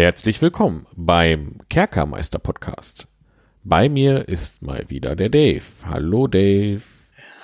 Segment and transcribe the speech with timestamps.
[0.00, 3.06] Herzlich willkommen beim Kerkermeister Podcast.
[3.64, 5.62] Bei mir ist mal wieder der Dave.
[5.84, 6.80] Hallo Dave.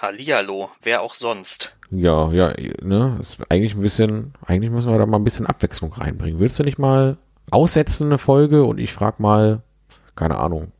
[0.00, 1.76] Hallihallo, wer auch sonst.
[1.90, 5.92] Ja, ja, ne, ist eigentlich ein bisschen, eigentlich müssen wir da mal ein bisschen Abwechslung
[5.92, 6.40] reinbringen.
[6.40, 7.18] Willst du nicht mal
[7.50, 9.60] aussetzen eine Folge und ich frag mal,
[10.14, 10.72] keine Ahnung.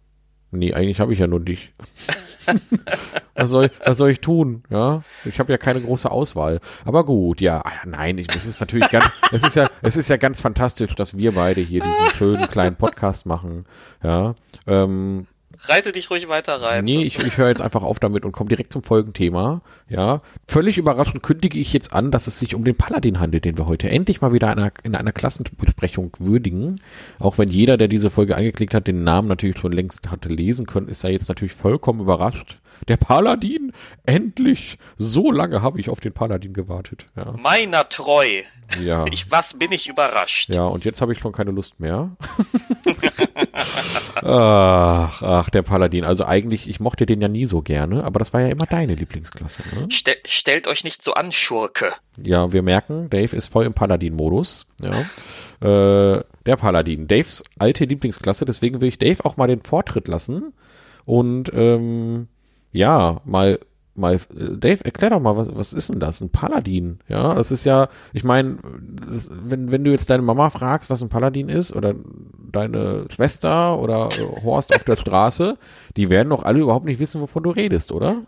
[0.52, 1.74] Nee, eigentlich habe ich ja nur dich.
[3.34, 4.62] was, soll, was soll ich tun?
[4.70, 6.60] Ja, ich habe ja keine große Auswahl.
[6.84, 10.09] Aber gut, ja, ah, nein, ich, das ist natürlich ganz, es ist ja, es ist
[10.09, 13.66] ja ganz fantastisch, dass wir beide hier diesen schönen kleinen Podcast machen.
[14.02, 14.34] Ja,
[14.66, 15.27] ähm,
[15.65, 16.84] Reite dich ruhig weiter rein.
[16.84, 19.62] Nee, ich, ich höre jetzt einfach auf damit und komme direkt zum Folgenthema.
[19.88, 23.59] Ja, völlig überraschend kündige ich jetzt an, dass es sich um den Paladin handelt, den
[23.59, 26.80] wir heute endlich mal wieder in einer, in einer Klassenbesprechung würdigen.
[27.19, 30.66] Auch wenn jeder, der diese Folge angeklickt hat, den Namen natürlich schon längst hatte lesen
[30.66, 32.59] können, ist er jetzt natürlich vollkommen überrascht.
[32.88, 33.73] Der Paladin,
[34.05, 34.79] endlich!
[34.96, 37.07] So lange habe ich auf den Paladin gewartet.
[37.16, 37.33] Ja.
[37.33, 38.43] Meiner treu.
[38.83, 39.05] Ja.
[39.13, 40.52] Ich, was bin ich überrascht?
[40.52, 42.16] Ja, und jetzt habe ich schon keine Lust mehr.
[44.23, 46.05] ach, ach, der Paladin.
[46.05, 48.95] Also eigentlich, ich mochte den ja nie so gerne, aber das war ja immer deine
[48.95, 49.63] Lieblingsklasse.
[49.74, 49.87] Ne?
[49.90, 51.93] Stel, stellt euch nicht so an, Schurke.
[52.23, 54.66] Ja, wir merken, Dave ist voll im Paladin-Modus.
[54.83, 54.93] Ja.
[55.61, 60.52] äh, der Paladin, Daves alte Lieblingsklasse, deswegen will ich Dave auch mal den Vortritt lassen
[61.05, 62.29] und ähm,
[62.77, 63.59] ja, mal
[63.96, 64.19] mal, äh,
[64.56, 66.21] Dave, erklär doch mal, was, was ist denn das?
[66.21, 67.00] Ein Paladin?
[67.09, 71.09] Ja, das ist ja, ich meine, wenn, wenn du jetzt deine Mama fragst, was ein
[71.09, 71.94] Paladin ist, oder
[72.53, 75.59] deine Schwester oder äh, Horst auf der Straße,
[75.97, 78.22] die werden doch alle überhaupt nicht wissen, wovon du redest, oder?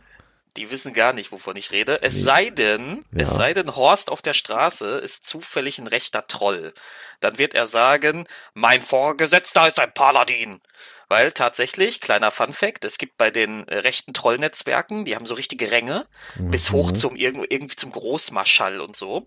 [0.56, 2.02] Die wissen gar nicht, wovon ich rede.
[2.02, 2.22] Es nee.
[2.22, 3.22] sei denn, ja.
[3.22, 6.72] es sei denn, Horst auf der Straße ist zufällig ein rechter Troll.
[7.20, 10.60] Dann wird er sagen, mein Vorgesetzter ist ein Paladin.
[11.08, 15.34] Weil tatsächlich, kleiner Fun Fact, es gibt bei den äh, rechten Trollnetzwerken, die haben so
[15.34, 16.06] richtige Ränge,
[16.36, 16.50] mhm.
[16.50, 19.26] bis hoch zum irgendwie zum Großmarschall und so.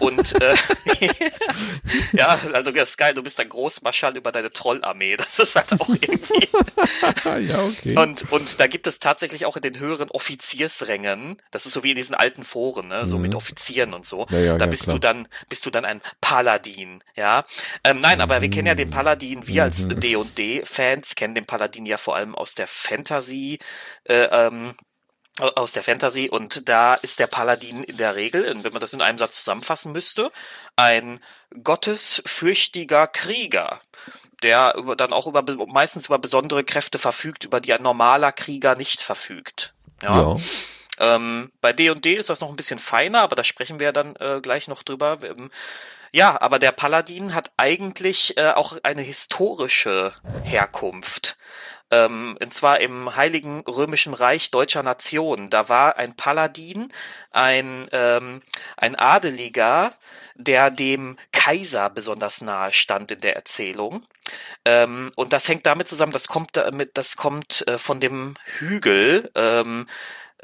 [0.00, 0.54] und äh,
[2.12, 5.16] ja, also das ist geil, du bist ein Großmarschall über deine Trollarmee.
[5.16, 6.48] Das ist halt auch irgendwie.
[7.48, 7.96] ja, okay.
[7.96, 11.90] Und, und da gibt es tatsächlich auch in den höheren Offiziersrängen, das ist so wie
[11.90, 13.22] in diesen alten Foren, ne, so mhm.
[13.22, 14.26] mit Offizieren und so.
[14.28, 14.96] Ja, ja, da bist klar.
[14.96, 17.44] du dann, bist du dann ein Paladin, ja.
[17.82, 20.00] Ähm, nein, aber wir kennen ja den Paladin, wir als mhm.
[21.14, 23.58] Kennen den Paladin ja vor allem aus der Fantasy,
[24.04, 24.74] äh, ähm,
[25.38, 29.02] aus der Fantasy und da ist der Paladin in der Regel, wenn man das in
[29.02, 30.30] einem Satz zusammenfassen müsste,
[30.76, 31.20] ein
[31.62, 33.80] gottesfürchtiger Krieger,
[34.42, 38.76] der über, dann auch über meistens über besondere Kräfte verfügt, über die ein normaler Krieger
[38.76, 39.74] nicht verfügt.
[40.02, 40.34] Ja.
[40.34, 40.36] ja.
[40.98, 44.40] Ähm, bei D&D ist das noch ein bisschen feiner, aber da sprechen wir dann äh,
[44.40, 45.18] gleich noch drüber.
[45.22, 45.50] Ähm,
[46.12, 51.36] ja, aber der Paladin hat eigentlich äh, auch eine historische Herkunft.
[51.90, 55.50] Ähm, und zwar im Heiligen Römischen Reich deutscher Nation.
[55.50, 56.92] Da war ein Paladin,
[57.30, 58.42] ein, ähm,
[58.76, 59.92] ein Adeliger,
[60.36, 64.06] der dem Kaiser besonders nahe stand in der Erzählung.
[64.64, 69.30] Ähm, und das hängt damit zusammen, das kommt damit, das kommt äh, von dem Hügel,
[69.34, 69.86] ähm,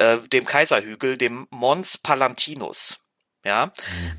[0.00, 3.04] äh, dem Kaiserhügel, dem Mons Palantinus.
[3.42, 3.72] Ja,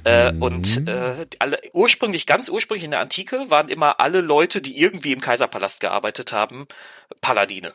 [0.03, 0.41] äh, mhm.
[0.41, 5.11] und äh, alle, ursprünglich, ganz ursprünglich in der Antike waren immer alle Leute, die irgendwie
[5.11, 6.65] im Kaiserpalast gearbeitet haben,
[7.21, 7.73] Paladine.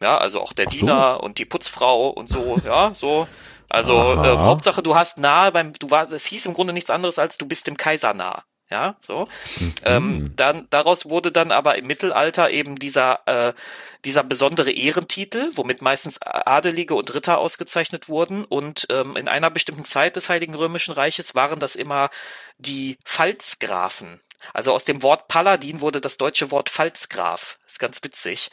[0.00, 0.70] Ja, also auch der so.
[0.70, 3.28] Diener und die Putzfrau und so, ja, so.
[3.68, 7.18] Also äh, Hauptsache, du hast nahe beim, du warst, es hieß im Grunde nichts anderes
[7.18, 8.44] als du bist dem Kaiser nah.
[8.68, 9.28] Ja, so.
[9.60, 9.74] Mhm.
[9.84, 13.52] Ähm, dann daraus wurde dann aber im Mittelalter eben dieser äh,
[14.04, 18.44] dieser besondere Ehrentitel, womit meistens Adelige und Ritter ausgezeichnet wurden.
[18.44, 22.10] Und ähm, in einer bestimmten Zeit des Heiligen Römischen Reiches waren das immer
[22.58, 24.20] die Pfalzgrafen.
[24.54, 27.58] Also aus dem Wort Paladin wurde das deutsche Wort Pfalzgraf.
[27.66, 28.50] Ist ganz witzig,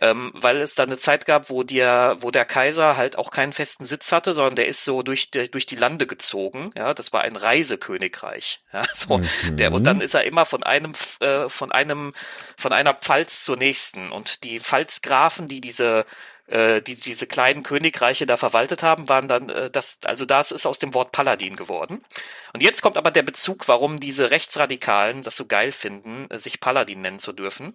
[0.00, 3.52] ähm, weil es da eine Zeit gab, wo der, wo der Kaiser halt auch keinen
[3.52, 6.70] festen Sitz hatte, sondern der ist so durch, die, durch die Lande gezogen.
[6.74, 8.62] Ja, das war ein Reisekönigreich.
[8.72, 9.28] Ja, so mhm.
[9.56, 12.14] der und dann ist er immer von einem, äh, von einem,
[12.56, 14.10] von einer Pfalz zur nächsten.
[14.10, 16.06] Und die Pfalzgrafen, die diese
[16.46, 20.66] äh, die diese kleinen Königreiche da verwaltet haben, waren dann äh, das, also das ist
[20.66, 22.04] aus dem Wort Paladin geworden.
[22.52, 26.60] Und jetzt kommt aber der Bezug, warum diese Rechtsradikalen das so geil finden, äh, sich
[26.60, 27.74] Paladin nennen zu dürfen.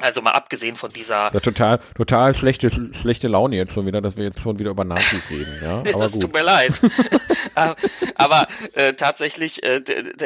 [0.00, 1.32] Also mal abgesehen von dieser.
[1.32, 4.84] Ja total, total schlechte, schlechte Laune jetzt schon wieder, dass wir jetzt schon wieder über
[4.84, 5.58] Nazis reden.
[5.62, 6.22] Ja, aber das gut.
[6.22, 6.80] tut mir leid.
[7.54, 7.74] Äh,
[8.14, 9.82] aber äh, tatsächlich äh,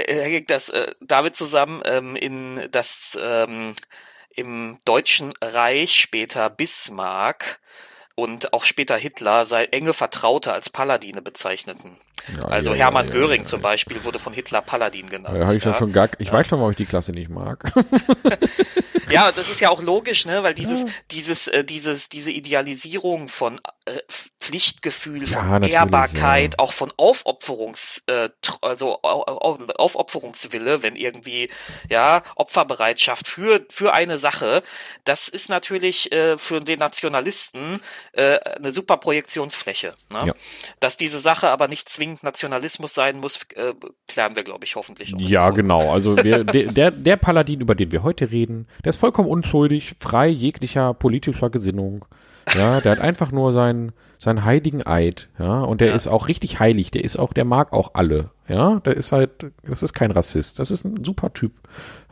[0.07, 3.75] hängt das äh, damit zusammen ähm, in das ähm,
[4.37, 7.61] im Deutschen Reich später Bismarck
[8.15, 11.97] und auch später Hitler sei enge Vertraute als Paladine bezeichneten.
[12.37, 15.37] Ja, also ja, Hermann ja, Göring zum Beispiel wurde von Hitler Paladin genannt.
[15.37, 15.75] Ja, ich ja.
[15.75, 17.73] schon gar, ich weiß schon, warum ich die Klasse nicht mag.
[19.11, 23.61] Ja, das ist ja auch logisch, ne, weil dieses, dieses, äh, dieses, diese Idealisierung von
[23.85, 23.99] äh,
[24.41, 28.31] Pflichtgefühl, von Ehrbarkeit, auch von Aufopferungs, äh,
[28.63, 31.51] also Aufopferungswille, wenn irgendwie,
[31.91, 34.63] ja, Opferbereitschaft für, für eine Sache,
[35.05, 37.81] das ist natürlich äh, für den Nationalisten
[38.13, 39.95] äh, eine super Projektionsfläche.
[40.11, 40.35] Ne?
[40.81, 43.73] Dass diese Sache aber nicht zwingend Nationalismus sein muss, äh,
[44.09, 45.15] klären wir, glaube ich, hoffentlich.
[45.19, 45.93] Ja, genau.
[45.93, 49.95] Also wir, der, der, der Paladin, über den wir heute reden, der ist vollkommen unschuldig,
[49.99, 52.05] frei jeglicher politischer Gesinnung.
[52.55, 55.95] Ja, der hat einfach nur seinen, seinen heiligen Eid, ja, und der ja.
[55.95, 59.31] ist auch richtig heilig, der ist auch, der mag auch alle, ja, der ist halt,
[59.65, 61.53] das ist kein Rassist, das ist ein super Typ.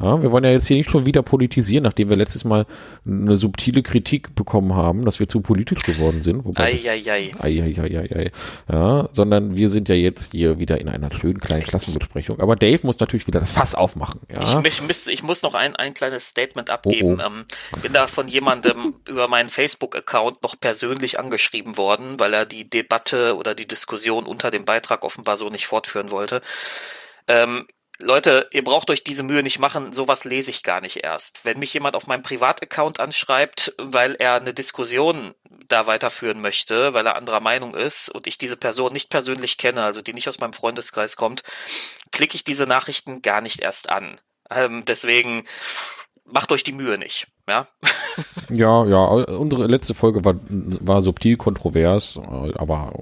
[0.00, 2.64] Ja, wir wollen ja jetzt hier nicht schon wieder politisieren, nachdem wir letztes Mal
[3.04, 6.46] eine subtile Kritik bekommen haben, dass wir zu politisch geworden sind.
[6.46, 8.32] Wobei ei, ei,
[8.72, 12.40] Ja, sondern wir sind ja jetzt hier wieder in einer schönen kleinen Klassenbesprechung.
[12.40, 14.20] Aber Dave muss natürlich wieder das Fass aufmachen.
[14.32, 14.62] Ja?
[14.64, 17.20] Ich, ich, ich muss noch ein, ein kleines Statement abgeben.
[17.20, 17.26] Oh, oh.
[17.26, 17.44] Ähm,
[17.82, 23.36] bin da von jemandem über meinen Facebook-Account noch persönlich angeschrieben worden, weil er die Debatte
[23.36, 26.40] oder die Diskussion unter dem Beitrag offenbar so nicht fortführen wollte.
[27.28, 27.66] Ähm,
[28.02, 31.44] Leute, ihr braucht euch diese Mühe nicht machen, sowas lese ich gar nicht erst.
[31.44, 35.34] Wenn mich jemand auf meinem Privataccount anschreibt, weil er eine Diskussion
[35.68, 39.84] da weiterführen möchte, weil er anderer Meinung ist und ich diese Person nicht persönlich kenne,
[39.84, 41.42] also die nicht aus meinem Freundeskreis kommt,
[42.10, 44.18] klicke ich diese Nachrichten gar nicht erst an.
[44.50, 45.44] Ähm, deswegen
[46.32, 47.28] macht euch die Mühe nicht.
[47.48, 47.66] Ja,
[48.50, 52.18] ja, ja, unsere letzte Folge war, war subtil kontrovers,
[52.54, 52.92] aber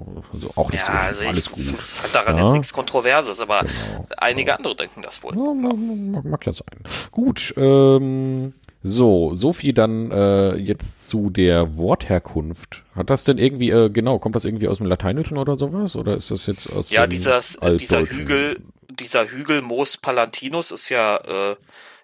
[0.55, 1.65] auch nicht ja, so also alles gut.
[1.65, 2.43] Ich fand daran ja.
[2.43, 4.57] jetzt nichts Kontroverses, aber genau, einige genau.
[4.57, 5.35] andere denken das wohl.
[5.35, 6.65] Ja, mag, ja sein.
[7.11, 12.83] Gut, ähm, so, so viel dann äh, jetzt zu der Wortherkunft.
[12.95, 15.95] Hat das denn irgendwie, äh, genau, kommt das irgendwie aus dem Lateinischen oder sowas?
[15.95, 17.41] Oder ist das jetzt aus Ja, dieser,
[17.77, 21.55] dieser Hügel, dieser Hügel Mos Palantinus ist ja äh,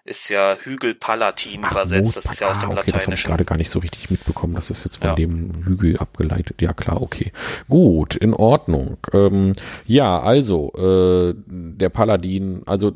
[0.06, 2.16] ist ja Hügel Palatin Ach, übersetzt.
[2.16, 2.96] Das ist ja aus dem okay, Lateinischen.
[2.96, 4.54] Das habe ich gerade gar nicht so richtig mitbekommen.
[4.54, 5.14] Das ist jetzt von ja.
[5.14, 6.62] dem Hügel abgeleitet.
[6.62, 7.32] Ja, klar, okay.
[7.68, 8.96] Gut, in Ordnung.
[9.12, 9.52] Ähm,
[9.84, 12.92] ja, also, äh, der Paladin, also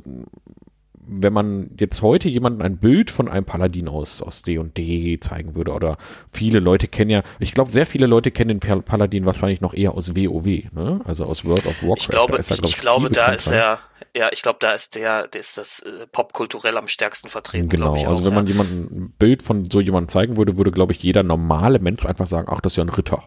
[1.12, 5.72] wenn man jetzt heute jemandem ein Bild von einem Paladin aus, aus D&D zeigen würde
[5.72, 5.98] oder
[6.32, 9.92] viele Leute kennen ja, ich glaube, sehr viele Leute kennen den Paladin wahrscheinlich noch eher
[9.94, 11.00] aus WoW, ne?
[11.04, 11.96] also aus World of Warcraft.
[11.98, 13.78] Ich glaube, da ist er, glaub ich, ich glaube, da ist er,
[14.16, 17.68] ja, ich glaube, da ist der, der ist das äh, popkulturell am stärksten vertreten.
[17.68, 18.36] Genau, ich also wenn ja.
[18.36, 22.06] man jemandem ein Bild von so jemandem zeigen würde, würde, glaube ich, jeder normale Mensch
[22.06, 23.24] einfach sagen, ach, das ist ja ein Ritter.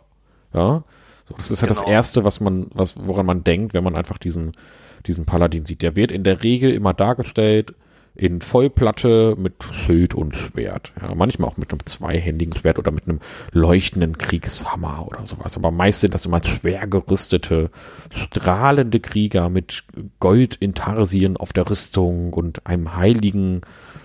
[0.53, 0.83] Ja,
[1.27, 1.79] so, das ist ja genau.
[1.79, 4.53] das Erste, was man, was, woran man denkt, wenn man einfach diesen
[5.07, 5.81] diesen Paladin sieht.
[5.81, 7.73] Der wird in der Regel immer dargestellt
[8.15, 10.93] in Vollplatte mit Schild und Schwert.
[11.01, 13.19] Ja, manchmal auch mit einem zweihändigen Schwert oder mit einem
[13.51, 15.57] leuchtenden Kriegshammer oder sowas.
[15.57, 17.71] Aber meist sind das immer schwer gerüstete,
[18.11, 19.83] strahlende Krieger mit
[20.19, 23.61] Gold in Tarsien auf der Rüstung und einem heiligen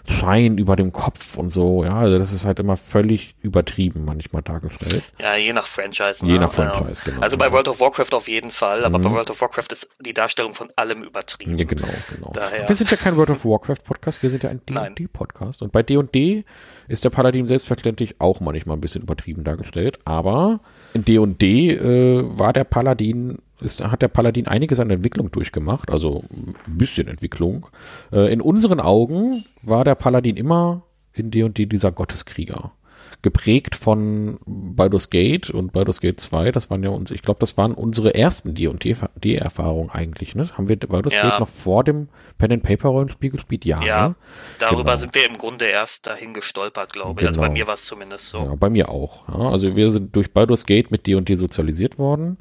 [0.08, 1.84] Schein über dem Kopf und so.
[1.84, 5.02] Ja, also das ist halt immer völlig übertrieben manchmal dargestellt.
[5.20, 6.24] Ja, je nach Franchise.
[6.24, 6.40] Je ne?
[6.40, 7.20] nach Franchise, genau.
[7.20, 9.02] Also bei World of Warcraft auf jeden Fall, aber mhm.
[9.02, 11.58] bei World of Warcraft ist die Darstellung von allem übertrieben.
[11.58, 12.32] Ja, genau, genau.
[12.34, 12.68] Daher.
[12.68, 15.62] Wir sind ja kein World of Warcraft Podcast, wir sind ja ein D&D Podcast.
[15.62, 16.44] Und bei D&D
[16.88, 20.60] ist der Paladin selbstverständlich auch manchmal ein bisschen übertrieben dargestellt, aber
[20.94, 26.24] in D&D äh, war der Paladin ist, hat der Paladin einiges an Entwicklung durchgemacht, also
[26.30, 27.66] ein bisschen Entwicklung.
[28.12, 32.72] Äh, in unseren Augen war der Paladin immer in D&D dieser Gotteskrieger
[33.22, 36.52] geprägt von Baldur's Gate und Baldur's Gate 2.
[36.52, 40.36] Das waren ja uns, ich glaube, das waren unsere ersten D&D-Erfahrungen eigentlich.
[40.36, 40.48] Ne?
[40.56, 41.28] Haben wir Baldur's ja.
[41.28, 42.08] Gate noch vor dem
[42.38, 43.64] Pen and Paper Rollenspiel gespielt?
[43.64, 43.82] Ja.
[43.82, 44.08] Ja.
[44.08, 44.14] Ne?
[44.60, 44.96] Darüber genau.
[44.96, 47.26] sind wir im Grunde erst dahin gestolpert, glaube ich.
[47.26, 47.28] Genau.
[47.28, 47.58] Also bei genau.
[47.58, 48.38] mir war es zumindest so.
[48.38, 49.28] Ja, bei mir auch.
[49.28, 52.38] Ja, also wir sind durch Baldur's Gate mit D&D sozialisiert worden,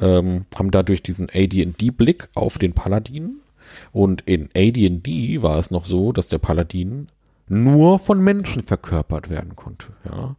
[0.00, 3.40] ähm, haben dadurch diesen AD&D-Blick auf den Paladin.
[3.92, 7.08] Und in AD&D war es noch so, dass der Paladin
[7.50, 9.88] nur von Menschen verkörpert werden konnte.
[10.04, 10.36] Ja.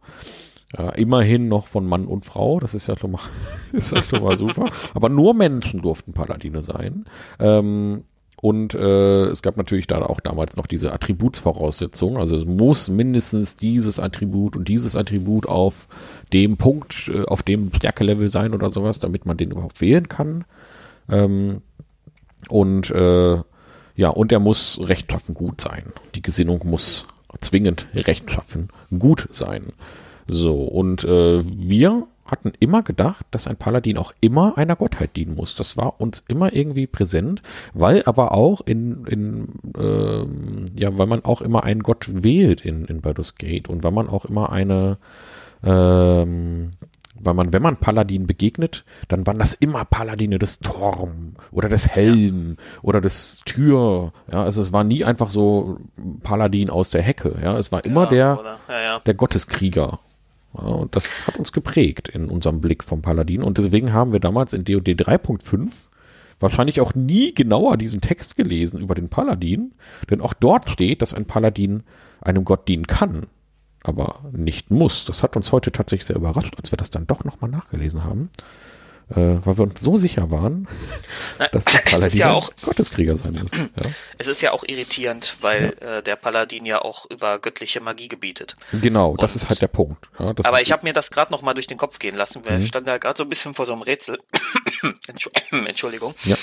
[0.76, 3.20] Ja, immerhin noch von Mann und Frau, das ist ja schon mal,
[3.72, 4.70] ist ja schon mal super.
[4.94, 7.04] Aber nur Menschen durften Paladine sein.
[7.38, 8.04] Ähm,
[8.40, 12.16] und äh, es gab natürlich da auch damals noch diese Attributsvoraussetzung.
[12.16, 15.86] Also es muss mindestens dieses Attribut und dieses Attribut auf
[16.32, 20.44] dem Punkt, äh, auf dem Stärkelevel sein oder sowas, damit man den überhaupt wählen kann.
[21.10, 21.60] Ähm,
[22.48, 23.42] und äh,
[23.94, 25.92] ja, und er muss rechtschaffen gut sein.
[26.14, 27.06] Die Gesinnung muss
[27.40, 28.68] zwingend rechtschaffen
[28.98, 29.72] gut sein.
[30.26, 35.34] So, und äh, wir hatten immer gedacht, dass ein Paladin auch immer einer Gottheit dienen
[35.34, 35.54] muss.
[35.54, 37.42] Das war uns immer irgendwie präsent,
[37.74, 42.86] weil aber auch in, in ähm, ja, weil man auch immer einen Gott wählt in,
[42.86, 44.96] in Baldur's Gate und weil man auch immer eine
[45.62, 46.70] ähm,
[47.22, 51.88] weil man, wenn man Paladin begegnet, dann waren das immer Paladine des Torm oder des
[51.88, 52.64] Helm ja.
[52.82, 54.12] oder des Tür.
[54.30, 55.78] Ja, also es war nie einfach so
[56.22, 57.36] Paladin aus der Hecke.
[57.42, 58.38] Ja, es war immer ja,
[58.68, 60.00] der, der Gotteskrieger.
[60.52, 63.42] und das hat uns geprägt in unserem Blick vom Paladin.
[63.42, 65.70] Und deswegen haben wir damals in DOD 3.5
[66.40, 69.72] wahrscheinlich auch nie genauer diesen Text gelesen über den Paladin,
[70.10, 71.84] denn auch dort steht, dass ein Paladin
[72.20, 73.28] einem Gott dienen kann
[73.82, 75.04] aber nicht muss.
[75.04, 78.30] Das hat uns heute tatsächlich sehr überrascht, als wir das dann doch nochmal nachgelesen haben.
[79.10, 80.68] Äh, weil wir uns so sicher waren,
[81.38, 83.50] Na, dass der Paladin ja auch, Gotteskrieger sein muss.
[83.76, 83.90] Ja.
[84.16, 85.98] Es ist ja auch irritierend, weil ja.
[85.98, 88.54] äh, der Paladin ja auch über göttliche Magie gebietet.
[88.72, 90.08] Genau, Und, das ist halt der Punkt.
[90.18, 92.62] Ja, aber ich habe mir das gerade nochmal durch den Kopf gehen lassen, weil mhm.
[92.62, 94.18] ich stand da gerade so ein bisschen vor so einem Rätsel.
[95.66, 96.14] Entschuldigung.
[96.24, 96.36] Ja.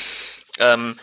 [0.60, 0.96] Ähm,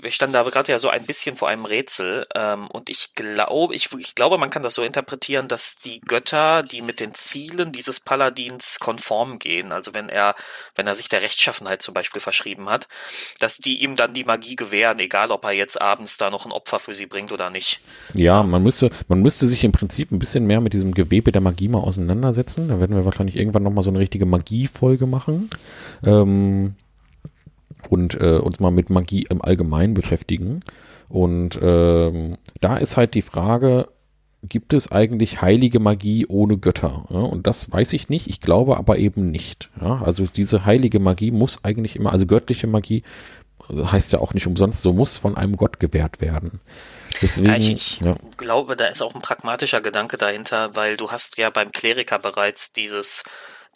[0.00, 3.74] wir standen da gerade ja so ein bisschen vor einem Rätsel ähm, und ich glaube,
[3.74, 7.72] ich, ich glaube, man kann das so interpretieren, dass die Götter, die mit den Zielen
[7.72, 10.34] dieses Paladins konform gehen, also wenn er,
[10.74, 12.88] wenn er sich der Rechtschaffenheit zum Beispiel verschrieben hat,
[13.40, 16.52] dass die ihm dann die Magie gewähren, egal ob er jetzt abends da noch ein
[16.52, 17.80] Opfer für sie bringt oder nicht.
[18.14, 21.40] Ja, man müsste, man müsste sich im Prinzip ein bisschen mehr mit diesem Gewebe der
[21.40, 22.68] Magie mal auseinandersetzen.
[22.68, 25.50] Da werden wir wahrscheinlich irgendwann nochmal so eine richtige Magiefolge machen.
[26.04, 26.74] Ähm,
[27.88, 30.60] und äh, uns mal mit Magie im Allgemeinen beschäftigen.
[31.08, 33.88] Und ähm, da ist halt die Frage,
[34.42, 37.04] gibt es eigentlich heilige Magie ohne Götter?
[37.10, 39.70] Ja, und das weiß ich nicht, ich glaube aber eben nicht.
[39.80, 43.02] Ja, also diese heilige Magie muss eigentlich immer, also göttliche Magie
[43.68, 46.60] äh, heißt ja auch nicht umsonst, so muss von einem Gott gewährt werden.
[47.20, 48.16] Deswegen, ja, ich, ich ja.
[48.36, 52.72] glaube, da ist auch ein pragmatischer Gedanke dahinter, weil du hast ja beim Kleriker bereits
[52.72, 53.22] dieses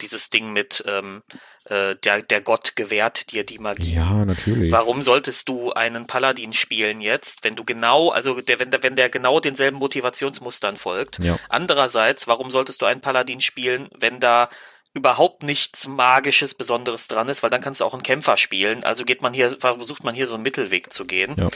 [0.01, 1.23] dieses Ding mit ähm,
[1.69, 3.95] äh, der, der Gott gewährt dir die Magie.
[3.95, 4.71] Ja, natürlich.
[4.71, 8.95] Warum solltest du einen Paladin spielen jetzt, wenn du genau, also der, wenn der, wenn
[8.95, 11.19] der genau denselben Motivationsmustern folgt?
[11.19, 11.37] Ja.
[11.49, 14.49] Andererseits, warum solltest du einen Paladin spielen, wenn da
[14.93, 18.83] überhaupt nichts Magisches, Besonderes dran ist, weil dann kannst du auch einen Kämpfer spielen.
[18.83, 21.49] Also geht man hier, versucht man hier so einen Mittelweg zu gehen, ja.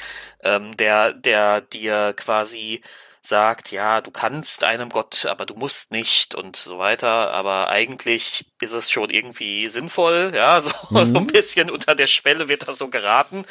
[0.44, 2.82] ähm, der, der dir quasi
[3.22, 7.32] sagt, ja, du kannst einem Gott, aber du musst nicht und so weiter.
[7.32, 11.06] Aber eigentlich ist es schon irgendwie sinnvoll, ja, so, mhm.
[11.06, 13.46] so ein bisschen unter der Schwelle wird das so geraten.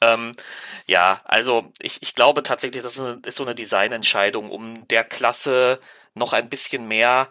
[0.00, 0.32] Ähm,
[0.86, 5.04] ja, also ich, ich glaube tatsächlich, das ist, eine, ist so eine Designentscheidung, um der
[5.04, 5.78] Klasse
[6.14, 7.28] noch ein bisschen mehr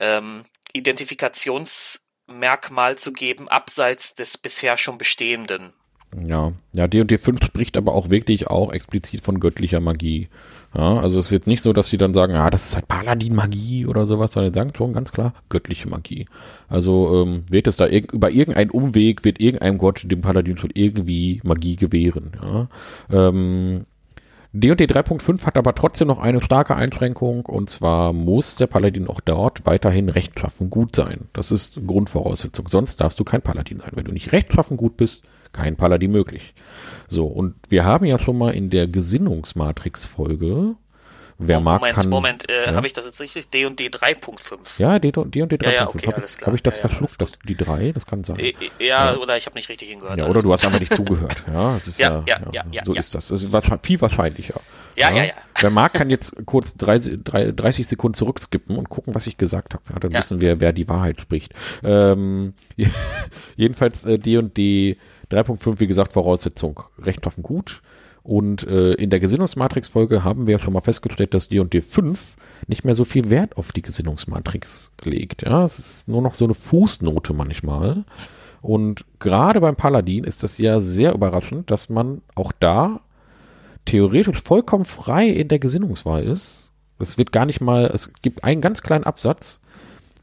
[0.00, 5.72] ähm, Identifikationsmerkmal zu geben, abseits des bisher schon bestehenden.
[6.24, 10.28] Ja, ja, D&D 5 spricht aber auch wirklich auch explizit von göttlicher Magie.
[10.76, 12.86] Ja, also es ist jetzt nicht so, dass sie dann sagen, ja, das ist halt
[12.86, 16.26] Paladin-Magie oder sowas, sondern sagen schon ganz klar göttliche Magie.
[16.68, 20.70] Also ähm, wird es da irg über irgendeinen Umweg, wird irgendeinem Gott dem Paladin schon
[20.74, 22.32] irgendwie Magie gewähren.
[22.42, 22.68] Ja.
[23.10, 23.86] Ähm,
[24.52, 29.20] D&D 3.5 hat aber trotzdem noch eine starke Einschränkung und zwar muss der Paladin auch
[29.20, 31.28] dort weiterhin rechtschaffen gut sein.
[31.32, 32.68] Das ist Grundvoraussetzung.
[32.68, 33.92] Sonst darfst du kein Paladin sein.
[33.94, 36.54] Wenn du nicht rechtschaffen gut bist, kein Paladin möglich.
[37.08, 40.76] So, und wir haben ja schon mal in der Gesinnungsmatrix-Folge
[41.38, 42.08] Wer oh, mag, Moment, kann.
[42.08, 42.74] Moment, äh, ja?
[42.74, 43.50] habe ich das jetzt richtig?
[43.50, 44.78] D und D 3.5.
[44.78, 45.64] Ja, D und D 3.5.
[45.64, 47.92] Ja, ja, okay, habe hab ich das ja, verschluckt, das, die 3?
[47.92, 48.38] Das kann sein.
[48.38, 48.54] Äh, äh,
[48.86, 50.18] ja, ja, oder ich habe nicht richtig hingehört.
[50.18, 51.44] Ja, oder du hast einfach nicht zugehört.
[51.52, 53.28] Ja, es ist ja, ja, so ist das.
[53.28, 54.60] Das ist viel wahrscheinlicher.
[54.96, 55.32] Ja, ja, ja.
[55.60, 59.82] Wer mag, kann jetzt kurz 30, 30 Sekunden zurückskippen und gucken, was ich gesagt habe.
[59.92, 61.52] Ja, dann wissen wir, wer die Wahrheit spricht.
[61.84, 62.54] Ähm,
[63.56, 64.96] jedenfalls äh, D und D
[65.30, 67.82] 3.5, wie gesagt, Voraussetzung recht offen gut.
[68.22, 72.96] Und äh, in der Gesinnungsmatrix-Folge haben wir schon mal festgestellt, dass D&D 5 nicht mehr
[72.96, 75.42] so viel Wert auf die Gesinnungsmatrix legt.
[75.42, 78.04] Ja, es ist nur noch so eine Fußnote manchmal.
[78.62, 83.00] Und gerade beim Paladin ist das ja sehr überraschend, dass man auch da
[83.84, 86.72] theoretisch vollkommen frei in der Gesinnungswahl ist.
[86.98, 89.60] Es wird gar nicht mal, es gibt einen ganz kleinen Absatz,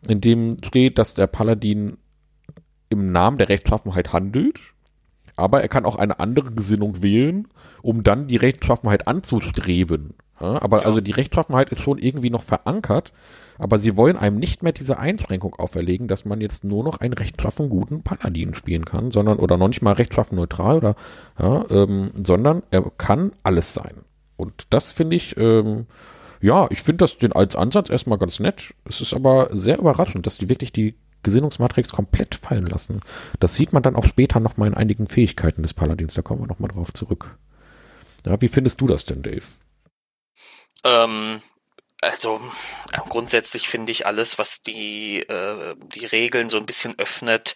[0.10, 1.98] in dem steht, dass der Paladin
[2.90, 4.73] im Namen der Rechtschaffenheit handelt
[5.36, 7.48] aber er kann auch eine andere Gesinnung wählen,
[7.82, 10.14] um dann die Rechtschaffenheit anzustreben.
[10.40, 10.86] Ja, aber ja.
[10.86, 13.14] also die Rechtschaffenheit ist schon irgendwie noch verankert,
[13.58, 17.14] aber sie wollen einem nicht mehr diese Einschränkung auferlegen, dass man jetzt nur noch einen
[17.14, 20.96] rechtschaffen guten Paladin spielen kann, sondern oder noch nicht mal rechtschaffen neutral oder
[21.40, 24.02] ja, ähm, sondern er kann alles sein.
[24.36, 25.86] Und das finde ich, ähm,
[26.42, 28.74] ja, ich finde das den als Ansatz erstmal ganz nett.
[28.86, 33.02] Es ist aber sehr überraschend, dass die wirklich die Gesinnungsmatrix komplett fallen lassen.
[33.40, 36.14] Das sieht man dann auch später nochmal in einigen Fähigkeiten des Paladins.
[36.14, 37.38] Da kommen wir nochmal drauf zurück.
[38.26, 39.46] Ja, wie findest du das denn, Dave?
[40.84, 41.42] Ähm,
[42.02, 42.42] also
[43.10, 47.56] grundsätzlich finde ich alles, was die, äh, die Regeln so ein bisschen öffnet,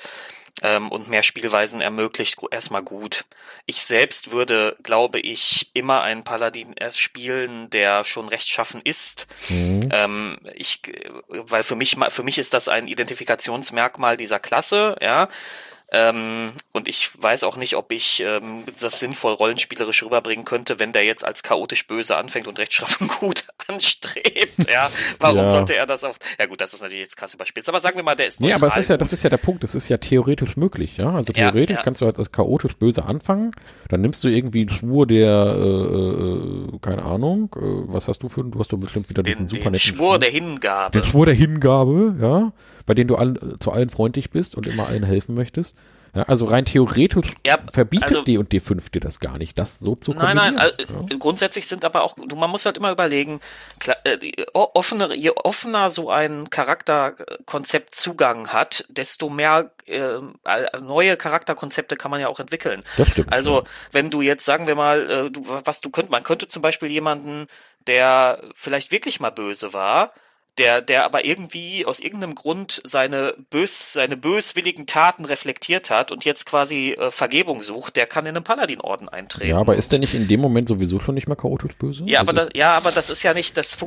[0.62, 3.26] ähm, und mehr Spielweisen ermöglicht, erstmal gut.
[3.66, 9.28] Ich selbst würde, glaube ich, immer einen Paladin erst spielen, der schon rechtschaffen ist.
[9.50, 9.90] Mhm.
[9.92, 10.82] Ähm, ich,
[11.28, 15.30] weil für mich, für mich ist das ein Identifikationsmerkmal dieser Klasse, ja.
[15.91, 20.91] Ähm, und ich weiß auch nicht, ob ich ähm, das sinnvoll rollenspielerisch rüberbringen könnte, wenn
[20.91, 24.70] der jetzt als chaotisch böse anfängt und rechtschaffen gut anstrebt.
[24.70, 24.89] Ja,
[25.20, 25.50] warum ja.
[25.50, 26.15] sollte er das auch?
[26.39, 27.70] Ja gut, das ist natürlich jetzt krass überspitzt.
[27.70, 29.38] Aber sagen wir mal, der ist Nee, aber es ist ja, das ist ja der
[29.38, 29.63] Punkt.
[29.63, 30.98] Das ist ja theoretisch möglich.
[30.98, 31.84] Ja, also theoretisch ja, ja.
[31.84, 33.51] kannst du halt als chaotisch böse anfangen.
[33.88, 38.29] Dann nimmst du irgendwie einen Schwur der, äh, äh, keine Ahnung, äh, was hast du
[38.29, 41.00] für, du hast doch bestimmt wieder den, diesen super den Schwur Schwur der Hingabe.
[41.00, 42.51] Den Schwur der Hingabe, ja,
[42.88, 45.75] bei dem du allen, zu allen freundlich bist und immer allen helfen möchtest.
[46.15, 49.77] Ja, also rein theoretisch ja, verbietet also, D und D5 dir das gar nicht, das
[49.77, 50.56] so zu kombinieren.
[50.56, 51.17] Nein, nein, also, ja.
[51.20, 53.39] grundsätzlich sind aber auch, man muss halt immer überlegen,
[53.79, 54.17] klar, äh,
[54.53, 60.20] offener, je offener so ein Charakterkonzept Zugang hat, desto mehr äh,
[60.82, 62.84] neue Charakterkonzepte kann man ja auch entwickeln.
[62.96, 63.63] Das stimmt, also, ja.
[63.91, 66.89] wenn du jetzt, sagen wir mal, äh, du, was du könnt, man könnte zum Beispiel
[66.89, 67.48] jemanden,
[67.86, 70.13] der vielleicht wirklich mal böse war,
[70.58, 76.26] der, der aber irgendwie aus irgendeinem Grund seine bös, seine böswilligen Taten reflektiert hat und
[76.26, 79.52] jetzt quasi äh, Vergebung sucht, der kann in einen Paladin-Orden eintreten.
[79.52, 82.04] Ja, aber ist der nicht in dem Moment sowieso schon nicht mehr chaotisch böse?
[82.06, 83.78] Ja, aber das, ja, aber das ist ja nicht, das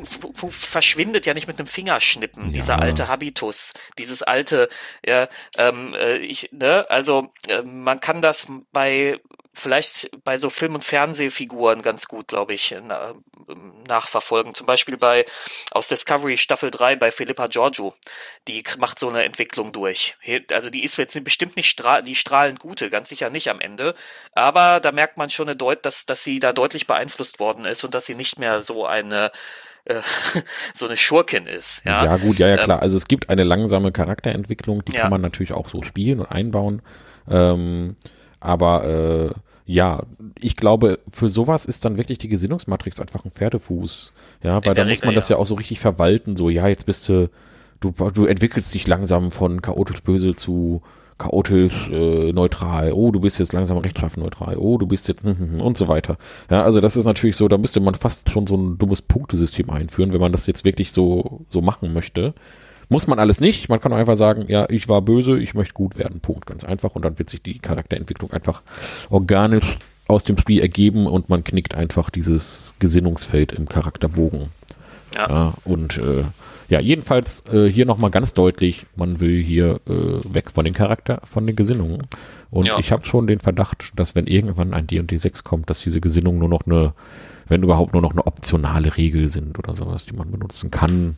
[0.50, 2.52] verschwindet ja nicht mit einem Fingerschnippen, ja.
[2.52, 4.68] dieser alte Habitus, dieses alte,
[5.04, 9.20] ja, ähm, äh, ich, ne, also äh, man kann das bei
[9.60, 13.14] vielleicht bei so Film- und Fernsehfiguren ganz gut, glaube ich, na,
[13.88, 14.54] nachverfolgen.
[14.54, 15.24] Zum Beispiel bei
[15.70, 17.94] aus Discovery Staffel 3 bei Philippa Giorgio.
[18.48, 20.16] Die macht so eine Entwicklung durch.
[20.52, 23.94] Also die ist jetzt bestimmt nicht stra die strahlend gute, ganz sicher nicht am Ende.
[24.34, 27.84] Aber da merkt man schon eine Deut dass, dass sie da deutlich beeinflusst worden ist
[27.84, 29.30] und dass sie nicht mehr so eine
[29.84, 30.00] äh,
[30.74, 31.84] so eine Schurkin ist.
[31.84, 32.78] Ja, ja gut, ja, ja, klar.
[32.78, 35.02] Ähm, also es gibt eine langsame Charakterentwicklung, die ja.
[35.02, 36.82] kann man natürlich auch so spielen und einbauen.
[37.28, 37.96] Ähm,
[38.40, 40.02] aber äh, ja,
[40.40, 44.12] ich glaube, für sowas ist dann wirklich die Gesinnungsmatrix einfach ein Pferdefuß.
[44.42, 45.36] Ja, weil da muss man das ja.
[45.36, 46.34] ja auch so richtig verwalten.
[46.34, 47.30] So, ja, jetzt bist du,
[47.78, 50.82] du, du entwickelst dich langsam von chaotisch böse zu
[51.18, 52.92] chaotisch äh, neutral.
[52.92, 54.56] Oh, du bist jetzt langsam rechtschaffen neutral.
[54.56, 55.24] Oh, du bist jetzt
[55.58, 56.18] und so weiter.
[56.50, 59.70] Ja, also das ist natürlich so, da müsste man fast schon so ein dummes Punktesystem
[59.70, 62.34] einführen, wenn man das jetzt wirklich so so machen möchte.
[62.90, 63.68] Muss man alles nicht.
[63.68, 66.20] Man kann einfach sagen, ja, ich war böse, ich möchte gut werden.
[66.20, 66.46] Punkt.
[66.46, 66.94] Ganz einfach.
[66.96, 68.62] Und dann wird sich die Charakterentwicklung einfach
[69.08, 74.48] organisch aus dem Spiel ergeben und man knickt einfach dieses Gesinnungsfeld im Charakterbogen.
[75.14, 75.28] Ja.
[75.28, 76.24] ja und äh,
[76.68, 81.20] ja, jedenfalls äh, hier nochmal ganz deutlich, man will hier äh, weg von den Charakter,
[81.24, 82.08] von den Gesinnungen.
[82.50, 82.78] Und ja.
[82.78, 86.40] ich habe schon den Verdacht, dass wenn irgendwann ein D&D 6 kommt, dass diese Gesinnungen
[86.40, 86.92] nur noch eine,
[87.48, 91.16] wenn überhaupt nur noch eine optionale Regel sind oder sowas, die man benutzen kann,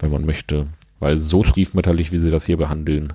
[0.00, 0.66] wenn man möchte.
[0.98, 3.12] Weil so stiefmütterlich, wie sie das hier behandeln.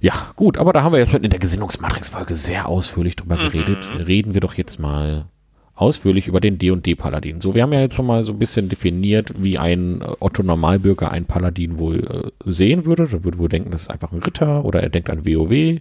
[0.00, 3.50] Ja, gut, aber da haben wir schon in der Gesinnungsmatrix-Folge sehr ausführlich drüber mhm.
[3.50, 3.88] geredet.
[4.06, 5.26] Reden wir doch jetzt mal
[5.74, 7.40] ausführlich über den D&D-Paladin.
[7.40, 11.26] So, wir haben ja jetzt schon mal so ein bisschen definiert, wie ein Otto-Normalbürger einen
[11.26, 13.08] Paladin wohl äh, sehen würde.
[13.12, 15.80] Er würde wohl denken, das ist einfach ein Ritter oder er denkt an WoW.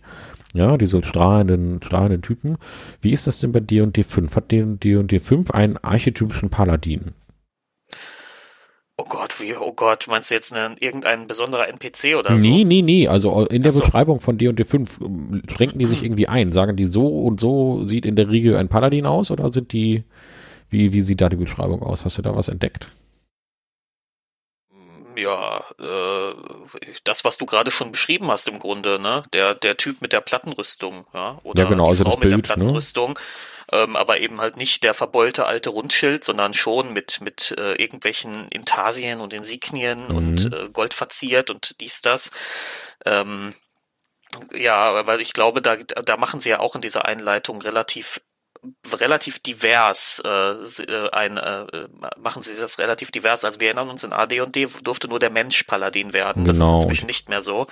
[0.54, 2.58] Ja, diese strahlenden, strahlenden Typen.
[3.02, 4.36] Wie ist das denn bei D&D 5?
[4.36, 7.14] Hat D&D 5 einen archetypischen Paladin?
[9.02, 12.48] Oh Gott, wie, oh Gott, meinst du jetzt eine, irgendein besonderer NPC oder so?
[12.48, 13.80] Nee, nee, nee, also in der so.
[13.80, 16.52] Beschreibung von D&D 5 ähm, schränken die sich irgendwie ein.
[16.52, 20.04] Sagen die so und so sieht in der Regel ein Paladin aus oder sind die,
[20.70, 22.06] wie, wie sieht da die Beschreibung aus?
[22.06, 22.92] Hast du da was entdeckt?
[25.16, 26.36] Ja, äh,
[27.04, 29.24] das, was du gerade schon beschrieben hast im Grunde, ne?
[29.34, 31.40] Der, der Typ mit der Plattenrüstung, ja?
[31.44, 32.64] Oder ja, genau, die also Frau das Bild, mit der ne?
[32.64, 33.14] Plattenrüstung.
[33.14, 33.20] Ne?
[33.72, 38.48] ähm, aber eben halt nicht der verbeulte alte Rundschild, sondern schon mit, mit äh, irgendwelchen
[38.50, 40.16] Intarsien und Insignien mhm.
[40.16, 42.32] und äh, Gold verziert und dies, das.
[43.06, 43.56] Ähm,
[44.54, 48.22] ja, aber ich glaube, da, da machen sie ja auch in dieser Einleitung relativ
[48.94, 51.66] relativ divers äh, äh, ein, äh,
[52.22, 53.44] machen sie das relativ divers.
[53.44, 56.46] Also wir erinnern uns in AD&D durfte nur der Mensch Paladin werden.
[56.46, 56.78] Das genau.
[56.78, 57.68] ist inzwischen nicht mehr so.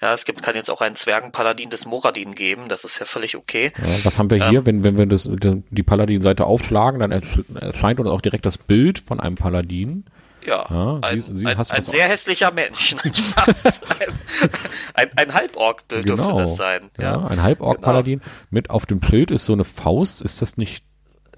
[0.00, 2.68] Ja, es gibt, kann jetzt auch einen Zwergenpaladin des Moradin geben.
[2.68, 3.72] Das ist ja völlig okay.
[3.78, 4.60] Ja, was haben wir hier?
[4.60, 7.12] Ähm, wenn, wenn wir das, die Paladin-Seite aufschlagen, dann
[7.54, 10.04] erscheint uns auch direkt das Bild von einem Paladin.
[10.46, 12.96] Ja, ja ein, sie, sie ein, ein sehr hässlicher Mensch.
[13.04, 14.08] ein,
[14.94, 16.38] ein, ein Halborg dürfte genau.
[16.38, 16.90] das sein.
[16.98, 18.20] Ja, ja ein Halborg-Paladin.
[18.20, 18.32] Genau.
[18.50, 20.22] Mit auf dem Schild ist so eine Faust.
[20.22, 20.84] Ist das nicht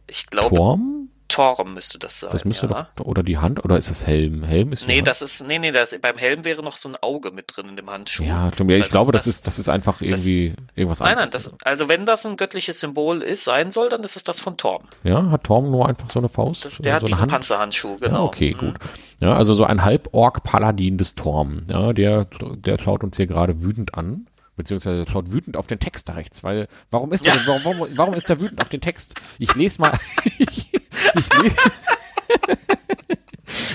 [0.07, 0.96] ich glaube, Torm?
[1.29, 2.31] Torm müsste das sein.
[2.33, 2.89] Das müsste ja.
[2.97, 4.45] doch, oder die Hand, oder ist das Helm?
[4.45, 7.31] Helm ist Nee, das ist, nee, nee, das, beim Helm wäre noch so ein Auge
[7.31, 8.25] mit drin in dem Handschuh.
[8.25, 8.71] Ja, stimmt.
[8.71, 11.17] Ja, ich glaube, das, das, ist, das ist einfach irgendwie das, irgendwas anderes.
[11.17, 14.25] Nein, nein, das, also wenn das ein göttliches Symbol ist, sein soll, dann ist es
[14.25, 14.85] das von Torm.
[15.05, 16.65] Ja, hat Torm nur einfach so eine Faust?
[16.65, 18.17] Das, der so hat diesen Panzerhandschuh, genau.
[18.17, 18.59] Ja, okay, mhm.
[18.59, 18.75] gut.
[19.21, 21.62] Ja, also so ein Halborg-Paladin des Torm.
[21.69, 24.27] Ja, der, der schaut uns hier gerade wütend an.
[24.57, 27.35] Beziehungsweise schaut wütend auf den Text da rechts, weil warum ist, ja.
[27.35, 29.14] der, warum, warum, warum ist der wütend auf den Text?
[29.38, 29.92] Ich lese mal,
[30.38, 31.57] ich, ich lese,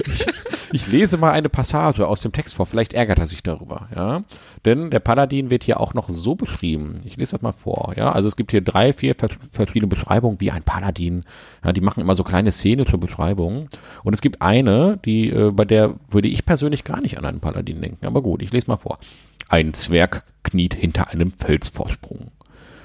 [0.06, 0.26] ich,
[0.74, 4.24] ich lese mal eine Passage aus dem Text vor, vielleicht ärgert er sich darüber, ja.
[4.66, 7.02] Denn der Paladin wird hier auch noch so beschrieben.
[7.04, 8.12] Ich lese das mal vor, ja.
[8.12, 9.16] Also es gibt hier drei, vier
[9.52, 11.26] verschiedene Beschreibungen, wie ein Paladin.
[11.64, 13.68] Ja, die machen immer so kleine szenische Beschreibungen.
[14.04, 17.40] Und es gibt eine, die, äh, bei der würde ich persönlich gar nicht an einen
[17.40, 18.06] Paladin denken.
[18.06, 19.00] Aber gut, ich lese mal vor.
[19.52, 22.32] Ein Zwerg kniet hinter einem Felsvorsprung.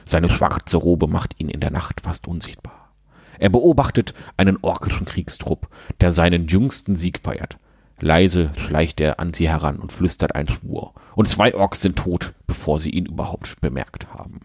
[0.05, 2.91] Seine schwarze Robe macht ihn in der Nacht fast unsichtbar.
[3.39, 5.69] Er beobachtet einen orkischen Kriegstrupp,
[6.01, 7.59] der seinen jüngsten Sieg feiert.
[8.01, 10.93] Leise schleicht er an sie heran und flüstert einen Schwur.
[11.15, 14.41] Und zwei Orks sind tot, bevor sie ihn überhaupt bemerkt haben.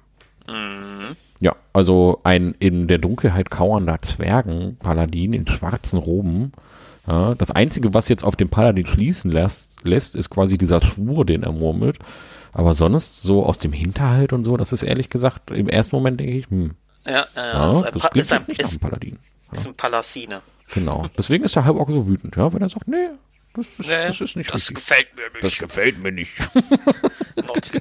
[0.48, 1.16] Mhm.
[1.40, 6.52] Ja, also ein in der Dunkelheit kauernder Zwergen-Paladin in schwarzen Roben.
[7.12, 11.26] Ja, das Einzige, was jetzt auf den Paladin schließen lässt, lässt, ist quasi dieser Schwur,
[11.26, 12.00] den er murmelt.
[12.54, 16.22] Aber sonst, so aus dem Hinterhalt und so, das ist ehrlich gesagt, im ersten Moment
[16.22, 16.72] denke ich, hm.
[17.06, 19.20] Ja, ja, ja das, ist ein, das ist ein, ist, ein Paladin.
[19.52, 19.58] Ja.
[19.58, 20.42] Ist ein Palasine.
[20.74, 21.06] Genau.
[21.18, 23.10] Deswegen ist der Halborg so wütend, ja, weil er sagt, nee,
[23.54, 24.76] das ist, nee, das ist nicht Das richtig.
[24.76, 25.44] gefällt mir nicht.
[25.44, 26.32] Das gefällt mir nicht.
[27.36, 27.72] Not,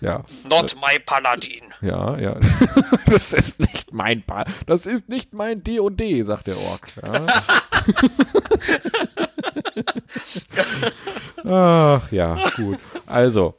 [0.00, 0.24] ja.
[0.48, 1.62] Not my Paladin.
[1.80, 2.36] Ja, ja.
[3.06, 6.88] Das ist nicht mein pa Das ist nicht mein D und D, sagt der Ork.
[7.02, 7.26] Ja.
[12.00, 12.78] Ach ja, gut.
[13.06, 13.54] Also,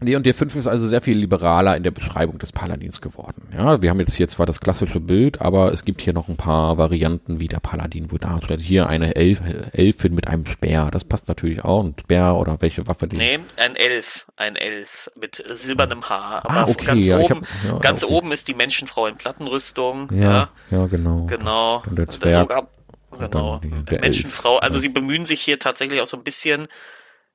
[0.00, 3.41] D&D 5 ist also sehr viel liberaler in der Beschreibung des Paladins geworden.
[3.62, 6.36] Ja, wir haben jetzt hier zwar das klassische Bild, aber es gibt hier noch ein
[6.36, 8.60] paar Varianten, wie der Paladin wurde dargestellt.
[8.60, 9.40] Hier eine Elf,
[9.72, 11.84] Elfin mit einem Speer, das passt natürlich auch.
[11.84, 13.06] Ein Speer oder welche Waffe?
[13.06, 16.44] Die nee, ein Elf, ein Elf mit silbernem Haar.
[16.44, 18.12] Aber ah, okay, ganz, ja, oben, hab, ja, ganz okay.
[18.12, 20.08] oben ist die Menschenfrau in Plattenrüstung.
[20.12, 21.26] Ja, ja, ja genau.
[21.26, 21.84] Genau.
[21.88, 22.34] Und der Zwerg.
[22.34, 22.68] Sogar,
[23.16, 23.60] genau.
[23.62, 24.56] Die, Menschenfrau.
[24.58, 26.66] Also sie bemühen sich hier tatsächlich auch so ein bisschen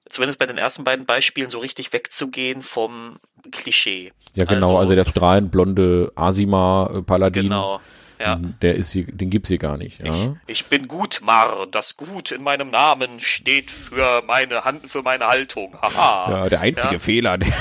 [0.09, 3.17] zumindest bei den ersten beiden Beispielen, so richtig wegzugehen vom
[3.51, 4.11] Klischee.
[4.35, 7.43] Ja, genau, also, also der strahlenblonde Asima-Paladin.
[7.43, 7.81] Genau.
[8.19, 8.37] Ja.
[8.37, 9.99] Mhm, der ist hier, den gibt's hier gar nicht.
[10.03, 10.13] Ja?
[10.13, 11.67] Ich, ich bin Gutmar.
[11.69, 15.75] Das Gut in meinem Namen steht für meine Hand, für meine Haltung.
[15.81, 16.31] Haha.
[16.31, 16.99] Ja, der einzige ja.
[16.99, 17.53] Fehler, der,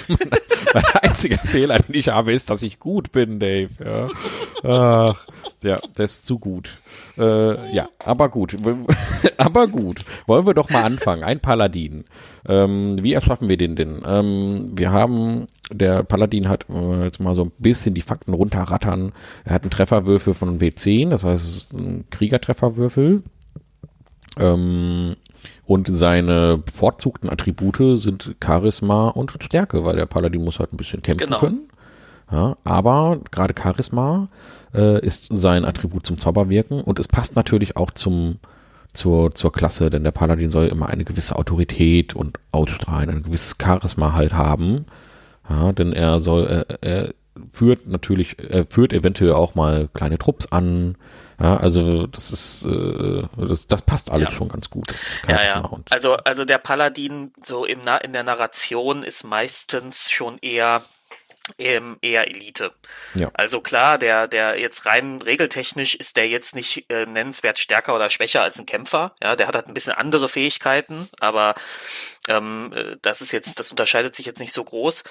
[0.74, 3.70] mein einziger Fehler, den ich habe, ist, dass ich gut bin, Dave.
[3.84, 4.06] Ja,
[4.64, 5.26] Ach,
[5.62, 6.70] ja das ist zu gut.
[7.18, 8.56] Äh, ja, aber gut.
[9.36, 10.04] aber gut.
[10.26, 11.24] Wollen wir doch mal anfangen.
[11.24, 12.04] Ein Paladin.
[12.48, 14.02] Ähm, wie erschaffen wir den denn?
[14.06, 19.12] Ähm, wir haben, der Paladin hat äh, jetzt mal so ein bisschen die Fakten runterrattern.
[19.44, 23.22] Er hat einen Trefferwürfel von W10, das heißt, es ist ein Kriegertrefferwürfel.
[24.38, 25.14] Ähm,
[25.64, 31.02] und seine bevorzugten Attribute sind Charisma und Stärke, weil der Paladin muss halt ein bisschen
[31.02, 31.38] kämpfen genau.
[31.38, 31.68] können.
[32.30, 34.28] Ja, aber gerade Charisma
[34.74, 38.38] äh, ist sein Attribut zum Zauberwirken und es passt natürlich auch zum
[38.92, 43.56] zur, zur Klasse, denn der Paladin soll immer eine gewisse Autorität und ausstrahlen, ein gewisses
[43.60, 44.84] Charisma halt haben.
[45.48, 47.14] Ja, denn er soll, äh, er
[47.48, 50.96] führt natürlich, er führt eventuell auch mal kleine Trupps an,
[51.42, 54.30] ja, also das ist, äh, das, das passt alles ja.
[54.30, 54.86] schon ganz gut.
[55.28, 55.70] ja, ja.
[55.90, 60.82] Also, also der Paladin so im Na in der Narration ist meistens schon eher
[61.58, 62.72] ähm, eher Elite.
[63.14, 63.30] Ja.
[63.34, 68.10] Also klar, der, der jetzt rein regeltechnisch ist der jetzt nicht äh, nennenswert stärker oder
[68.10, 69.14] schwächer als ein Kämpfer.
[69.20, 71.54] Ja, der hat halt ein bisschen andere Fähigkeiten, aber
[72.28, 75.02] ähm, äh, das ist jetzt, das unterscheidet sich jetzt nicht so groß.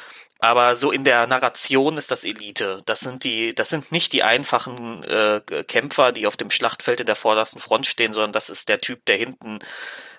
[0.43, 2.82] Aber so in der Narration ist das Elite.
[2.88, 7.06] Das sind die, das sind nicht die einfachen äh, Kämpfer, die auf dem Schlachtfeld in
[7.06, 9.60] der vordersten Front stehen, sondern das ist der Typ, der hinten,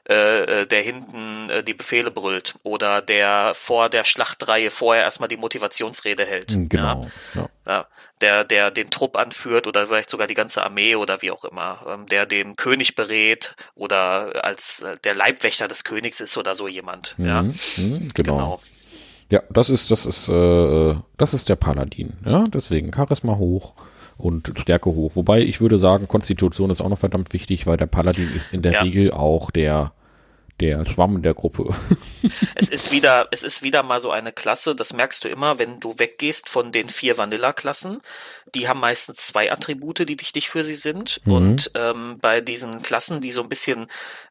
[0.09, 5.29] äh, äh, der hinten äh, die Befehle brüllt oder der vor der Schlachtreihe vorher erstmal
[5.29, 6.53] die Motivationsrede hält.
[6.53, 7.11] Hm, genau.
[7.35, 7.49] Ja.
[7.67, 7.87] ja.
[8.21, 11.85] Der, der den Trupp anführt oder vielleicht sogar die ganze Armee oder wie auch immer,
[11.89, 16.69] ähm, der den König berät oder als äh, der Leibwächter des Königs ist oder so
[16.69, 17.19] jemand.
[17.19, 17.27] Mhm.
[17.27, 18.37] Ja, mhm, genau.
[18.37, 18.61] genau.
[19.33, 22.13] Ja, das ist, das ist, äh, das ist der Paladin.
[22.27, 23.73] Ja, deswegen Charisma hoch
[24.19, 25.13] und Stärke hoch.
[25.15, 28.61] Wobei ich würde sagen, Konstitution ist auch noch verdammt wichtig, weil der Paladin ist in
[28.61, 28.83] der ja.
[28.83, 29.93] Regel auch der
[30.61, 31.75] der Schwamm der Gruppe.
[32.55, 35.81] es ist wieder, es ist wieder mal so eine Klasse, das merkst du immer, wenn
[35.81, 38.03] du weggehst von den vier Vanilla-Klassen.
[38.55, 41.21] Die haben meistens zwei Attribute, die wichtig für sie sind.
[41.25, 41.33] Mhm.
[41.33, 43.87] Und ähm, bei diesen Klassen, die so ein bisschen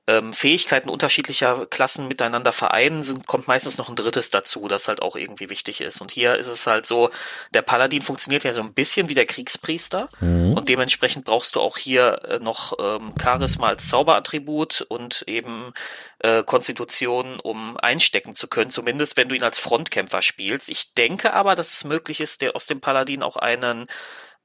[0.07, 5.01] ähm, Fähigkeiten unterschiedlicher Klassen miteinander vereinen, sind, kommt meistens noch ein drittes dazu, das halt
[5.01, 6.01] auch irgendwie wichtig ist.
[6.01, 7.09] Und hier ist es halt so,
[7.53, 10.53] der Paladin funktioniert ja so ein bisschen wie der Kriegspriester mhm.
[10.53, 15.71] und dementsprechend brauchst du auch hier äh, noch ähm, Charisma als Zauberattribut und eben
[16.19, 20.69] äh, Konstitution, um einstecken zu können, zumindest wenn du ihn als Frontkämpfer spielst.
[20.69, 23.87] Ich denke aber, dass es möglich ist, der aus dem Paladin auch einen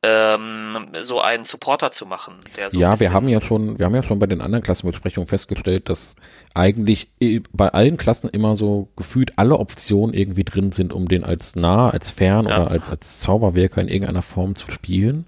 [0.07, 2.35] ähm, so einen Supporter zu machen.
[2.57, 5.27] Der so ja, wir haben ja schon, wir haben ja schon bei den anderen Klassenbesprechungen
[5.27, 6.17] festgestellt, dass
[6.55, 7.09] eigentlich
[7.53, 11.91] bei allen Klassen immer so gefühlt alle Optionen irgendwie drin sind, um den als nah,
[11.91, 12.63] als fern ja.
[12.63, 15.27] oder als, als Zauberwerker in irgendeiner Form zu spielen.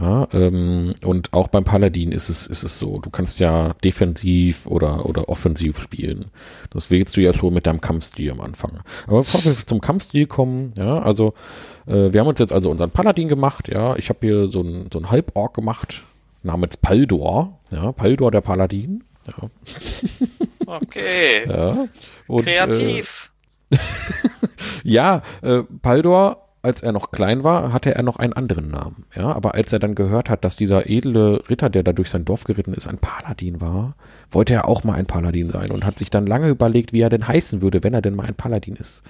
[0.00, 4.66] Ja, ähm, und auch beim Paladin ist es, ist es so, du kannst ja defensiv
[4.66, 6.26] oder, oder offensiv spielen.
[6.70, 8.80] Das wählst du ja schon mit deinem Kampfstil am Anfang.
[9.06, 11.34] Aber bevor wir zum Kampfstil kommen, ja, also
[11.86, 14.88] äh, wir haben uns jetzt also unseren Paladin gemacht, ja, ich habe hier so ein,
[14.92, 16.04] so ein Halborg gemacht,
[16.44, 19.04] namens Paldor, ja, Paldor der Paladin.
[19.26, 19.48] Ja.
[20.70, 21.48] Okay.
[21.48, 21.88] ja.
[22.26, 23.32] Und, Kreativ.
[23.70, 23.78] Äh,
[24.84, 29.04] ja, äh, Paldor als er noch klein war, hatte er noch einen anderen Namen.
[29.14, 32.24] Ja, aber als er dann gehört hat, dass dieser edle Ritter, der da durch sein
[32.24, 33.94] Dorf geritten ist, ein Paladin war,
[34.30, 37.10] wollte er auch mal ein Paladin sein und hat sich dann lange überlegt, wie er
[37.10, 39.04] denn heißen würde, wenn er denn mal ein Paladin ist.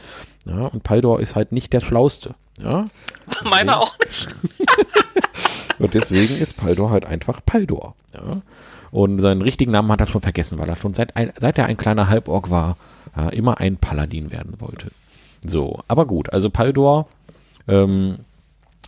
[0.44, 2.34] Ja, und Paldor ist halt nicht der Schlauste.
[2.60, 2.88] Ja.
[3.50, 4.28] Meiner auch nicht.
[5.78, 7.94] und deswegen ist Paldor halt einfach Paldor.
[8.12, 8.42] Ja.
[8.90, 11.66] Und seinen richtigen Namen hat er schon vergessen, weil er schon seit, ein, seit er
[11.66, 12.76] ein kleiner Halborg war,
[13.16, 14.90] ja, immer ein Paladin werden wollte.
[15.46, 17.06] So, aber gut, also Paldor
[17.68, 18.18] ähm,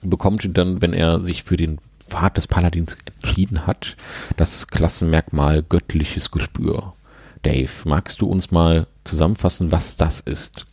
[0.02, 3.96] bekommt dann, wenn er sich für den Pfad des Paladins entschieden hat,
[4.36, 6.94] das Klassenmerkmal göttliches Gespür.
[7.42, 10.66] Dave, magst du uns mal zusammenfassen, was das ist?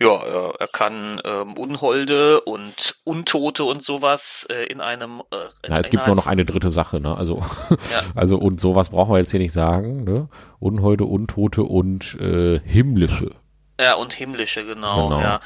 [0.00, 0.16] Ja,
[0.58, 5.22] er kann ähm, Unholde und Untote und sowas äh, in einem.
[5.30, 7.16] Äh, Na, es gibt nur noch eine dritte Sache, ne?
[7.16, 7.76] Also, ja.
[8.16, 10.28] also und sowas brauchen wir jetzt hier nicht sagen, ne?
[10.58, 13.30] Unholde, Untote und äh, himmlische.
[13.80, 15.20] Ja, und himmlische, genau, genau.
[15.20, 15.40] ja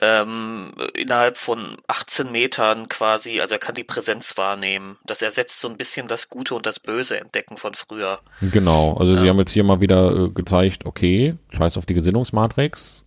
[0.00, 4.96] ähm, innerhalb von 18 Metern quasi, also er kann die Präsenz wahrnehmen.
[5.06, 8.18] Das ersetzt so ein bisschen das Gute und das Böse entdecken von früher.
[8.40, 9.20] Genau, also ja.
[9.20, 13.06] sie haben jetzt hier mal wieder äh, gezeigt, okay, scheiß auf die Gesinnungsmatrix.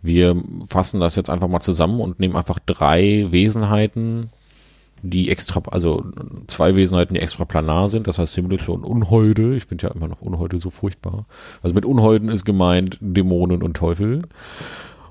[0.00, 4.30] Wir fassen das jetzt einfach mal zusammen und nehmen einfach drei Wesenheiten,
[5.02, 6.04] die extra, also
[6.46, 9.54] zwei Wesenheiten, die extra planar sind, das heißt himmlische und Unholde.
[9.54, 11.26] Ich finde ja immer noch Unholde so furchtbar.
[11.62, 14.22] Also mit Unholden ist gemeint Dämonen und Teufel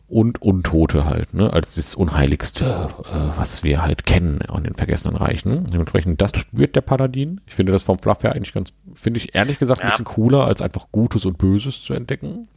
[0.08, 5.16] und Untote halt, ne, als das Unheiligste, äh, was wir halt kennen an den vergessenen
[5.16, 5.66] Reichen.
[5.68, 7.40] Dementsprechend, das spürt der Paladin.
[7.48, 10.46] Ich finde das vom Fluff her eigentlich ganz, finde ich ehrlich gesagt ein bisschen cooler,
[10.46, 12.50] als einfach Gutes und Böses zu entdecken.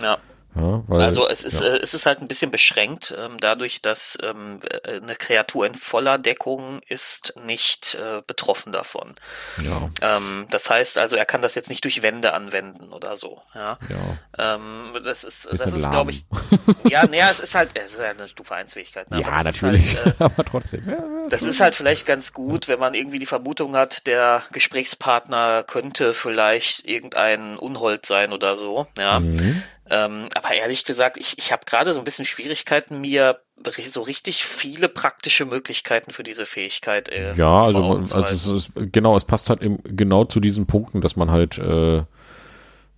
[0.00, 0.16] Ja.
[0.54, 1.68] Ja, weil, also es ist, ja.
[1.68, 5.74] äh, es ist halt ein bisschen beschränkt, ähm, dadurch, dass ähm, äh, eine Kreatur in
[5.74, 9.14] voller Deckung ist nicht äh, betroffen davon.
[9.62, 9.90] Ja.
[10.02, 13.40] Ähm, das heißt also, er kann das jetzt nicht durch Wände anwenden oder so.
[13.54, 13.78] Ja.
[13.88, 14.56] ja.
[14.56, 16.26] Ähm, das ist, das ist, glaube ich.
[16.84, 19.10] ja, naja, es ist halt, es ist eine Stufe 1 Fähigkeit.
[19.10, 19.22] Ne?
[19.22, 19.96] Ja, natürlich.
[19.96, 20.84] Halt, äh, aber trotzdem.
[21.28, 26.14] Das ist halt vielleicht ganz gut, wenn man irgendwie die Vermutung hat, der Gesprächspartner könnte
[26.14, 28.86] vielleicht irgendein Unhold sein oder so.
[28.98, 29.20] Ja.
[29.20, 29.62] Mhm.
[29.90, 33.40] Ähm, aber ehrlich gesagt, ich, ich habe gerade so ein bisschen Schwierigkeiten, mir
[33.86, 37.10] so richtig viele praktische Möglichkeiten für diese Fähigkeit.
[37.10, 41.00] Äh, ja, also, also es ist, genau, es passt halt eben genau zu diesen Punkten,
[41.00, 42.02] dass man halt, äh,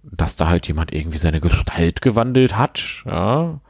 [0.02, 3.60] dass da halt jemand irgendwie seine Gestalt gewandelt hat, ja,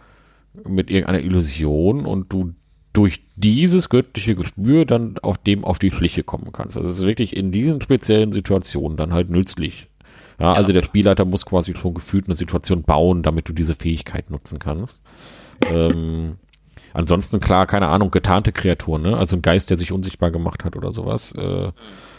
[0.65, 2.55] mit irgendeiner Illusion und du
[2.95, 6.79] durch dieses göttliche Gespür dann auf dem auf die Schliche kommen kannst.
[6.79, 9.89] Also es ist wirklich in diesen speziellen Situationen dann halt nützlich.
[10.39, 13.75] Ja, ja, also der Spielleiter muss quasi schon gefühlt eine Situation bauen, damit du diese
[13.75, 15.03] Fähigkeit nutzen kannst.
[15.73, 16.37] Ähm,
[16.95, 19.17] ansonsten klar, keine Ahnung, getarnte Kreaturen, ne?
[19.17, 21.33] Also ein Geist, der sich unsichtbar gemacht hat oder sowas.
[21.33, 21.73] Äh,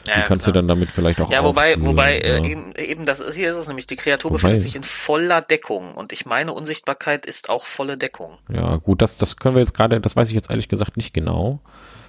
[0.07, 0.53] die ja, kannst klar.
[0.53, 1.31] du dann damit vielleicht auch.
[1.31, 2.37] Ja, wobei, wobei ja.
[2.37, 3.87] Äh, eben, eben das hier ist es nämlich.
[3.87, 7.97] Die Kreatur wobei, befindet sich in voller Deckung und ich meine Unsichtbarkeit ist auch volle
[7.97, 8.37] Deckung.
[8.51, 11.13] Ja, gut, das das können wir jetzt gerade, das weiß ich jetzt ehrlich gesagt nicht
[11.13, 11.59] genau.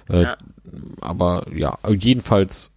[0.09, 0.37] Äh, ja.
[1.01, 2.71] Aber ja, jedenfalls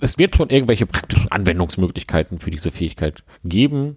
[0.00, 3.94] es wird schon irgendwelche praktischen Anwendungsmöglichkeiten für diese Fähigkeit geben.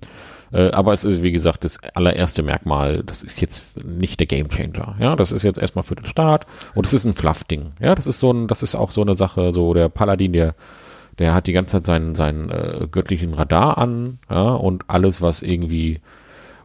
[0.52, 4.96] Äh, aber es ist, wie gesagt, das allererste Merkmal, das ist jetzt nicht der Gamechanger.
[5.00, 7.72] Ja, das ist jetzt erstmal für den Start und es ist ein Fluff-Ding.
[7.80, 10.56] Ja, das ist so ein, das ist auch so eine Sache, so der Paladin, der,
[11.20, 15.42] der hat die ganze Zeit seinen, seinen äh, göttlichen Radar an, ja, und alles, was
[15.42, 16.02] irgendwie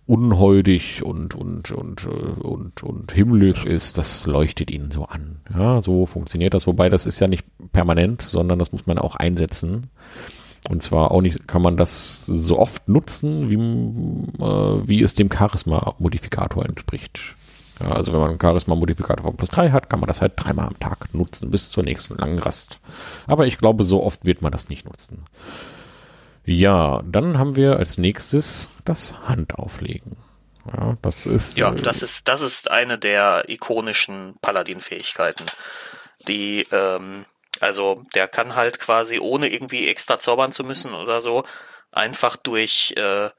[0.06, 5.36] unholdig und, und, und, äh, und, und himmlisch ist, das leuchtet ihnen so an.
[5.56, 6.66] Ja, so funktioniert das.
[6.66, 9.86] Wobei das ist ja nicht permanent, sondern das muss man auch einsetzen.
[10.68, 15.30] Und zwar auch nicht, kann man das so oft nutzen, wie, äh, wie es dem
[15.30, 17.20] Charisma-Modifikator entspricht.
[17.80, 20.68] Ja, also wenn man einen Charisma-Modifikator von plus drei hat, kann man das halt dreimal
[20.68, 22.78] am Tag nutzen, bis zur nächsten langen Rast.
[23.26, 25.24] Aber ich glaube, so oft wird man das nicht nutzen.
[26.46, 30.16] Ja, dann haben wir als nächstes das Handauflegen.
[30.66, 31.58] Ja, das ist.
[31.58, 35.44] Ja, das ist, das ist eine der ikonischen Paladin-Fähigkeiten.
[36.28, 37.26] Die, ähm,
[37.60, 41.44] also der kann halt quasi ohne irgendwie extra zaubern zu müssen oder so,
[41.92, 43.30] einfach durch, äh,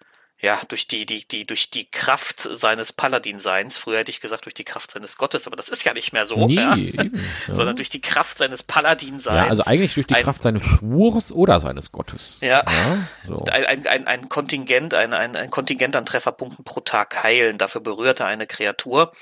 [0.41, 4.54] ja, durch die, die, die, durch die Kraft seines Paladin-Seins, früher hätte ich gesagt durch
[4.54, 7.15] die Kraft seines Gottes, aber das ist ja nicht mehr so, Nee, ja, eben,
[7.47, 7.54] ja.
[7.54, 9.45] sondern durch die Kraft seines Paladin-Seins.
[9.45, 12.38] Ja, also eigentlich durch die ein, Kraft seines Schwurs oder seines Gottes.
[12.41, 12.63] Ja.
[13.28, 13.45] so.
[13.49, 17.58] ein, ein, ein, ein Kontingent, ein, ein, ein Kontingent an Trefferpunkten pro Tag heilen.
[17.58, 19.13] Dafür berührt er eine Kreatur.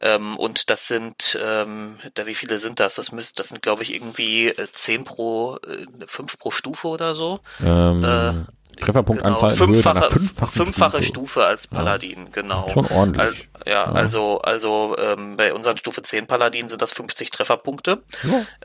[0.00, 2.96] Ähm, und das sind, ähm, da wie viele sind das?
[2.96, 7.14] Das müsst, das sind, glaube ich, irgendwie äh, zehn pro, äh, fünf pro Stufe oder
[7.14, 7.38] so.
[7.64, 8.32] Ähm, Äh,
[8.80, 11.28] Trefferpunktanzahl Höhe fünffache, einer fünffachen fünffache Stufe.
[11.30, 11.46] Stufe.
[11.46, 12.68] als Paladin, genau.
[12.72, 13.48] Schon ordentlich.
[13.64, 18.02] Al ja, also, also ähm, bei unseren Stufe 10 Paladinen sind das 50 Trefferpunkte.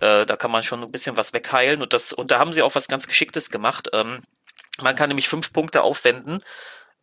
[0.02, 2.62] Äh, da kann man schon ein bisschen was wegheilen und das, und da haben sie
[2.64, 3.90] auch was ganz Geschicktes gemacht.
[3.94, 4.24] Ähm,
[4.82, 6.42] man kann nämlich fünf Punkte aufwenden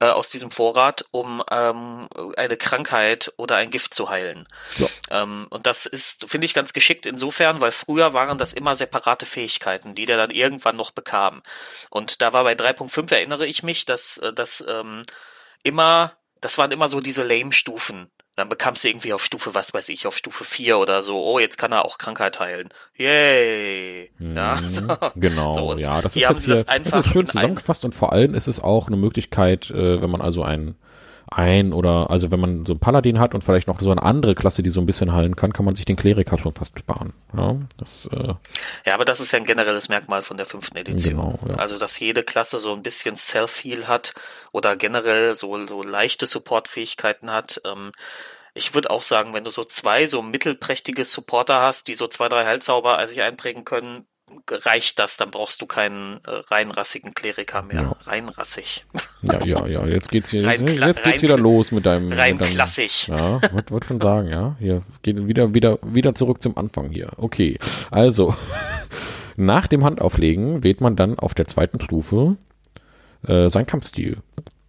[0.01, 4.47] äh, aus diesem Vorrat, um ähm, eine Krankheit oder ein Gift zu heilen.
[4.77, 4.89] Ja.
[5.11, 9.27] Ähm, und das ist, finde ich, ganz geschickt insofern, weil früher waren das immer separate
[9.27, 11.43] Fähigkeiten, die der dann irgendwann noch bekam.
[11.91, 15.03] Und da war bei 3.5 erinnere ich mich, dass äh, das ähm,
[15.63, 18.11] immer, das waren immer so diese Lame-Stufen.
[18.37, 21.39] Dann bekamst du irgendwie auf Stufe, was weiß ich, auf Stufe 4 oder so, oh,
[21.39, 22.69] jetzt kann er auch Krankheit heilen.
[22.97, 24.11] Yay!
[24.19, 24.83] Ja, so.
[24.83, 24.97] Mhm.
[25.17, 28.13] Genau, So, ja, das ist jetzt das hier, das einfach ist schön zusammengefasst und vor
[28.13, 30.77] allem ist es auch eine Möglichkeit, äh, wenn man also ein
[31.31, 34.35] ein oder also wenn man so einen Paladin hat und vielleicht noch so eine andere
[34.35, 37.13] Klasse, die so ein bisschen heilen kann, kann man sich den Kleriker schon fast sparen.
[37.37, 38.35] Ja, das äh,
[38.85, 41.17] Ja, aber das ist ja ein generelles Merkmal von der fünften Edition.
[41.17, 41.57] Genau, ja.
[41.57, 44.15] Also, dass jede Klasse so ein bisschen Self-Heal hat
[44.53, 47.61] oder generell so, so leichte Support-Fähigkeiten hat.
[47.65, 47.93] Ähm,
[48.55, 52.29] ich würde auch sagen, wenn du so zwei so mittelprächtige Supporter hast, die so zwei,
[52.29, 54.07] drei Heilzauber sich einprägen können,
[54.51, 57.83] reicht das, dann brauchst du keinen äh, reinrassigen Kleriker mehr.
[57.83, 57.97] Ja.
[58.11, 58.85] Reinrassig.
[59.23, 62.13] ja, ja, ja, jetzt geht's hier Rein jetzt, jetzt geht's rein- wieder los mit deinem
[62.13, 63.09] Rein mit deinem, klassisch.
[63.09, 64.57] Ja, wollte wollt schon sagen, ja.
[64.59, 67.11] Hier geht wieder, wieder, wieder zurück zum Anfang hier.
[67.17, 67.59] Okay,
[67.91, 68.35] also
[69.37, 72.37] nach dem Handauflegen wählt man dann auf der zweiten Stufe
[73.27, 74.19] äh, sein Kampfstil.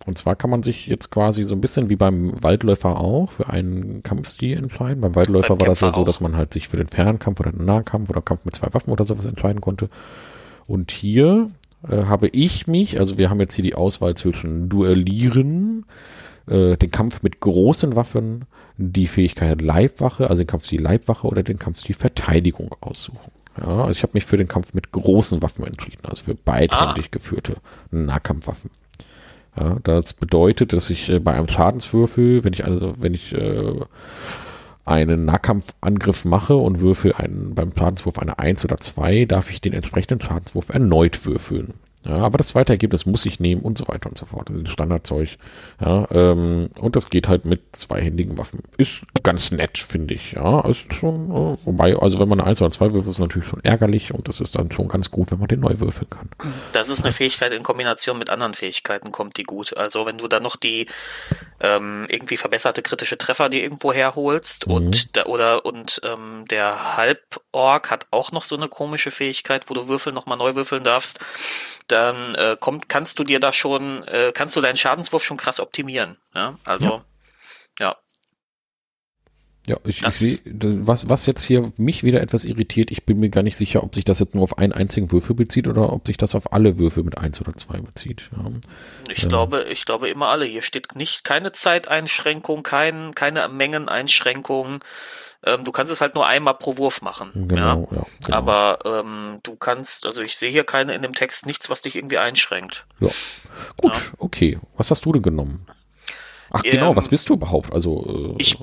[0.07, 3.49] Und zwar kann man sich jetzt quasi so ein bisschen wie beim Waldläufer auch für
[3.49, 5.01] einen Kampfstil entscheiden.
[5.01, 7.51] Beim Waldläufer Beim war das ja so, dass man halt sich für den Fernkampf oder
[7.51, 9.89] den Nahkampf oder Kampf mit zwei Waffen oder sowas entscheiden konnte.
[10.65, 11.51] Und hier
[11.89, 15.85] äh, habe ich mich, also wir haben jetzt hier die Auswahl zwischen Duellieren,
[16.47, 18.45] äh, den Kampf mit großen Waffen,
[18.77, 23.31] die Fähigkeit Leibwache, also den Kampfstil Leibwache oder den Kampfstil Verteidigung aussuchen.
[23.59, 27.11] Ja, also ich habe mich für den Kampf mit großen Waffen entschieden, also für beidhändig
[27.11, 27.57] geführte
[27.91, 28.69] Nahkampfwaffen.
[29.59, 33.73] Ja, das bedeutet, dass ich äh, bei einem Schadenswürfel, wenn ich also, wenn ich äh,
[34.85, 39.73] einen Nahkampfangriff mache und würfel einen, beim Schadenswurf eine 1 oder 2, darf ich den
[39.73, 41.73] entsprechenden Schadenswurf erneut würfeln.
[42.05, 44.49] Ja, aber das zweite Ergebnis muss ich nehmen und so weiter und so fort.
[44.49, 45.37] Das ist Standardzeug.
[45.81, 48.63] Ja, ähm, und das geht halt mit zweihändigen Waffen.
[48.77, 50.33] Ist ganz nett, finde ich.
[50.33, 53.19] Ja, ist schon, äh, wobei, also wenn man eine 1 oder 2 würfelt, ist es
[53.19, 56.09] natürlich schon ärgerlich und das ist dann schon ganz gut, wenn man den neu würfeln
[56.09, 56.29] kann.
[56.71, 59.75] Das ist eine Fähigkeit in Kombination mit anderen Fähigkeiten kommt die gut.
[59.75, 60.87] Also wenn du dann noch die
[61.59, 67.91] ähm, irgendwie verbesserte kritische Treffer dir irgendwo herholst und da, oder und ähm, der Halborg
[67.91, 71.19] hat auch noch so eine komische Fähigkeit, wo du Würfel nochmal neu würfeln darfst,
[71.87, 75.59] dann äh, kommt, kannst du dir da schon, äh, kannst du deinen Schadenswurf schon krass
[75.59, 76.17] optimieren.
[76.33, 77.03] Ja, also
[77.79, 77.95] ja.
[79.67, 83.19] Ja, ich, ich Das- sehe, was, was jetzt hier mich wieder etwas irritiert, ich bin
[83.19, 85.91] mir gar nicht sicher, ob sich das jetzt nur auf einen einzigen Würfel bezieht oder
[85.91, 88.29] ob sich das auf alle Würfel mit eins oder zwei bezieht.
[88.31, 88.49] Ja.
[89.13, 90.45] Ich glaube, ich glaube immer alle.
[90.45, 94.81] Hier steht nicht keine Zeiteinschränkung, kein, keine Mengeneinschränkung.
[95.47, 97.47] Ähm, du kannst es halt nur einmal pro Wurf machen.
[97.47, 97.97] Genau, ja.
[97.97, 98.37] ja, genau.
[98.37, 101.95] Aber ähm, du kannst, also ich sehe hier keine in dem Text nichts, was dich
[101.95, 102.85] irgendwie einschränkt.
[102.99, 103.09] Ja.
[103.77, 104.59] Gut, okay.
[104.75, 105.67] Was hast du denn genommen?
[106.51, 107.73] Ach genau, Ähm, was bist du überhaupt?
[107.73, 108.57] Also äh, Ich,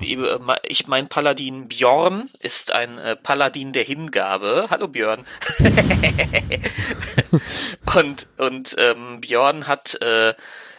[0.00, 0.18] ich,
[0.62, 4.66] ich mein Paladin Bjorn ist ein äh, Paladin der Hingabe.
[4.70, 5.24] Hallo Björn.
[7.96, 10.34] und und ähm, Bjorn hat äh,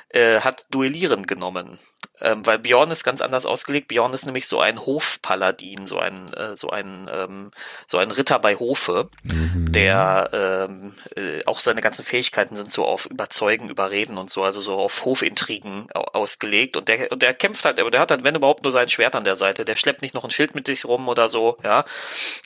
[0.09, 1.79] äh, hat Duellieren genommen.
[2.21, 3.87] Ähm, weil Bjorn ist ganz anders ausgelegt.
[3.87, 7.51] Bjorn ist nämlich so ein Hofpaladin, so ein äh, so ein ähm,
[7.87, 13.05] so ein Ritter bei Hofe, der ähm, äh, auch seine ganzen Fähigkeiten sind so auf
[13.05, 16.75] Überzeugen, Überreden und so, also so auf Hofintrigen au ausgelegt.
[16.75, 19.15] Und der und der kämpft halt, aber der hat halt wenn überhaupt nur sein Schwert
[19.15, 19.65] an der Seite.
[19.65, 21.57] Der schleppt nicht noch ein Schild mit sich rum oder so.
[21.63, 21.85] Ja,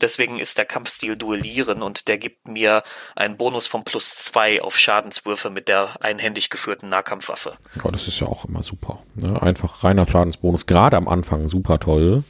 [0.02, 2.84] deswegen ist der Kampfstil Duellieren und der gibt mir
[3.16, 7.58] einen Bonus von plus zwei auf Schadenswürfe mit der einhändig geführten Nahkampfwaffe.
[7.84, 9.04] ja, das ist ja auch immer super.
[9.16, 9.42] Ne?
[9.42, 12.24] Einfach reiner Schadensbonus, gerade am Anfang super toll.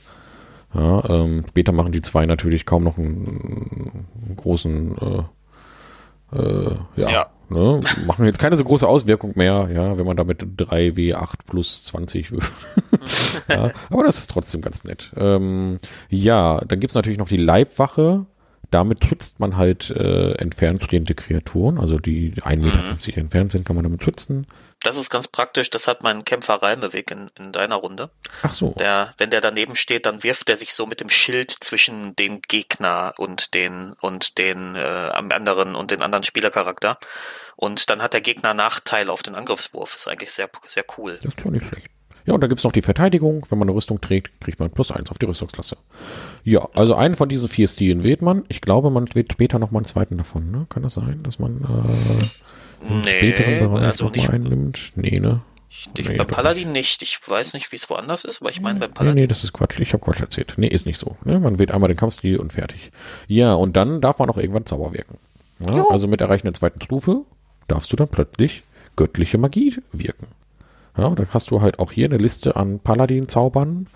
[0.74, 7.10] Ja, ähm, später machen die zwei natürlich kaum noch einen, einen großen äh, äh, ja,
[7.12, 7.26] Ja.
[7.50, 7.82] Ne?
[8.08, 12.54] machen jetzt keine so große Auswirkung mehr, ja, wenn man damit 3W8 plus 20 würfelt.
[13.50, 15.12] ja, aber das ist trotzdem ganz nett.
[15.16, 15.78] Ähm,
[16.10, 18.26] ja, dann gibt's natürlich noch die Leibwache.
[18.72, 23.22] damit schützt man halt äh, entfernt stehende Kreaturen, also die 1,50 Meter Mhm.
[23.22, 24.48] entfernt sind, kann man damit schützen.
[24.84, 25.70] Das ist ganz praktisch.
[25.70, 28.10] Das hat mein Kämpfer Reimeweg in, in deiner Runde.
[28.44, 28.76] Ach so.
[28.78, 32.42] Der, wenn der daneben steht, dann wirft er sich so mit dem Schild zwischen den
[32.42, 37.00] Gegner und den und den äh, am anderen und den anderen Spielercharakter.
[37.56, 39.96] Und dann hat der Gegner Nachteil auf den Angriffswurf.
[39.96, 41.18] Ist eigentlich sehr sehr cool.
[41.22, 41.93] Das ist schon nicht schlecht.
[42.26, 43.46] Ja, und da gibt's noch die Verteidigung.
[43.50, 45.78] Wenn man eine Rüstung trägt, kriegt man plus eins auf die Rüstungsklasse.
[46.44, 48.44] Ja, also einen von diesen vier Stilen wählt man.
[48.48, 50.52] Ich glaube, man wählt später noch mal einen zweiten davon.
[50.52, 50.66] Ne?
[50.70, 54.28] Kann das sein, dass man äh, im späteren Nee, Bereich also nicht.
[54.28, 54.92] mal einen nimmt?
[54.96, 55.42] Nee, ne?
[55.70, 57.02] Ich, Nee, doch Paladin nicht.
[57.02, 59.16] Ich weiß nicht, wie es woanders ist, aber ich meine Nee, Paladin.
[59.22, 59.80] nee, das ist Quatsch.
[59.80, 60.54] Ich habe Quatsch erzählt.
[60.58, 61.18] Nee, ist nicht so.
[61.26, 61.40] Ne?
[61.40, 62.92] Man wählt einmal den Kampfstil und fertig.
[63.28, 65.18] Ja, und dann darf man auch irgendwann Zauber wirken.
[65.60, 67.22] Ja, also mit Erreichen der zweiten Stufe
[67.68, 68.64] darfst du dann plötzlich
[68.96, 70.28] göttliche Magie wirken.
[70.98, 73.88] Ja, und dann hast du halt auch hier eine Liste an Paladin-Zaubern,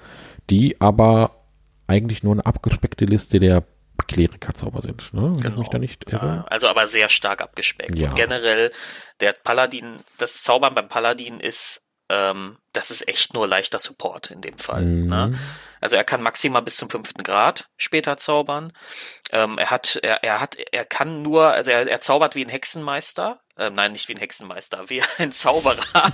[0.50, 1.46] die aber
[1.88, 3.64] eigentlich nur eine abgespeckte Liste der
[4.08, 5.14] Kleriker-Zauber sind.
[5.14, 5.34] Ne?
[5.38, 6.20] Wenn ich mich da nicht irre.
[6.20, 6.34] Genau.
[6.34, 7.98] Ja, also aber sehr stark abgespeckt.
[7.98, 8.10] Ja.
[8.10, 8.72] Und generell,
[9.20, 14.42] der Paladin, das Zaubern beim Paladin ist, ähm, das ist echt nur leichter Support in
[14.42, 14.84] dem Fall.
[14.84, 15.08] Mhm.
[15.08, 15.40] Ne?
[15.82, 18.74] Also er kann maximal bis zum fünften Grad später zaubern.
[19.32, 22.50] Ähm, er hat, er, er hat, er kann nur, also er, er zaubert wie ein
[22.50, 23.42] Hexenmeister.
[23.60, 25.78] Ähm, nein, nicht wie ein Hexenmeister, wie ein Zauberer.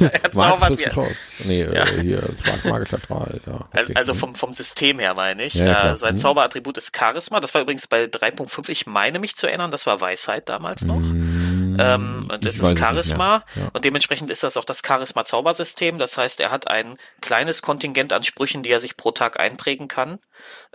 [0.00, 1.16] er zaubert wie, Geschoss.
[1.44, 3.40] Nee, äh, hier, schwarzmagischer Strahl.
[3.46, 3.94] Ja, also, okay.
[3.94, 5.54] also vom, vom System her meine ich.
[5.54, 6.22] Ja, ja, äh, sein Mhm.
[6.22, 7.40] Zauberattribut ist Charisma.
[7.40, 10.98] Das war übrigens bei 3.5, ich meine mich zu erinnern, das war Weisheit damals noch.
[10.98, 13.44] Mm, Ähm, und das weiß ist nicht Charisma.
[13.54, 13.70] Ja.
[13.72, 15.98] und dementsprechend ist das auch das Charisma-Zaubersystem.
[15.98, 19.88] Das heißt, er hat ein kleines Kontingent an Sprüchen, die er sich pro Tag einprägen
[19.88, 20.18] kann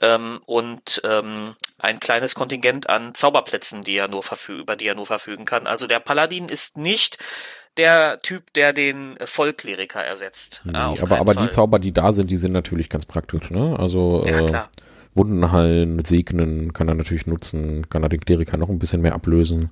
[0.01, 4.95] ähm, und ähm, ein kleines Kontingent an Zauberplätzen, die er nur verfü über die er
[4.95, 5.67] nur verfügen kann.
[5.67, 7.17] Also der Paladin ist nicht
[7.77, 10.61] der Typ, der den Vollkleriker ersetzt.
[10.63, 11.47] Nee, Ja, auf aber aber Fall.
[11.47, 13.49] die Zauber, die da sind, die sind natürlich ganz praktisch.
[13.49, 13.75] Ne?
[13.79, 14.63] Also Ja, äh.
[15.15, 19.13] Wunden heilen, segnen kann er natürlich nutzen, kann er den Kleriker noch ein bisschen mehr
[19.13, 19.69] ablösen.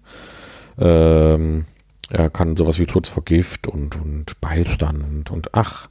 [0.78, 1.66] Ähm,
[2.12, 5.88] er kann sowas wie Schutz vor Gift und, und Beistand und ach,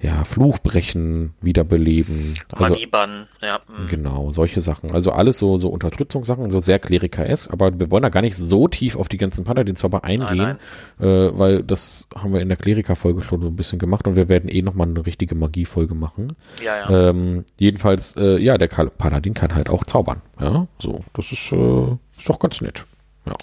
[0.00, 2.34] ja, Fluch brechen, wiederbeleben.
[2.50, 3.60] Also, Magiebann, ja.
[3.68, 3.86] mm.
[3.88, 4.90] Genau, solche Sachen.
[4.90, 8.66] Also alles so, so Unterstützungssachen, so sehr Kleriker-esque, aber wir wollen da gar nicht so
[8.66, 10.58] tief auf die ganzen Paladin-Zauber eingehen,
[10.98, 11.04] Äh,
[11.38, 14.50] weil das haben wir in der Kleriker-Folge schon so ein bisschen gemacht und wir werden
[14.50, 16.32] eh nochmal eine richtige Magie-Folge machen.
[16.64, 17.10] Ja, ja.
[17.10, 20.20] Ähm, jedenfalls, äh, ja, der Paladin kann halt auch zaubern.
[20.40, 22.84] Ja, so, das ist, äh, ist doch ganz nett.
[23.26, 23.36] Ja.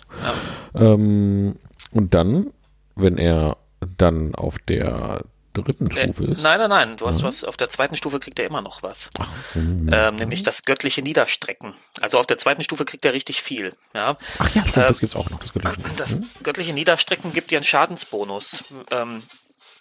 [0.75, 1.55] Ähm,
[1.91, 2.51] und dann,
[2.95, 3.57] wenn er
[3.97, 5.23] dann auf der
[5.53, 6.41] dritten Äh, Stufe ist.
[6.43, 6.97] nein, nein, nein.
[6.97, 7.43] Du hast was.
[7.43, 9.09] Auf der zweiten Stufe kriegt er immer noch was.
[9.53, 9.89] hm.
[9.91, 11.73] Ähm, nämlich das göttliche Niederstrecken.
[11.99, 13.73] Also auf der zweiten Stufe kriegt er richtig viel.
[13.93, 14.17] Ja.
[14.39, 15.39] Ach ja, stimmt, äh, das gibt's auch noch.
[15.39, 15.95] Das auch noch.
[15.97, 18.65] Das göttliche Niederstrecken gibt dir einen Schadensbonus.
[18.91, 19.23] Ähm,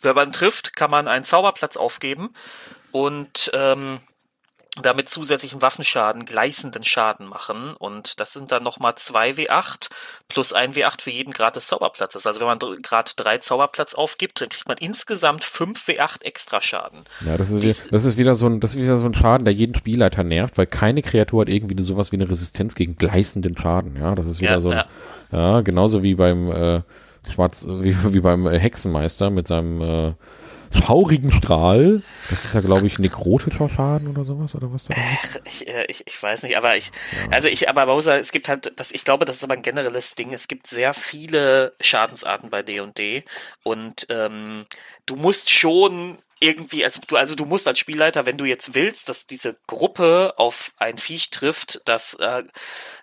[0.03, 2.31] wenn man trifft, kann man einen Zauberplatz aufgeben
[2.93, 3.99] und ähm,
[4.83, 7.75] damit zusätzlichen Waffenschaden, gleißenden Schaden machen.
[7.79, 9.89] Und das sind dann nochmal zwei W8
[10.29, 12.27] plus ein W8 für jeden Grad des Zauberplatzes.
[12.27, 17.01] Also wenn man Grad 3 Zauberplatz aufgibt, dann kriegt man insgesamt 5 W8 extra Schaden.
[17.25, 19.15] Ja, das ist, Dies- wieder, das ist wieder so ein, das ist wieder so ein
[19.15, 22.97] Schaden, der jeden Spielleiter nervt, weil keine Kreatur hat irgendwie sowas wie eine Resistenz gegen
[22.97, 23.97] gleißenden Schaden.
[23.97, 24.87] Ja, das ist wieder Ja, so ein, ja.
[25.33, 25.61] ja.
[25.63, 26.83] genauso wie beim äh,
[27.33, 30.13] Schwarz, wie, wie beim Hexenmeister mit seinem äh,
[30.77, 32.03] schaurigen Strahl.
[32.31, 35.41] Das ist ja, glaube ich, nekrotischer Schaden oder sowas oder was da drin ist.
[35.45, 36.93] Ich, äh, ich, ich weiß nicht, aber ich,
[37.31, 40.15] also ich, aber Bowser, es gibt halt, das, ich glaube, das ist aber ein generelles
[40.15, 40.33] Ding.
[40.33, 43.25] Es gibt sehr viele Schadensarten bei D&D
[43.63, 44.67] und ähm,
[45.07, 49.09] du musst schon irgendwie, also du, also du musst als Spielleiter, wenn du jetzt willst,
[49.09, 52.45] dass diese Gruppe auf ein Viech trifft, das, äh,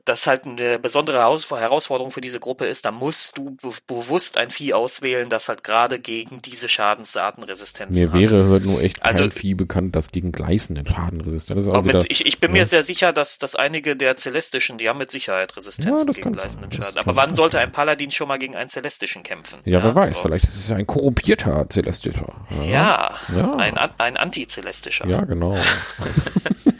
[0.06, 4.38] das halt eine besondere Heraus Herausforderung für diese Gruppe ist, dann musst du be bewusst
[4.38, 8.20] ein Vieh auswählen, das halt gerade gegen diese Schadensarten Resistenzen Mir hat.
[8.20, 11.70] wäre halt nur echt Also- kein Vieh bekannt, das gegen gleißenden Schaden resistent ist.
[11.70, 14.98] Also wieder, ich, ich bin mir sehr sicher, dass, dass einige der Celestischen, die haben
[15.00, 16.98] mit Sicherheit Ja, Resistenzen das gegen gleißenden Schaden.
[17.00, 19.60] Aber wann sollte ein Paladin schon mal gegen einen Celestischen kämpfen?
[19.66, 20.22] ja, wer weiß, so.
[20.24, 22.34] vielleicht ist es ja ein korrumpierter Celestischer.
[22.68, 23.56] Ja, Ja.
[23.56, 25.08] ein, ein Anti-Celestischer.
[25.08, 25.58] Ja, genau.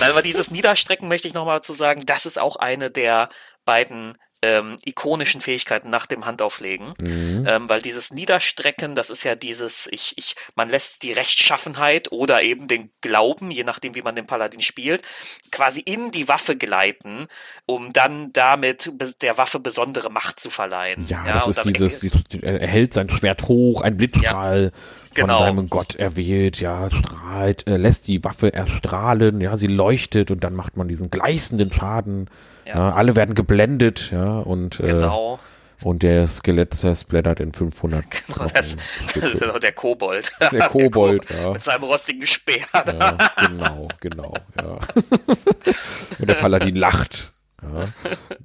[0.00, 3.30] Nein, aber dieses Niederstrecken möchte ich nochmal zu sagen, das ist auch eine der
[3.64, 7.44] beiden ähm, ikonischen Fähigkeiten nach dem Handauflegen, Mhm.
[7.48, 12.42] ähm, weil dieses Niederstrecken, das ist ja dieses, ich, ich, man lässt die Rechtschaffenheit oder
[12.42, 15.02] eben den Glauben, je nachdem wie man den Paladin spielt,
[15.50, 17.26] quasi in die Waffe gleiten,
[17.64, 21.06] um dann damit der Waffe besondere Macht zu verleihen.
[21.08, 24.72] Ja, das und ist dieses, dieses, er hält sein Schwert hoch, ein Blitzstrahl
[25.14, 25.38] genau.
[25.38, 30.44] von seinem Gott erwählt, ja, strahlt, äh, lässt die Waffe erstrahlen, ja, sie leuchtet und
[30.44, 32.28] dann macht man diesen gleißenden Schaden.
[32.66, 32.74] Ja.
[32.74, 32.90] Ja.
[32.92, 35.38] alle werden geblendet, ja, und äh, Genau.
[35.82, 38.04] Und der Skelett zersplattert in 500.
[38.26, 38.76] Genau, das,
[39.12, 40.30] das ist genau der Kobold.
[40.50, 41.52] Der Kobold, ja.
[41.52, 42.64] Mit seinem rostigen Speer.
[42.74, 43.18] ja.
[43.46, 44.78] Genau, genau, ja.
[46.18, 47.32] Und der Paladin lacht.
[47.62, 47.84] Ja,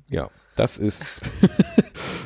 [0.09, 1.21] ja das ist,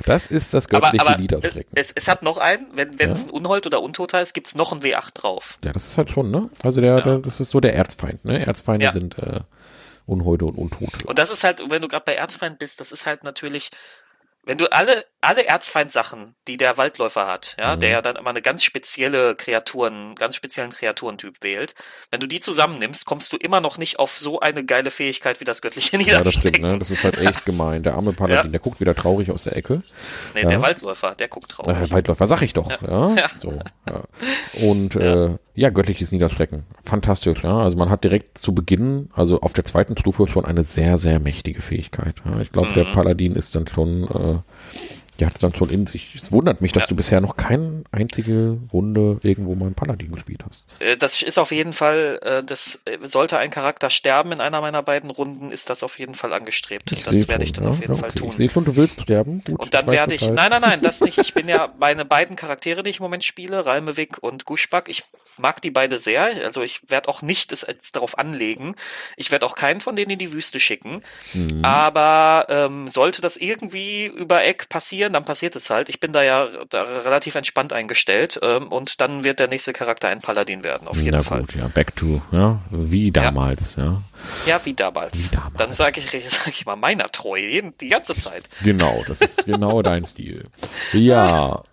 [0.05, 1.71] das ist das göttliche aber, aber Niederstrecken.
[1.75, 4.79] Es, es hat noch einen, wenn es ein Unhold oder Untoter ist, gibt's noch ein
[4.81, 5.59] W8 drauf.
[5.63, 6.49] Ja, das ist halt schon, ne?
[6.63, 8.45] Also der, der das ist so der Erzfeind, ne?
[8.45, 8.91] Erzfeinde Ja.
[8.91, 9.41] sind äh,
[10.06, 11.06] Unholde und Untote.
[11.06, 13.72] Und das ist halt, wenn du gerade bei Erzfeind bist, das ist halt natürlich,
[14.43, 17.80] wenn du alle, alle Erzfeind-Sachen, die der Waldläufer hat, ja, Mhm.
[17.82, 21.76] der ja dann immer eine ganz spezielle Kreaturen, ganz speziellen Kreaturentyp wählt,
[22.11, 25.45] wenn du die zusammennimmst, kommst du immer noch nicht auf so eine geile Fähigkeit wie
[25.45, 26.80] das göttliche Ja, das stimmt, ne?
[26.80, 27.84] Das ist halt echt gemein.
[27.84, 28.51] Der arme Paladin, Ja.
[28.51, 29.82] der guckt wieder traurig aus der Ecke.
[30.34, 30.49] Nee, Ja.
[30.49, 31.67] der Waldläufer, der guckt drauf.
[31.67, 32.69] Äh, Weitläufer, sag ich doch.
[32.82, 33.15] Ja.
[33.15, 33.30] Ja.
[33.39, 33.59] So.
[34.61, 35.26] Und ja.
[35.26, 36.63] Äh, ja, göttliches Niederstrecken.
[36.84, 37.57] Fantastisch, ja.
[37.59, 41.19] Also man hat direkt zu Beginn, also auf der zweiten Stufe schon eine sehr, sehr
[41.19, 42.15] mächtige Fähigkeit.
[42.41, 42.73] Ich glaube, Mhm.
[42.73, 44.39] der Paladin ist dann schon, äh,
[45.17, 46.13] ja, hat es dann schon in sich.
[46.13, 46.88] Es wundert mich, dass Ja.
[46.89, 50.65] du bisher noch keine einzige Runde irgendwo mal einen Paladin gespielt hast.
[50.80, 54.59] Äh, Das ist auf jeden Fall, äh, das äh, sollte ein Charakter sterben in einer
[54.59, 56.91] meiner beiden Runden, ist das auf jeden Fall angestrebt.
[56.91, 57.82] Ich das werde ich dann auf ja.
[57.84, 58.19] jeden Ja, Fall okay.
[58.19, 58.30] tun.
[58.32, 59.39] Ich sehe schon, du willst sterben.
[59.45, 60.36] Gut, Und dann werde ich, Bescheid.
[60.36, 61.17] nein, nein, nein, das nicht.
[61.17, 64.89] Ich bin ja meine beiden Charaktere, die ich im Moment spiele, Ralmewig und Guschback.
[64.89, 65.03] Ich
[65.38, 66.26] mag die beide sehr.
[66.45, 68.76] Also ich werde auch nicht es darauf anlegen.
[69.17, 71.01] Ich werde auch keinen von denen in die Wüste schicken.
[71.34, 71.63] Mhm.
[71.63, 75.89] Aber ähm, sollte das irgendwie über Eck passieren, dann passiert es halt.
[75.89, 78.39] Ich bin da ja da relativ entspannt eingestellt.
[78.41, 81.41] Ähm, und dann wird der nächste Charakter ein Paladin werden, auf jeden Na Fall.
[81.41, 84.01] gut, ja, back to, ja, wie damals, ja.
[84.45, 85.32] Ja, wie damals.
[85.32, 85.53] Wie damals.
[85.57, 87.39] Dann sage ich, sag ich mal meiner treu,
[87.80, 88.49] die ganze Zeit.
[88.63, 90.45] Genau, das ist genau dein Stil.
[90.93, 91.63] Ja,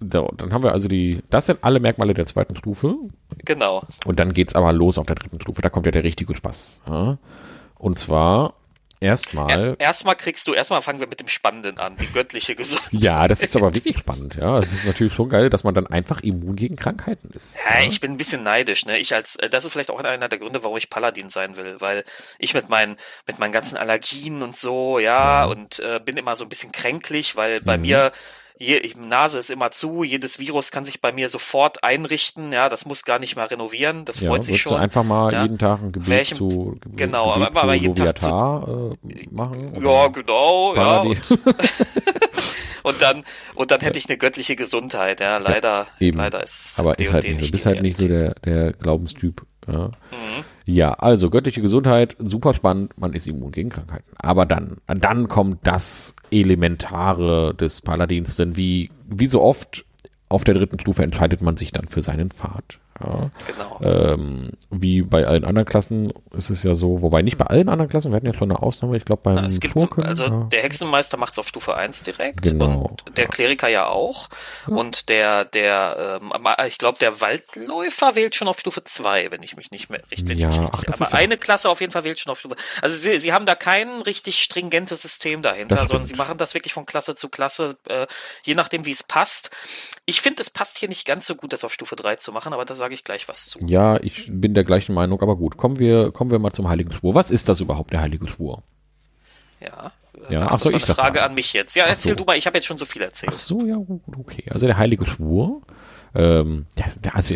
[0.00, 2.96] so, dann haben wir also die, das sind alle Merkmale der zweiten Stufe.
[3.44, 3.82] Genau.
[4.04, 5.62] Und dann geht's aber los auf der dritten Stufe.
[5.62, 6.82] Da kommt ja der richtige Spaß.
[6.88, 7.18] Ja?
[7.78, 8.54] Und zwar
[9.06, 9.50] erstmal.
[9.50, 13.02] Er, erstmal kriegst du, erstmal fangen wir mit dem Spannenden an, die göttliche Gesundheit.
[13.02, 14.58] Ja, das ist aber wirklich spannend, ja.
[14.58, 17.56] Es ist natürlich schon geil, dass man dann einfach immun gegen Krankheiten ist.
[17.56, 18.98] Ja, ich bin ein bisschen neidisch, ne?
[18.98, 21.76] Ich als, äh, das ist vielleicht auch einer der Gründe, warum ich Paladin sein will,
[21.80, 22.04] weil
[22.38, 22.96] ich mit meinen,
[23.26, 27.36] mit meinen ganzen Allergien und so, ja, und äh, bin immer so ein bisschen kränklich,
[27.36, 27.64] weil Mhm.
[27.64, 28.12] bei mir
[28.58, 32.86] je, Nase ist immer zu, jedes Virus kann sich bei mir sofort einrichten, ja, das
[32.86, 34.80] muss gar nicht mal renovieren, das Ja, freut sich würdest du schon.
[34.80, 35.42] einfach mal ja.
[35.42, 38.68] jeden Tag ein Gebet Welchem- zu, Gebet, genau, Gebet aber- aber jeden Tag zu- Loviatar,
[39.08, 39.82] äh, machen?
[39.84, 40.82] ja, genau, ja.
[41.02, 41.10] Paladin?
[41.10, 41.38] Und,
[42.82, 46.18] und dann, und dann hätte ich eine göttliche Gesundheit, ja, leider, eben.
[46.18, 46.78] leider ist.
[46.78, 47.46] Aber ist halt nicht so.
[47.46, 49.42] Du bist halt nicht so der, der Glaubenstyp.
[49.68, 49.88] Ja.
[49.88, 50.44] Mhm.
[50.66, 54.10] Ja, also göttliche Gesundheit, super spannend, man ist immun gegen Krankheiten.
[54.18, 59.84] Aber dann, dann kommt das Elementare des Paladins, denn wie, wie so oft
[60.28, 62.80] auf der dritten Stufe entscheidet man sich dann für seinen Pfad.
[63.00, 63.30] Ja.
[63.46, 63.80] Genau.
[63.82, 67.88] Ähm, wie bei allen anderen Klassen ist es ja so, wobei nicht bei allen anderen
[67.90, 70.48] Klassen, wir hatten ja schon eine Ausnahme, ich glaube beim Na, es gibt, also ja.
[70.52, 72.86] der Hexenmeister macht's auf Stufe 1 direkt Genau.
[72.88, 74.28] und der Kleriker ja auch
[74.66, 79.42] und der der ähm, aber ich glaube der Waldläufer wählt schon auf Stufe 2, wenn
[79.42, 82.04] ich mich nicht mehr richtig Ja, ach, das aber ja- eine Klasse auf jeden Fall
[82.04, 82.56] wählt schon auf Stufe.
[82.82, 86.54] Also sie, sie haben da kein richtig stringentes System dahinter, Das sondern sie machen das
[86.54, 88.06] wirklich von Klasse zu Klasse äh,
[88.44, 89.50] je nachdem wie es passt.
[90.08, 92.52] Ich finde es passt hier nicht ganz so gut das auf Stufe 3 zu machen,
[92.52, 93.58] aber da sage ich gleich was zu.
[93.66, 96.92] ja, ich bin der gleichen Meinung, aber gut, kommen wir, kommen wir mal zum Heiligen
[96.92, 97.16] Schwur.
[97.16, 98.62] Was ist das überhaupt, der Heilige Schwur?
[99.60, 99.90] Ja.
[100.30, 101.30] Ja, Ach, so, ich eine das Frage sagen.
[101.30, 101.74] an mich jetzt.
[101.74, 102.18] Ja, Ach erzähl so.
[102.18, 103.32] du mal, ich habe jetzt schon so viel erzählt.
[103.34, 104.44] Ach so, ja, gut, okay.
[104.50, 105.62] Also der Heilige Schwur,
[106.14, 106.66] ähm,
[107.12, 107.34] also,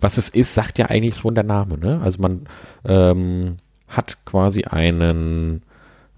[0.00, 2.00] was es ist, sagt ja eigentlich schon der Name, ne?
[2.02, 2.48] Also man
[2.84, 3.58] ähm,
[3.88, 5.62] hat quasi einen,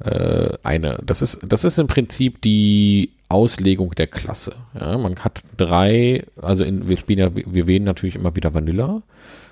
[0.01, 4.57] äh, eine, das ist, das ist im Prinzip die Auslegung der Klasse.
[4.79, 4.97] Ja?
[4.99, 9.03] Man hat drei, also in, wir spielen ja, wir wählen natürlich immer wieder Vanilla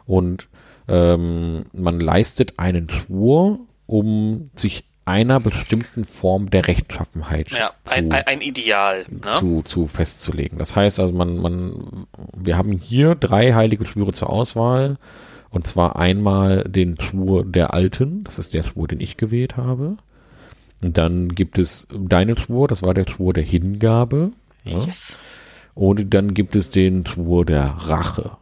[0.06, 0.48] und
[0.88, 8.10] ähm, man leistet einen Schwur, um sich einer bestimmten Form der Rechtschaffenheit Ja, zu, ein,
[8.12, 9.04] ein, Ideal.
[9.08, 9.32] Ne?
[9.34, 10.58] zu, zu festzulegen.
[10.58, 12.06] Das heißt also, man, man,
[12.36, 14.96] wir haben hier drei heilige Schwüre zur Auswahl.
[15.48, 19.96] Und zwar einmal den Schwur der Alten, das ist der Schwur, den ich gewählt habe.
[20.80, 24.32] Dann gibt es deinen Schwur, das war der Schwur der Hingabe.
[24.64, 24.80] Ja.
[24.80, 25.18] Yes.
[25.74, 28.36] Und dann gibt es den Schwur der Rache.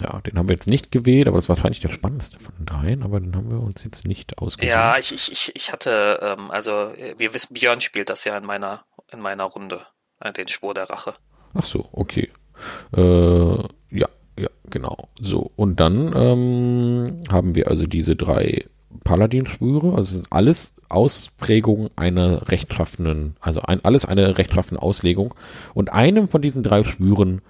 [0.00, 2.66] Ja, den haben wir jetzt nicht gewählt, aber das war wahrscheinlich der spannendste von den
[2.66, 4.68] dreien, aber den haben wir uns jetzt nicht ausgesucht.
[4.68, 8.84] Ja, ich, ich, ich, hatte, ähm, also wir wissen, Björn spielt das ja in meiner,
[9.12, 9.82] in meiner Runde,
[10.20, 11.14] äh, den Schwur der Rache.
[11.54, 12.28] Ach so, okay.
[12.96, 15.08] Äh, ja, ja, genau.
[15.20, 18.66] So, und dann ähm, haben wir also diese drei
[19.02, 19.94] Paladin-Schwüre.
[19.96, 25.34] Also alles Ausprägung einer rechtschaffenen, also ein, alles eine rechtschaffene Auslegung.
[25.74, 27.40] Und einem von diesen drei Schwüren,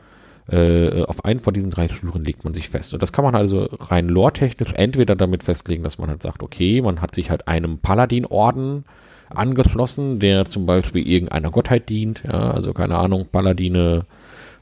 [0.48, 2.94] äh, auf einen von diesen drei Schwüren legt man sich fest.
[2.94, 6.80] Und das kann man also rein lore-technisch entweder damit festlegen, dass man halt sagt, okay,
[6.80, 8.84] man hat sich halt einem Paladin-Orden
[9.30, 14.04] angeschlossen, der zum Beispiel irgendeiner Gottheit dient, ja, also keine Ahnung, Paladine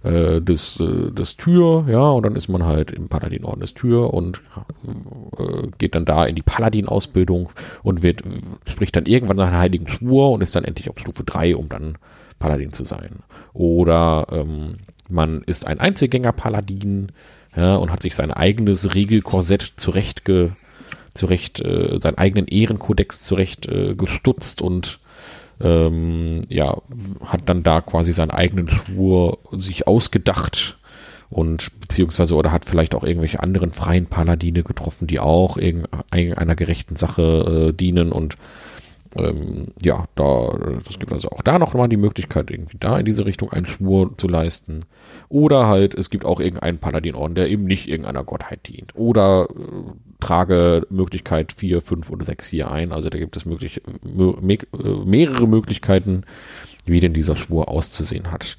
[0.02, 4.12] äh, des, äh, des Tür, ja, und dann ist man halt im Paladinorden des Tür
[4.12, 4.40] und
[5.38, 7.50] äh, geht dann da in die Paladin-Ausbildung
[7.82, 8.22] und wird,
[8.66, 11.98] spricht dann irgendwann seinen heiligen Schwur und ist dann endlich auf Stufe 3, um dann
[12.38, 13.20] Paladin zu sein.
[13.52, 14.76] Oder ähm,
[15.08, 17.12] man ist ein Einzelgänger-Paladin,
[17.56, 20.56] ja, und hat sich sein eigenes Regelkorsett zurechtge
[21.14, 24.98] zurecht, äh, seinen eigenen Ehrenkodex zurecht äh, gestutzt und
[25.62, 26.76] ähm, ja,
[27.24, 30.78] hat dann da quasi seinen eigenen Schwur sich ausgedacht
[31.30, 36.96] und beziehungsweise oder hat vielleicht auch irgendwelche anderen freien Paladine getroffen, die auch irgendeiner gerechten
[36.96, 38.36] Sache äh, dienen und
[39.16, 43.04] ähm, ja, da, das gibt also auch da noch mal die Möglichkeit, irgendwie da in
[43.04, 44.84] diese Richtung einen Schwur zu leisten.
[45.28, 48.94] Oder halt, es gibt auch irgendeinen Paladinorden, der eben nicht irgendeiner Gottheit dient.
[48.94, 49.92] Oder äh,
[50.22, 52.92] trage Möglichkeit 4, 5 oder 6 hier ein.
[52.92, 54.58] Also da gibt es möglich, me
[55.04, 56.24] mehrere Möglichkeiten,
[56.86, 58.58] wie denn dieser Schwur auszusehen hat.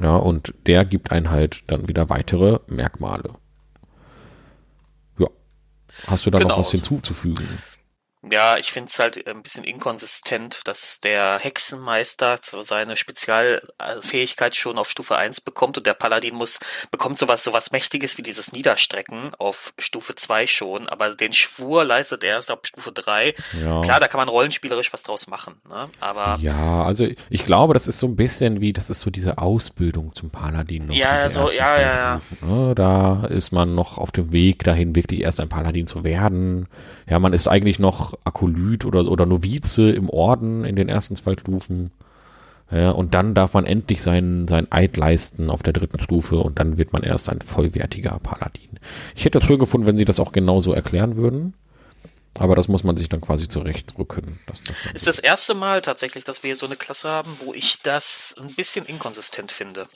[0.00, 3.30] Ja, und der gibt einen halt dann wieder weitere Merkmale.
[5.18, 5.28] Ja.
[6.06, 6.50] Hast du da genau.
[6.50, 7.46] noch was hinzuzufügen?
[8.30, 14.88] Ja, ich finde es halt ein bisschen inkonsistent, dass der Hexenmeister seine Spezialfähigkeit schon auf
[14.88, 16.58] Stufe 1 bekommt und der Paladin muss,
[16.90, 22.24] bekommt sowas, sowas Mächtiges wie dieses Niederstrecken auf Stufe 2 schon, aber den Schwur leistet
[22.24, 23.34] er erst auf Stufe 3.
[23.62, 23.82] Ja.
[23.82, 25.88] Klar, da kann man rollenspielerisch was draus machen, ne?
[26.00, 26.38] Aber.
[26.40, 30.14] Ja, also ich glaube, das ist so ein bisschen wie, das ist so diese Ausbildung
[30.14, 30.86] zum Paladin.
[30.86, 32.20] Noch, ja, so, ja, ja, ja.
[32.40, 32.74] Ne?
[32.74, 36.68] Da ist man noch auf dem Weg dahin, wirklich erst ein Paladin zu werden.
[37.06, 41.32] Ja, man ist eigentlich noch Akolyt oder, oder Novize im Orden in den ersten zwei
[41.32, 41.90] Stufen.
[42.70, 46.58] Ja, und dann darf man endlich seinen, sein Eid leisten auf der dritten Stufe und
[46.58, 48.78] dann wird man erst ein vollwertiger Paladin.
[49.14, 51.54] Ich hätte das schön gefunden, wenn sie das auch genauso erklären würden.
[52.36, 54.40] Aber das muss man sich dann quasi zurechtdrücken.
[54.46, 57.80] Dass das ist das erste Mal tatsächlich, dass wir so eine Klasse haben, wo ich
[57.82, 59.86] das ein bisschen inkonsistent finde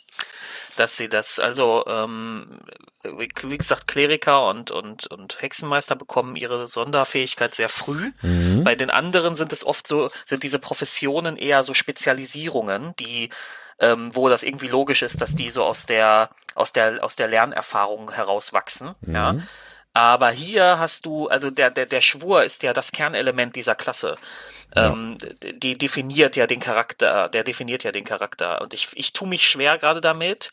[0.78, 2.58] dass sie das, also ähm,
[3.02, 8.12] wie gesagt, Kleriker und, und, und Hexenmeister bekommen ihre Sonderfähigkeit sehr früh.
[8.22, 8.64] Mhm.
[8.64, 13.30] Bei den anderen sind es oft so, sind diese Professionen eher so Spezialisierungen, die
[13.80, 17.28] ähm, wo das irgendwie logisch ist, dass die so aus der aus der aus der
[17.28, 18.94] Lernerfahrung herauswachsen.
[19.02, 19.14] Mhm.
[19.14, 19.36] Ja.
[19.98, 24.14] Aber hier hast du, also der, der, der Schwur ist ja das Kernelement dieser Klasse.
[24.76, 24.92] Ja.
[24.92, 25.18] Ähm,
[25.60, 28.60] die definiert ja den Charakter, der definiert ja den Charakter.
[28.60, 30.52] Und ich, ich tue mich schwer gerade damit,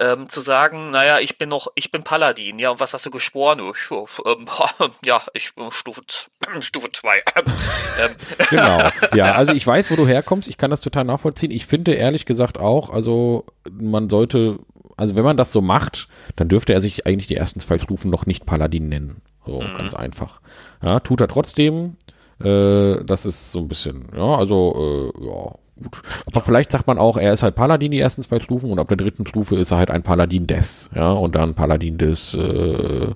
[0.00, 3.10] ähm, zu sagen, naja, ich bin noch, ich bin Paladin, ja, und was hast du
[3.10, 3.58] geschworen?
[3.60, 4.46] Ich, ähm,
[5.02, 6.02] ja, ich bin Stufe,
[6.60, 7.08] Stufe 2.
[8.00, 8.16] ähm.
[8.50, 8.78] Genau,
[9.14, 11.52] ja, also ich weiß, wo du herkommst, ich kann das total nachvollziehen.
[11.52, 14.58] Ich finde ehrlich gesagt auch, also man sollte,
[14.96, 18.10] also wenn man das so macht, dann dürfte er sich eigentlich die ersten zwei Stufen
[18.10, 19.22] noch nicht Paladin nennen.
[19.46, 19.76] So, mhm.
[19.76, 20.40] ganz einfach.
[20.82, 21.96] Ja, tut er trotzdem,
[22.42, 26.02] äh, das ist so ein bisschen, ja, also, äh, ja, gut.
[26.26, 28.88] Aber vielleicht sagt man auch, er ist halt Paladin die ersten zwei Stufen und ab
[28.88, 33.12] der dritten Stufe ist er halt ein Paladin des, ja, und dann Paladin des, äh,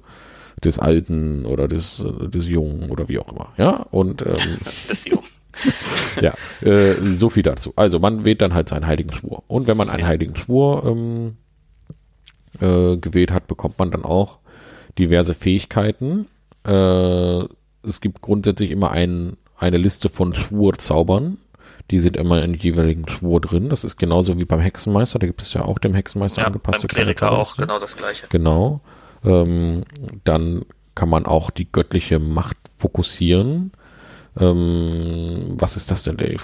[0.63, 4.59] des Alten oder des, des Jungen oder wie auch immer, ja, und, ähm,
[4.91, 5.25] des Jungen.
[6.23, 7.73] ja, äh, so viel dazu.
[7.75, 9.43] Also man wählt dann halt seinen heiligen Schwur.
[9.49, 11.37] Und wenn man einen heiligen Schwur ähm,
[12.61, 14.39] äh, gewählt hat, bekommt man dann auch
[14.99, 16.27] diverse Fähigkeiten.
[16.65, 17.45] Äh,
[17.83, 21.39] es gibt grundsätzlich immer ein, eine Liste von Schwurzaubern.
[21.91, 23.71] Die sind immer in jeweiligen Schwur drin.
[23.71, 25.19] Das ist genauso wie beim Hexenmeister.
[25.19, 28.27] Da gibt es ja auch dem Hexenmeister ja, angepasste beim Kleriker auch genau das gleiche.
[28.29, 28.81] Genau.
[29.25, 29.85] Ähm,
[30.25, 33.73] dann kann man auch die göttliche Macht fokussieren.
[34.39, 36.43] Ähm, was ist das denn, Dave?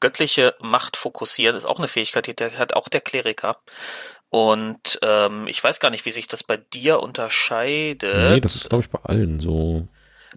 [0.00, 3.56] Göttliche Macht fokussieren ist auch eine Fähigkeit, die hat auch der Kleriker.
[4.32, 8.30] Und ähm, ich weiß gar nicht, wie sich das bei dir unterscheidet.
[8.30, 9.86] Nee, das ist, glaube ich, bei allen so.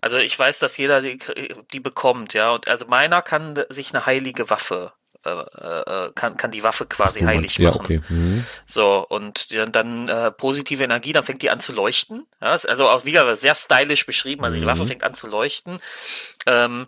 [0.02, 1.18] Also ich weiß, dass jeder die,
[1.72, 2.52] die bekommt, ja.
[2.52, 4.92] Und also meiner kann sich eine heilige Waffe
[5.24, 7.86] äh, äh, kann, kann die Waffe quasi so, heilig ja, machen.
[7.86, 8.02] Okay.
[8.10, 8.46] Mhm.
[8.66, 12.28] So, und dann äh, positive Energie, dann fängt die an zu leuchten.
[12.42, 14.62] Ja, also auch wieder sehr stylisch beschrieben, also mhm.
[14.62, 15.80] die Waffe fängt an zu leuchten.
[16.48, 16.88] Ähm,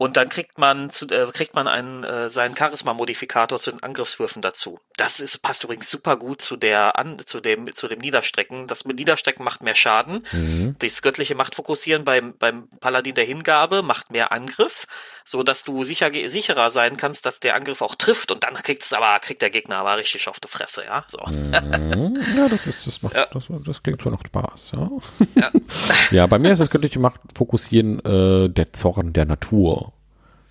[0.00, 4.40] und dann kriegt man zu, äh, kriegt man einen äh, seinen Charisma-Modifikator zu den Angriffswürfen
[4.42, 4.78] dazu.
[4.96, 8.68] Das ist passt übrigens super gut zu der an zu dem zu dem Niederstrecken.
[8.68, 10.24] Das mit Niederstrecken macht mehr Schaden.
[10.30, 10.76] Mhm.
[10.78, 14.86] Das göttliche Machtfokussieren beim beim Paladin der Hingabe macht mehr Angriff,
[15.24, 18.30] so dass du sicher sicherer sein kannst, dass der Angriff auch trifft.
[18.30, 21.04] Und dann kriegt es aber kriegt der Gegner aber richtig auf die Fresse, ja.
[21.08, 21.18] So.
[21.26, 22.18] Mhm.
[22.36, 23.26] Ja, das ist das macht ja.
[23.32, 24.90] das, das klingt schon noch Spaß, ja.
[25.34, 25.50] Ja,
[26.10, 29.87] ja bei mir ist das göttliche Machtfokussieren äh, der Zorn der Natur.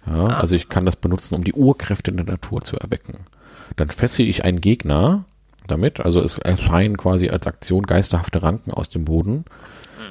[0.09, 0.27] Ja.
[0.27, 3.19] Also ich kann das benutzen, um die Urkräfte in der Natur zu erwecken.
[3.75, 5.25] Dann fesse ich einen Gegner
[5.67, 9.45] damit, also es erscheinen quasi als Aktion geisterhafte Ranken aus dem Boden.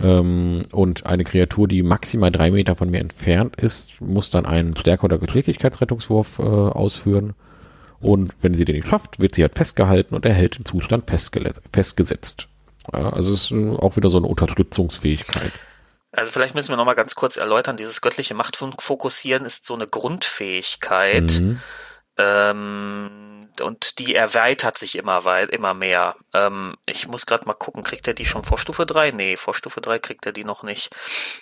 [0.02, 4.76] Ähm, und eine Kreatur, die maximal drei Meter von mir entfernt ist, muss dann einen
[4.76, 7.34] Stärke- oder Geschicklichkeitsrettungswurf äh, ausführen.
[8.00, 12.48] Und wenn sie den nicht schafft, wird sie halt festgehalten und erhält den Zustand festgesetzt.
[12.92, 15.52] Ja, also es ist äh, auch wieder so eine Unterstützungsfähigkeit.
[16.16, 21.40] Also vielleicht müssen wir nochmal ganz kurz erläutern, dieses göttliche Machtfokussieren ist so eine Grundfähigkeit.
[21.40, 21.60] Mhm.
[22.16, 26.16] Ähm, und die erweitert sich immer weit, immer mehr.
[26.34, 29.10] Ähm, ich muss gerade mal gucken, kriegt er die schon vor Stufe 3?
[29.12, 30.90] Nee, vor Stufe 3 kriegt er die noch nicht.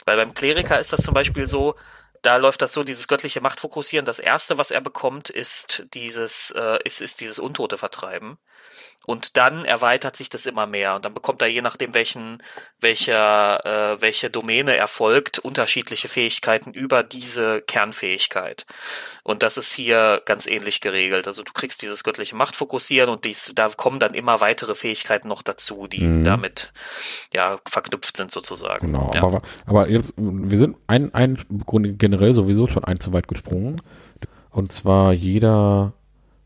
[0.05, 1.77] Weil beim Kleriker ist das zum Beispiel so,
[2.23, 4.07] da läuft das so, dieses göttliche Machtfokussieren.
[4.07, 8.39] Das erste, was er bekommt, ist dieses, äh, ist, ist dieses Untote vertreiben.
[9.07, 10.95] Und dann erweitert sich das immer mehr.
[10.95, 12.43] Und dann bekommt er je nachdem, welchen,
[12.81, 18.67] welcher, äh, welche Domäne erfolgt, unterschiedliche Fähigkeiten über diese Kernfähigkeit.
[19.23, 21.27] Und das ist hier ganz ähnlich geregelt.
[21.27, 25.43] Also du kriegst dieses göttliche Machtfokussieren und dies, da kommen dann immer weitere Fähigkeiten noch
[25.43, 26.25] dazu, die mhm.
[26.25, 26.73] damit
[27.33, 28.87] ja verknüpft sind sozusagen.
[28.87, 29.23] Genau, ja.
[29.23, 31.39] aber, aber jetzt, wir sind ein, ein
[31.99, 33.81] generell sowieso schon ein zu weit gesprungen.
[34.51, 35.93] Und zwar jeder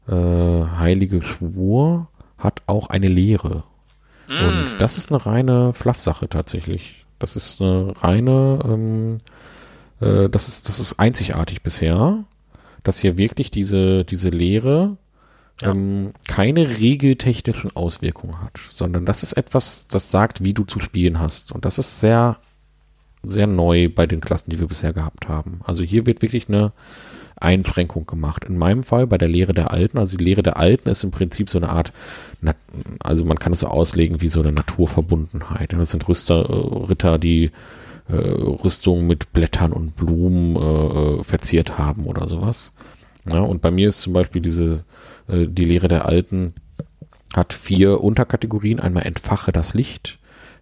[0.08, 3.64] äh, heilige Schwur hat auch eine Lehre.
[4.28, 4.44] Mm.
[4.44, 7.04] Und das ist eine reine Fluff-Sache tatsächlich.
[7.18, 9.20] Das ist eine reine, ähm,
[10.00, 12.24] äh, das ist, das ist einzigartig bisher,
[12.84, 14.96] dass hier wirklich diese, diese Lehre
[15.62, 15.70] ja.
[15.70, 21.18] ähm, keine regeltechnischen Auswirkungen hat, sondern das ist etwas, das sagt, wie du zu spielen
[21.18, 21.52] hast.
[21.52, 22.38] Und das ist sehr,
[23.24, 25.60] sehr neu bei den Klassen, die wir bisher gehabt haben.
[25.64, 26.72] Also hier wird wirklich eine
[27.40, 28.44] Einschränkung gemacht.
[28.44, 31.10] In meinem Fall bei der Lehre der Alten, also die Lehre der Alten ist im
[31.10, 31.92] Prinzip so eine Art,
[33.00, 35.72] also man kann es so auslegen wie so eine Naturverbundenheit.
[35.72, 37.50] Das sind Rüster, äh, Ritter, die
[38.08, 42.72] äh, Rüstungen mit Blättern und Blumen äh, verziert haben oder sowas.
[43.26, 44.84] Ja, und bei mir ist zum Beispiel diese,
[45.28, 46.54] äh, die Lehre der Alten
[47.34, 48.80] hat vier Unterkategorien.
[48.80, 50.18] Einmal entfache das Licht,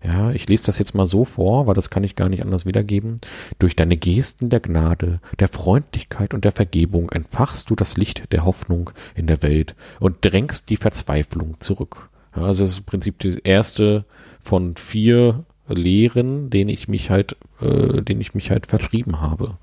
[0.07, 2.65] ja, ich lese das jetzt mal so vor, weil das kann ich gar nicht anders
[2.65, 3.21] wiedergeben.
[3.59, 8.45] Durch deine Gesten der Gnade, der Freundlichkeit und der Vergebung entfachst du das Licht der
[8.45, 12.09] Hoffnung in der Welt und drängst die Verzweiflung zurück.
[12.37, 14.05] Ja, also das ist im Prinzip die erste
[14.41, 19.59] von vier Lehren, denen ich mich halt, äh, denen ich mich halt verschrieben habe.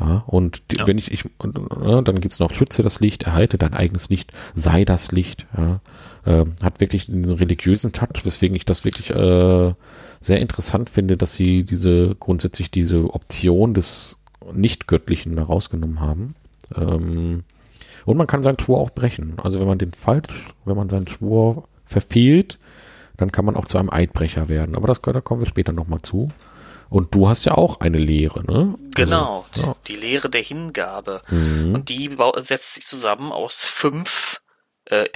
[0.00, 0.86] Ja, und ja.
[0.86, 1.24] wenn ich, ich
[1.84, 5.46] ja, dann gibt's noch Schütze das Licht, erhalte dein eigenes Licht, sei das Licht.
[5.56, 5.80] Ja,
[6.24, 9.74] äh, hat wirklich diesen religiösen Takt, weswegen ich das wirklich äh,
[10.20, 14.18] sehr interessant finde, dass sie diese grundsätzlich diese Option des
[14.52, 16.34] Nicht-Göttlichen da rausgenommen haben.
[16.76, 17.44] Ähm,
[18.04, 19.34] und man kann seinen Schwur auch brechen.
[19.42, 22.58] Also wenn man den falsch, wenn man seinen Schwur verfehlt,
[23.16, 24.76] dann kann man auch zu einem Eidbrecher werden.
[24.76, 26.30] Aber das, da kommen wir später nochmal zu.
[26.90, 28.74] Und du hast ja auch eine Lehre, ne?
[28.94, 29.76] Genau, also, ja.
[29.86, 31.22] die Lehre der Hingabe.
[31.28, 31.74] Mhm.
[31.74, 34.40] Und die setzt sich zusammen aus fünf,
[34.86, 35.06] äh,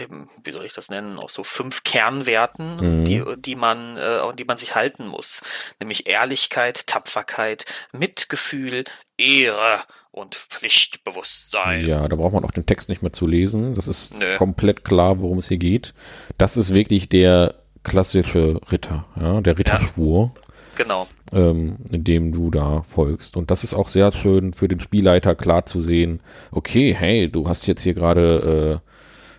[0.44, 3.04] wie soll ich das nennen, aus so fünf Kernwerten, mhm.
[3.04, 5.42] die, die man, äh, die man sich halten muss.
[5.80, 8.84] Nämlich Ehrlichkeit, Tapferkeit, Mitgefühl,
[9.16, 11.86] Ehre und Pflichtbewusstsein.
[11.86, 13.74] Ja, da braucht man auch den Text nicht mehr zu lesen.
[13.74, 14.36] Das ist Nö.
[14.36, 15.94] komplett klar, worum es hier geht.
[16.36, 20.32] Das ist wirklich der klassische Ritter, ja, der Ritterschwur.
[20.34, 20.42] Ja.
[20.74, 21.08] Genau.
[21.32, 23.38] Ähm, dem du da folgst.
[23.38, 26.20] Und das ist auch sehr schön für den Spielleiter klar zu sehen.
[26.50, 28.88] Okay, hey, du hast jetzt hier gerade äh,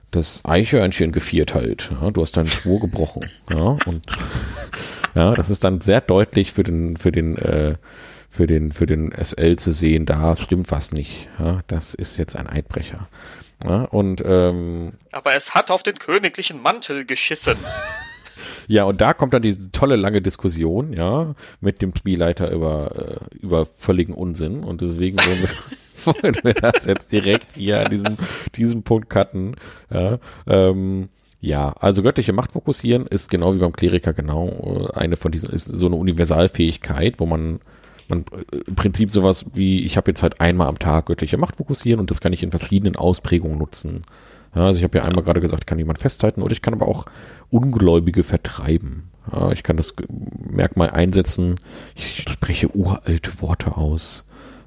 [0.09, 1.91] das Eichhörnchen geviert halt.
[2.01, 2.11] Ja?
[2.11, 3.21] Du hast deinen Schwur gebrochen.
[3.53, 4.01] Ja, und
[5.15, 7.75] ja, das ist dann sehr deutlich für den, für den, äh,
[8.29, 11.29] für den, für den SL zu sehen, da stimmt was nicht.
[11.37, 13.07] Ja, das ist jetzt ein Eidbrecher.
[13.63, 17.57] Ja, und ähm, aber es hat auf den königlichen Mantel geschissen.
[18.67, 23.35] Ja, und da kommt dann die tolle lange Diskussion, ja, mit dem Spielleiter über, äh,
[23.39, 24.63] über völligen Unsinn.
[24.63, 28.17] Und deswegen wollen wir, wollen wir das jetzt direkt hier an diesem,
[28.55, 29.55] diesem Punkt cutten.
[29.91, 31.09] Ja, ähm,
[31.41, 35.49] ja, also göttliche Macht fokussieren ist genau wie beim Kleriker genau äh, eine von diesen,
[35.49, 37.59] ist so eine Universalfähigkeit, wo man
[38.09, 41.57] man äh, im Prinzip sowas wie, ich habe jetzt halt einmal am Tag göttliche Macht
[41.57, 44.03] fokussieren und das kann ich in verschiedenen Ausprägungen nutzen.
[44.55, 46.73] Ja, also ich habe ja einmal gerade gesagt, ich kann jemand festhalten oder ich kann
[46.73, 47.05] aber auch
[47.49, 49.09] Ungläubige vertreiben.
[49.31, 51.55] Ja, ich kann das Merkmal einsetzen,
[51.95, 54.25] ich spreche uralte Worte aus,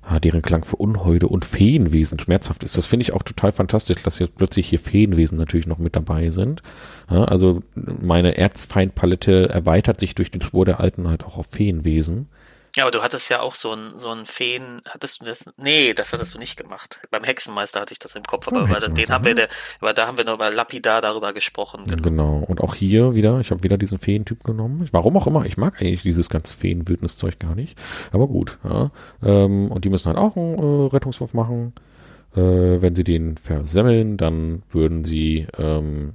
[0.09, 2.77] ja, deren Klang für Unheude und Feenwesen schmerzhaft ist.
[2.77, 6.31] Das finde ich auch total fantastisch, dass jetzt plötzlich hier Feenwesen natürlich noch mit dabei
[6.31, 6.63] sind.
[7.11, 12.29] Ja, also meine Erzfeindpalette erweitert sich durch den Schwur der Alten halt auch auf Feenwesen.
[12.77, 15.51] Ja, aber du hattest ja auch so ein, so ein Feen, hattest du das?
[15.57, 17.01] Nee, das hattest du nicht gemacht.
[17.11, 19.49] Beim Hexenmeister hatte ich das im Kopf, aber bei, den haben wir, der,
[19.81, 21.85] aber da haben wir nur bei Lapidar darüber gesprochen.
[21.87, 22.03] Genau.
[22.03, 22.45] genau.
[22.47, 24.87] Und auch hier wieder, ich habe wieder diesen Feentyp genommen.
[24.93, 27.79] Warum auch immer, ich mag eigentlich dieses ganze Feenwildniszeug gar nicht.
[28.13, 28.91] Aber gut, ja.
[29.23, 31.73] Ähm, und die müssen halt auch einen äh, Rettungswurf machen.
[32.35, 36.13] Äh, wenn sie den versemmeln, dann würden sie ähm,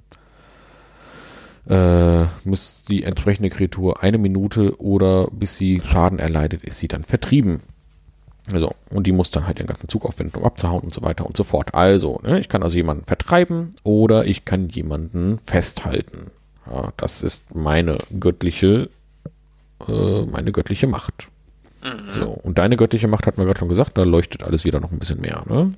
[1.67, 7.03] äh, muss die entsprechende Kreatur eine Minute oder bis sie Schaden erleidet, ist sie dann
[7.03, 7.59] vertrieben.
[8.51, 11.25] Also, und die muss dann halt den ganzen Zug aufwenden, um abzuhauen und so weiter
[11.25, 11.73] und so fort.
[11.75, 16.31] Also, ne, ich kann also jemanden vertreiben oder ich kann jemanden festhalten.
[16.65, 18.89] Ja, das ist meine göttliche,
[19.87, 21.27] äh, meine göttliche Macht.
[21.83, 22.09] Mhm.
[22.09, 24.91] So, und deine göttliche Macht hat man gerade schon gesagt, da leuchtet alles wieder noch
[24.91, 25.73] ein bisschen mehr, ne?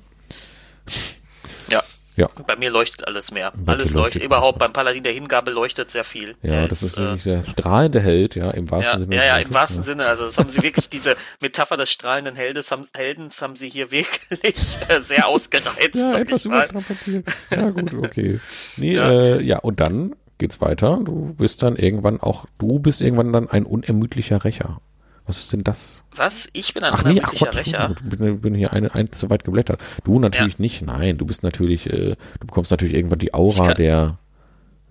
[2.16, 2.28] Ja.
[2.46, 3.52] Bei mir leuchtet alles mehr.
[3.66, 3.94] alles leuchtet.
[3.94, 4.22] leuchtet.
[4.22, 6.36] Überhaupt beim Paladin der Hingabe leuchtet sehr viel.
[6.42, 9.16] Ja, er das ist, ist wirklich äh, der strahlende Held, ja, im wahrsten ja, Sinne.
[9.16, 9.84] Ja, ja, im wahrsten ja.
[9.84, 10.06] Sinne.
[10.06, 13.90] Also das haben sie wirklich, diese Metapher des strahlenden Heldes haben, Heldens haben sie hier
[13.90, 15.94] wirklich äh, sehr ausgereizt.
[15.94, 17.26] ja, etwas überstrapaziert.
[17.50, 18.38] Ja, gut, okay.
[18.76, 19.10] Nee, ja.
[19.10, 21.00] Äh, ja, und dann geht's weiter.
[21.04, 24.80] Du bist dann irgendwann auch, du bist irgendwann dann ein unermüdlicher Rächer.
[25.26, 26.04] Was ist denn das?
[26.14, 26.48] Was?
[26.52, 27.94] Ich bin ein ach, nee, ach Gott, Rächer.
[27.96, 29.80] Ich bin, bin, hier eine, ein zu weit geblättert.
[30.04, 30.62] Du natürlich ja.
[30.62, 30.82] nicht.
[30.82, 34.18] Nein, du bist natürlich, äh, du bekommst natürlich irgendwann die Aura der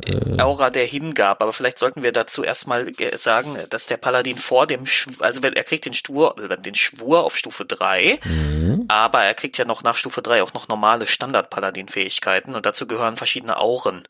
[0.05, 4.65] äh, Aura der Hingabe, aber vielleicht sollten wir dazu erstmal sagen, dass der Paladin vor
[4.67, 8.85] dem, Schw also wenn er kriegt den Schwur, den Schwur auf Stufe 3, mhm.
[8.87, 13.17] aber er kriegt ja noch nach Stufe 3 auch noch normale Standard-Paladin-Fähigkeiten und dazu gehören
[13.17, 14.03] verschiedene Auren.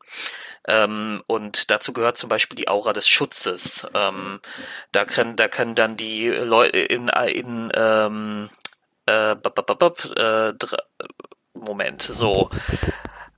[0.68, 3.88] Ähm, und dazu gehört zum Beispiel die Aura des Schutzes.
[3.94, 4.40] Ähm,
[4.92, 8.50] da können, da können dann die Leute in, in ähm,
[9.06, 10.54] äh, äh,
[11.54, 12.50] Moment, so.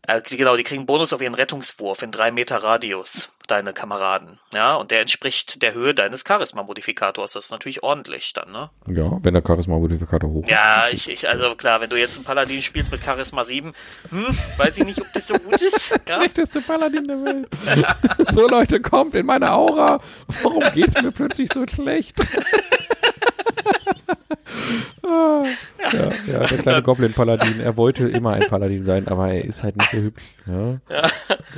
[0.07, 4.39] Äh, genau, die kriegen Bonus auf ihren Rettungswurf in drei Meter Radius, deine Kameraden.
[4.53, 7.33] Ja, und der entspricht der Höhe deines Charisma-Modifikators.
[7.33, 8.69] Das ist natürlich ordentlich dann, ne?
[8.87, 10.51] Ja, wenn der Charisma-Modifikator hoch ist.
[10.51, 13.73] Ja, ich, ich, also klar, wenn du jetzt einen Paladin spielst mit Charisma 7,
[14.09, 15.95] hm, weiß ich nicht, ob das so gut ist.
[16.07, 16.17] Ja?
[16.17, 17.47] Schlechteste Paladin der Welt.
[18.31, 19.99] so Leute, kommt in meine Aura.
[20.43, 22.19] Warum geht's mir plötzlich so schlecht?
[25.07, 25.43] ah,
[25.93, 27.61] ja, ja, der kleine Goblin-Paladin.
[27.61, 30.23] Er wollte immer ein Paladin sein, aber er ist halt nicht so hübsch.
[30.47, 30.79] Ja.
[30.89, 31.05] ja.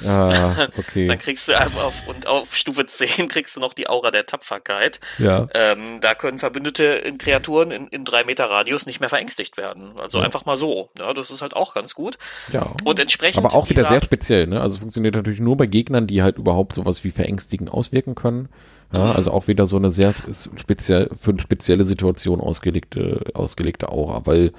[0.06, 1.08] Ah, okay.
[1.08, 4.26] Dann kriegst du einfach auf, und auf Stufe 10 kriegst du noch die Aura der
[4.26, 5.00] Tapferkeit.
[5.18, 5.48] Ja.
[5.54, 9.98] Ähm, da können verbündete Kreaturen in, in drei Meter Radius nicht mehr verängstigt werden.
[9.98, 10.26] Also ja.
[10.26, 10.90] einfach mal so.
[10.98, 12.18] Ja, das ist halt auch ganz gut.
[12.52, 12.72] Ja.
[12.84, 13.44] Und entsprechend.
[13.44, 14.62] Aber auch wieder sehr speziell, ne?
[14.62, 18.50] Also es funktioniert natürlich nur bei Gegnern, die halt überhaupt sowas wie verängstigen auswirken können.
[18.94, 20.14] Ja, also auch wieder so eine sehr
[20.56, 24.52] speziell für eine spezielle Situation ausgelegte, ausgelegte Aura, weil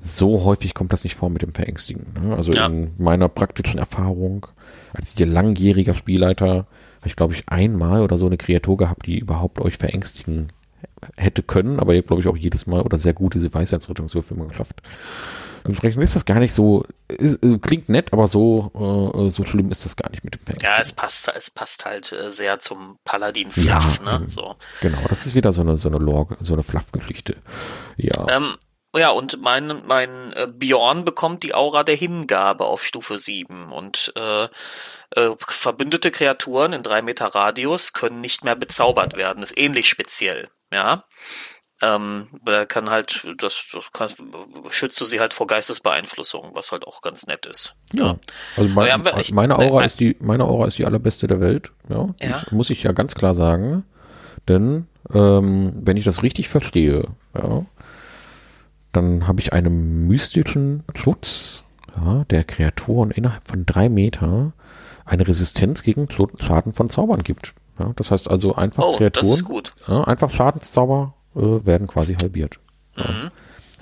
[0.00, 2.06] so häufig kommt das nicht vor mit dem Verängstigen.
[2.20, 2.36] Ne?
[2.36, 2.66] Also ja.
[2.66, 4.46] in meiner praktischen Erfahrung
[4.92, 6.66] als langjähriger Spielleiter
[6.98, 10.48] habe ich, glaube ich, einmal oder so eine Kreatur gehabt, die überhaupt euch verängstigen
[11.16, 14.46] hätte können, aber ihr glaube ich auch jedes Mal oder sehr gut diese Weisheitsrettungswürfe immer
[14.46, 14.82] geschafft.
[15.64, 19.70] Dementsprechend ist das gar nicht so, ist, äh, klingt nett, aber so, äh, so schlimm
[19.70, 20.56] ist das gar nicht mit dem Fang.
[20.62, 24.26] Ja, es passt, es passt halt äh, sehr zum Paladin-Fluff, ja, ne?
[24.28, 24.56] So.
[24.80, 27.36] Genau, das ist wieder so eine, so eine Lore, so eine Fluff-Geschichte.
[27.96, 28.26] Ja.
[28.28, 28.56] Ähm,
[28.96, 34.12] ja, und mein, mein äh, Bjorn bekommt die Aura der Hingabe auf Stufe 7 und
[34.16, 34.44] äh,
[35.14, 39.42] äh, verbündete Kreaturen in drei Meter Radius können nicht mehr bezaubert werden.
[39.42, 41.04] ist ähnlich speziell, ja.
[41.80, 44.08] Ähm, er kann halt, das, das kann,
[44.70, 47.76] schützt du sie halt vor Geistesbeeinflussung, was halt auch ganz nett ist.
[47.92, 48.16] Ja,
[48.56, 51.40] also mein, wir, ich, meine Aura mein, ist die, meine Aura ist die allerbeste der
[51.40, 51.70] Welt.
[51.88, 52.42] Ja, ja.
[52.50, 53.84] muss ich ja ganz klar sagen,
[54.48, 57.04] denn ähm, wenn ich das richtig verstehe,
[57.36, 57.64] ja,
[58.92, 61.64] dann habe ich einen mystischen Schutz
[61.96, 64.52] ja, der Kreaturen innerhalb von drei Meter
[65.04, 67.54] eine Resistenz gegen Schaden von Zaubern gibt.
[67.78, 72.58] Ja, das heißt also einfach oh, Kreaturen, ja, einfach Schadenszauber äh, werden quasi halbiert.
[72.96, 73.04] Ja.
[73.04, 73.30] Mhm.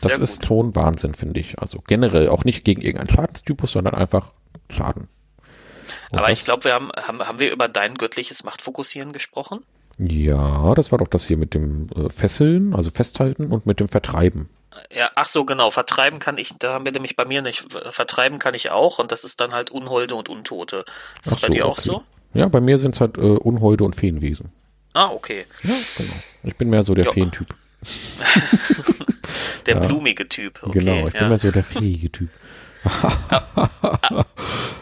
[0.00, 0.48] Das ist gut.
[0.48, 1.59] schon Wahnsinn, finde ich.
[1.59, 4.32] Also generell auch nicht gegen irgendeinen Schadenstypus, sondern einfach
[4.68, 5.09] Schaden.
[6.11, 9.61] Und Aber ich glaube, wir haben, haben, haben wir über dein göttliches Machtfokussieren gesprochen?
[9.98, 13.88] Ja, das war doch das hier mit dem äh, Fesseln, also Festhalten und mit dem
[13.88, 14.50] Vertreiben.
[14.94, 15.70] Ja, ach so, genau.
[15.70, 17.66] Vertreiben kann ich, da haben wir nämlich bei mir nicht.
[17.90, 20.84] Vertreiben kann ich auch und das ist dann halt Unholde und Untote.
[21.22, 21.80] Ist das bei so, dir auch okay.
[21.80, 22.02] so?
[22.34, 24.52] Ja, bei mir sind es halt äh, Unholde und Feenwesen.
[24.97, 25.44] Ah, okay.
[25.62, 26.14] Ja, genau.
[26.44, 27.12] Ich bin mehr so der jo.
[27.12, 27.49] Feentyp.
[29.66, 29.80] der ja.
[29.86, 30.62] blumige Typ.
[30.62, 31.20] Okay, genau, ich ja.
[31.20, 32.30] bin mehr so der fähige Typ.
[33.03, 34.24] ah,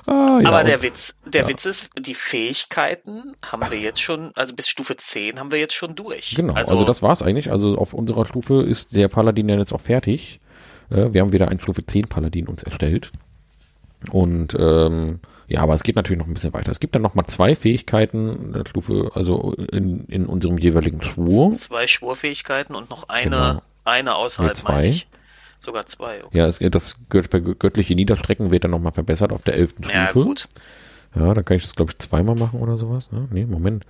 [0.06, 1.48] ja, Aber der Witz, der ja.
[1.48, 5.74] Witz ist, die Fähigkeiten haben wir jetzt schon, also bis Stufe 10 haben wir jetzt
[5.74, 6.34] schon durch.
[6.36, 7.50] Genau, also, also das war's eigentlich.
[7.50, 10.38] Also auf unserer Stufe ist der Paladin ja jetzt auch fertig.
[10.90, 13.10] Äh, wir haben wieder einen Stufe 10 Paladin uns erstellt.
[14.12, 15.18] Und ähm,
[15.48, 16.70] ja, aber es geht natürlich noch ein bisschen weiter.
[16.70, 21.54] Es gibt dann noch mal zwei Fähigkeiten der Stufe, also in, in unserem jeweiligen Schwur.
[21.54, 23.62] Zwei Schwurfähigkeiten und noch eine, genau.
[23.84, 25.02] eine außerhalb, nee, zwei.
[25.58, 26.24] Sogar zwei.
[26.24, 26.38] Okay.
[26.38, 29.98] Ja, es, das göttliche Niederstrecken wird dann noch mal verbessert auf der elften Stufe.
[29.98, 30.48] Ja, gut.
[31.14, 33.08] Ja, dann kann ich das, glaube ich, zweimal machen oder sowas.
[33.12, 33.84] Ja, nee, Moment.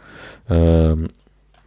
[0.49, 1.09] Ähm,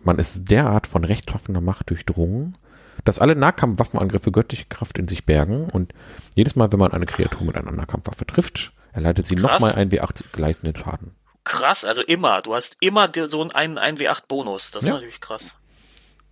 [0.03, 2.57] man ist derart von rechtschaffender Macht durchdrungen,
[3.03, 5.93] dass alle Nahkampfwaffenangriffe göttliche Kraft in sich bergen und
[6.35, 10.31] jedes Mal, wenn man eine Kreatur mit einer Nahkampfwaffe trifft, erleidet sie nochmal einen W8
[10.33, 11.11] gleißenden Schaden.
[11.43, 12.41] Krass, also immer.
[12.41, 14.71] Du hast immer so einen 1W8-Bonus.
[14.71, 14.89] Das ja.
[14.89, 15.55] ist natürlich krass.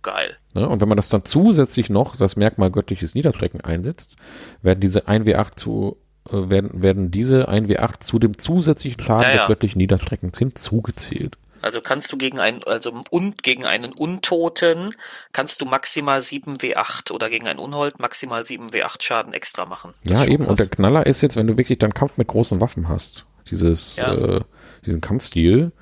[0.02, 0.36] Geil.
[0.52, 0.68] Ne?
[0.68, 4.16] Und wenn man das dann zusätzlich noch, das Merkmal göttliches Niederstrecken einsetzt,
[4.62, 5.96] werden diese 1W8 zu
[6.28, 9.36] äh, werden, werden diese 1W8 zu dem zusätzlichen Schaden ja, ja.
[9.36, 11.38] des göttlichen Niederstreckens hinzugezählt.
[11.66, 14.94] Also kannst du gegen einen, also und gegen einen Untoten
[15.32, 19.92] kannst du maximal 7W8 oder gegen einen Unhold maximal 7W8 Schaden extra machen.
[20.04, 20.44] Das ja, eben.
[20.44, 20.50] Krass.
[20.50, 23.96] Und der Knaller ist jetzt, wenn du wirklich dann Kampf mit großen Waffen hast, dieses,
[23.96, 24.14] ja.
[24.14, 24.40] äh,
[24.86, 25.72] diesen Kampfstil,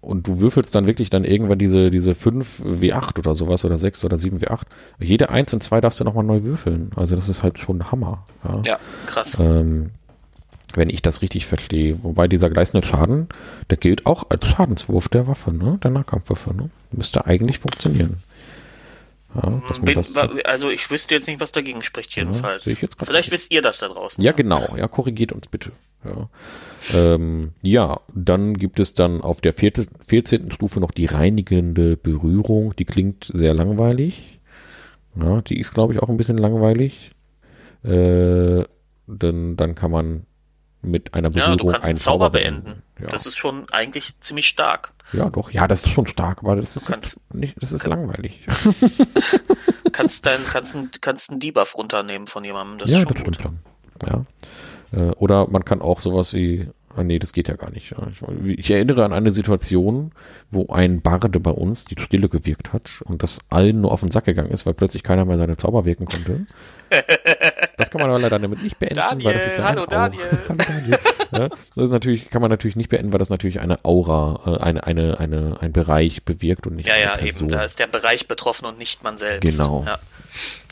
[0.00, 4.04] und du würfelst dann wirklich dann irgendwann diese, diese 5 W8 oder sowas oder 6
[4.04, 4.62] oder 7 W8.
[5.00, 6.92] Jede 1 und 2 darfst du nochmal neu würfeln.
[6.96, 8.24] Also das ist halt schon Hammer.
[8.44, 9.36] Ja, ja krass.
[9.38, 9.90] Ähm,
[10.74, 11.98] wenn ich das richtig verstehe.
[12.02, 13.28] Wobei dieser gleißende Schaden,
[13.70, 15.78] der gilt auch als Schadenswurf der Waffe, ne?
[15.82, 16.70] Der Nahkampfwaffe, ne?
[16.92, 18.18] Müsste eigentlich funktionieren.
[19.34, 20.02] Ja, Bin,
[20.44, 22.64] also ich wüsste jetzt nicht, was dagegen spricht jedenfalls.
[22.80, 24.24] Ja, Vielleicht wisst ihr das da draußen.
[24.24, 24.74] Ja, genau.
[24.76, 25.70] Ja, korrigiert uns bitte.
[26.02, 26.30] Ja.
[26.94, 30.50] Ähm, ja, dann gibt es dann auf der vierte, 14.
[30.50, 32.74] Stufe noch die reinigende Berührung.
[32.76, 34.40] Die klingt sehr langweilig.
[35.14, 37.12] Ja, die ist, glaube ich, auch ein bisschen langweilig.
[37.84, 38.64] Äh,
[39.06, 40.26] dann, dann kann man
[40.82, 42.82] mit einer Berührung ja, du kannst einen Zauber, Zauber beenden.
[43.00, 43.06] Ja.
[43.06, 44.92] Das ist schon eigentlich ziemlich stark.
[45.12, 45.50] Ja, doch.
[45.50, 48.46] Ja, das ist schon stark, aber das ist kannst, nicht, das ist kann, langweilig.
[49.92, 52.78] kannst dein, kannst, kannst einen Debuff runternehmen von jemandem.
[52.78, 53.58] Das ja, das stimmt dann.
[54.06, 54.26] Ja.
[54.92, 57.94] Äh, oder man kann auch sowas wie, ah nee, das geht ja gar nicht.
[58.44, 60.12] Ich, ich erinnere an eine Situation,
[60.50, 64.10] wo ein Barde bei uns die Stille gewirkt hat und das allen nur auf den
[64.10, 66.46] Sack gegangen ist, weil plötzlich keiner mehr seine Zauber wirken konnte.
[67.78, 70.38] Das kann man aber leider damit nicht beenden, Daniel, weil das ist ja hallo Daniel.
[70.48, 70.98] hallo Daniel.
[71.30, 74.62] Ja, das ist natürlich, kann man natürlich nicht beenden, weil das natürlich eine Aura, äh,
[74.62, 78.26] eine, eine, eine, ein Bereich bewirkt und nicht Ja, ja, eben, da ist der Bereich
[78.26, 79.42] betroffen und nicht man selbst.
[79.42, 79.84] Genau.
[79.86, 79.98] Ja.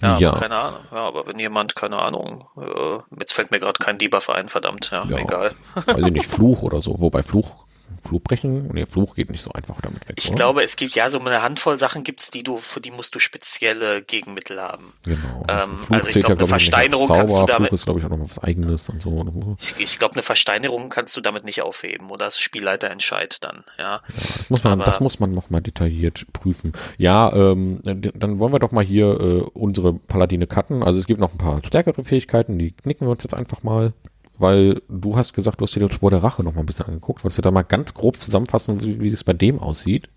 [0.02, 0.32] Ja, ja.
[0.32, 0.80] keine Ahnung.
[0.92, 4.90] Ja, aber wenn jemand, keine Ahnung, äh, jetzt fällt mir gerade kein Debuff ein, verdammt,
[4.90, 5.52] ja, ja egal.
[5.74, 7.65] Weiß ich nicht, Fluch oder so, wobei Fluch
[8.06, 8.68] Fluch brechen?
[8.72, 10.16] Nee, Fluch geht nicht so einfach damit weg.
[10.18, 10.36] Ich oder?
[10.36, 13.18] glaube, es gibt ja so eine Handvoll Sachen gibt's, die du, für die musst du
[13.18, 14.92] spezielle Gegenmittel haben.
[15.04, 15.44] Genau.
[15.48, 17.68] Ähm, also ich glaube, eine Versteinerung Zauber, kannst du damit.
[17.68, 19.56] Fluch ist, glaube ich, auch noch was eigenes und so.
[19.60, 23.64] Ich, ich glaube, eine Versteinerung kannst du damit nicht aufheben oder das Spielleiter entscheidet dann,
[23.78, 23.86] ja.
[23.86, 26.72] ja das muss man, Aber, das muss man nochmal detailliert prüfen.
[26.98, 30.82] Ja, ähm, dann wollen wir doch mal hier äh, unsere Paladine cutten.
[30.82, 33.92] Also es gibt noch ein paar stärkere Fähigkeiten, die knicken wir uns jetzt einfach mal
[34.38, 36.86] weil du hast gesagt, du hast dir den Spur der Rache noch mal ein bisschen
[36.86, 37.24] angeguckt.
[37.24, 40.08] Wolltest du da mal ganz grob zusammenfassen, wie, wie es bei dem aussieht?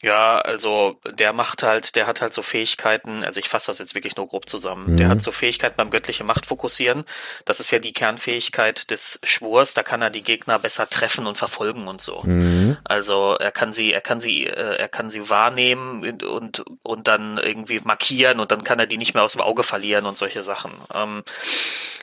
[0.00, 3.96] Ja, also der macht halt, der hat halt so Fähigkeiten, also ich fasse das jetzt
[3.96, 4.92] wirklich nur grob zusammen.
[4.92, 4.96] Mhm.
[4.96, 7.04] Der hat so Fähigkeiten beim göttliche Macht fokussieren.
[7.44, 11.36] Das ist ja die Kernfähigkeit des Schwurs, da kann er die Gegner besser treffen und
[11.36, 12.22] verfolgen und so.
[12.22, 12.76] Mhm.
[12.84, 17.38] Also er kann sie, er kann sie, äh, er kann sie wahrnehmen und, und dann
[17.38, 20.42] irgendwie markieren und dann kann er die nicht mehr aus dem Auge verlieren und solche
[20.42, 20.72] Sachen.
[20.94, 21.24] Ähm,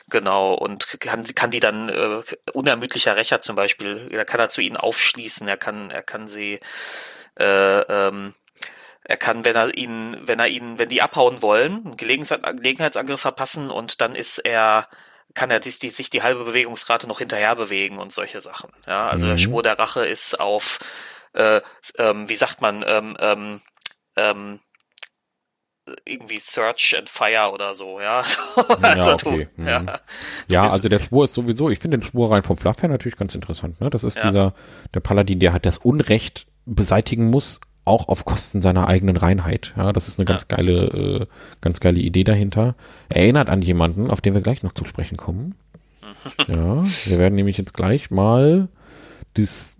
[0.08, 2.22] Genau, und kann, kann die dann äh,
[2.52, 6.60] unermüdlicher Rächer zum Beispiel, da kann er zu ihnen aufschließen, er kann, er kann sie
[7.38, 8.34] äh, ähm,
[9.08, 13.70] er kann, wenn er ihnen, wenn er ihnen, wenn die abhauen wollen, einen Gelegenheitsangriff verpassen
[13.70, 14.88] und dann ist er,
[15.34, 18.70] kann er die, die, sich die halbe Bewegungsrate noch hinterher bewegen und solche Sachen.
[18.86, 19.30] Ja, also mhm.
[19.30, 20.80] der Schwur der Rache ist auf,
[21.34, 21.60] äh,
[21.98, 23.60] ähm, wie sagt man, ähm, ähm,
[24.16, 24.60] ähm,
[26.04, 28.24] irgendwie Search and Fire oder so, ja.
[28.82, 29.48] also ja, okay.
[29.56, 29.68] du, mhm.
[29.68, 29.82] ja,
[30.48, 33.16] ja also der Schwur ist sowieso, ich finde den Schwur rein vom Fluff her natürlich
[33.16, 33.88] ganz interessant, ne?
[33.88, 34.24] Das ist ja.
[34.24, 34.54] dieser,
[34.94, 39.72] der Paladin, der halt das Unrecht beseitigen muss, auch auf Kosten seiner eigenen Reinheit.
[39.76, 40.56] Ja, das ist eine ganz ja.
[40.56, 40.72] geile,
[41.22, 41.26] äh,
[41.60, 42.74] ganz geile Idee dahinter.
[43.08, 45.54] Erinnert an jemanden, auf den wir gleich noch zu sprechen kommen.
[46.48, 48.68] ja, wir werden nämlich jetzt gleich mal
[49.36, 49.75] dieses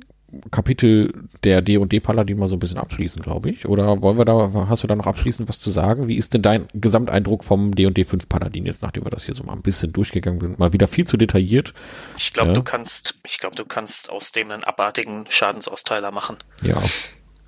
[0.50, 1.12] Kapitel
[1.44, 3.66] der D&D Paladin mal so ein bisschen abschließen, glaube ich.
[3.66, 6.08] Oder wollen wir da, hast du da noch abschließend was zu sagen?
[6.08, 9.44] Wie ist denn dein Gesamteindruck vom D&D 5 Paladin jetzt, nachdem wir das hier so
[9.44, 10.58] mal ein bisschen durchgegangen sind?
[10.58, 11.74] Mal wieder viel zu detailliert.
[12.16, 12.54] Ich glaube, ja.
[12.54, 16.36] du kannst, ich glaube, du kannst aus dem einen abartigen Schadensausteiler machen.
[16.62, 16.82] Ja.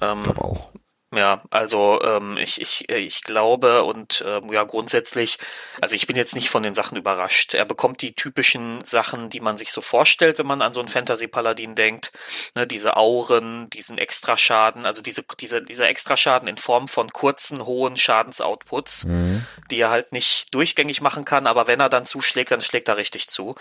[0.00, 0.70] Ähm, glaube auch.
[1.14, 5.38] Ja, also ähm, ich, ich, ich glaube und ähm, ja grundsätzlich,
[5.80, 7.54] also ich bin jetzt nicht von den Sachen überrascht.
[7.54, 10.90] Er bekommt die typischen Sachen, die man sich so vorstellt, wenn man an so einen
[10.90, 12.12] Fantasy-Paladin denkt.
[12.54, 17.96] Ne, diese Auren, diesen Extraschaden, also diese, diese, dieser Extraschaden in Form von kurzen, hohen
[17.96, 19.46] Schadensoutputs, mhm.
[19.70, 22.98] die er halt nicht durchgängig machen kann, aber wenn er dann zuschlägt, dann schlägt er
[22.98, 23.54] richtig zu.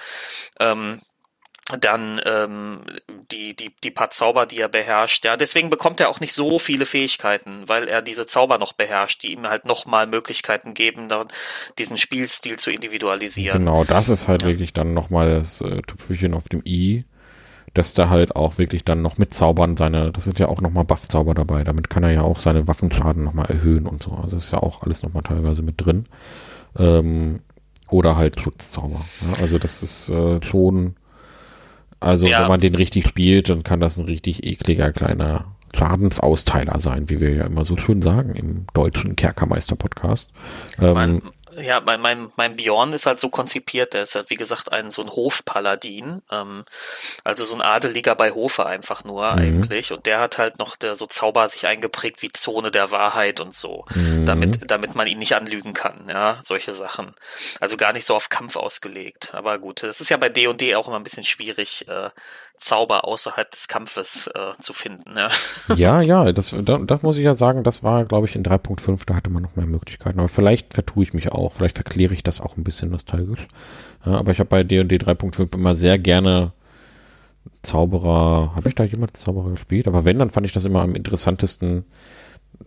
[0.60, 1.00] Ähm,
[1.80, 2.80] dann ähm,
[3.32, 5.26] die, die, die paar Zauber, die er beherrscht.
[5.26, 9.24] Ja, deswegen bekommt er auch nicht so viele Fähigkeiten, weil er diese Zauber noch beherrscht,
[9.24, 11.28] die ihm halt nochmal Möglichkeiten geben, dann
[11.78, 13.60] diesen Spielstil zu individualisieren.
[13.60, 14.50] Genau, das ist halt ja.
[14.50, 17.04] wirklich dann nochmal das äh, Tüpfelchen auf dem i,
[17.74, 20.86] dass da halt auch wirklich dann noch mit Zaubern seine, das sind ja auch nochmal
[20.86, 24.12] Buff-Zauber dabei, damit kann er ja auch seine Waffenschaden nochmal erhöhen und so.
[24.12, 26.06] Also ist ja auch alles nochmal teilweise mit drin.
[26.78, 27.42] Ähm,
[27.90, 29.06] oder halt Schutzzauber.
[29.22, 30.96] Ja, also das ist äh, schon
[32.00, 32.42] Also Ja.
[32.42, 35.46] wenn man den richtig spielt, dann kann das ein richtig ekliger kleiner
[35.76, 40.32] Schadensausteiler sein, wie wir ja immer so schön sagen im deutschen Kerkermeister-Podcast.
[40.80, 41.22] Ähm,
[41.58, 44.92] ja, mein, mein, mein Bjorn ist halt so konzipiert, der ist halt, wie gesagt, ein
[44.92, 46.66] so ein Hofpaladin, ähm,
[47.24, 49.40] also so ein Adeliger bei Hofe einfach nur Mhm.
[49.40, 49.92] eigentlich.
[49.92, 53.54] Und der hat halt noch der so Zauber sich eingeprägt wie Zone der Wahrheit und
[53.56, 54.26] so, Mhm.
[54.26, 57.16] damit, damit man ihn nicht anlügen kann, ja, solche Sachen.
[57.60, 59.34] Also gar nicht so auf Kampf ausgelegt.
[59.34, 62.10] Aber gut, das ist ja bei D&D auch immer ein bisschen schwierig, äh,
[62.58, 65.30] Zauber außerhalb des Kampfes äh, zu finden, ja.
[65.76, 69.04] Ja, ja, das, da, das muss ich ja sagen, das war, glaube ich, in 3.5,
[69.06, 70.20] da hatte man noch mehr Möglichkeiten.
[70.20, 73.48] Aber vielleicht vertue ich mich auch, vielleicht verkläre ich das auch ein bisschen nostalgisch.
[74.06, 76.52] Ja, aber ich habe bei D&D 3.5 immer sehr gerne
[77.62, 79.88] Zauberer, habe ich da jemals Zauberer gespielt?
[79.88, 81.86] Aber wenn, dann fand ich das immer am interessantesten,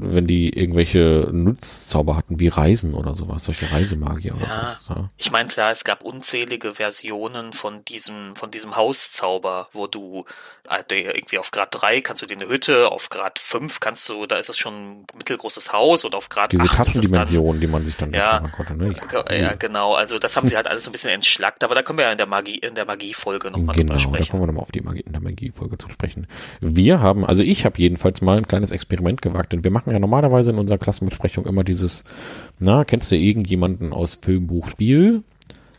[0.03, 4.59] wenn die irgendwelche Nutzzauber hatten, wie Reisen oder sowas, solche Reisemagier oder Ja.
[4.69, 4.85] sowas.
[4.89, 5.09] Ja.
[5.17, 10.25] Ich meine, klar, es gab unzählige Versionen von diesem, von diesem Hauszauber, wo du
[10.69, 14.09] äh, der irgendwie auf Grad 3 kannst du dir eine Hütte, auf Grad 5 kannst
[14.09, 17.11] du, da ist es schon ein mittelgroßes Haus und auf Grad Diese 8 ist es
[17.11, 17.27] dann
[17.61, 18.41] die man sich dann Ja.
[18.57, 18.77] konnte.
[18.77, 18.95] Ne?
[18.95, 19.95] Ge- Ja, genau.
[19.95, 22.13] Also das haben sie halt alles so ein bisschen entschlackt, aber da können wir ja
[22.13, 24.31] in der Magie, in der Magie-Folge nochmal Genau, drüber da sprechen.
[24.31, 26.27] kommen wir nochmal auf die Magie, in der Magie-Folge zu sprechen.
[26.61, 29.99] Wir haben, also ich habe jedenfalls mal ein kleines Experiment gewagt, denn wir machen ja
[29.99, 32.05] normalerweise in unserer Klassenbesprechung immer dieses,
[32.59, 35.23] na, kennst du irgendjemanden aus Filmbuchspiel,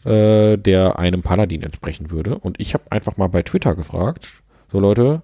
[0.05, 2.38] äh, der einem Paladin entsprechen würde?
[2.38, 4.28] Und ich habe einfach mal bei Twitter gefragt,
[4.72, 5.22] so Leute,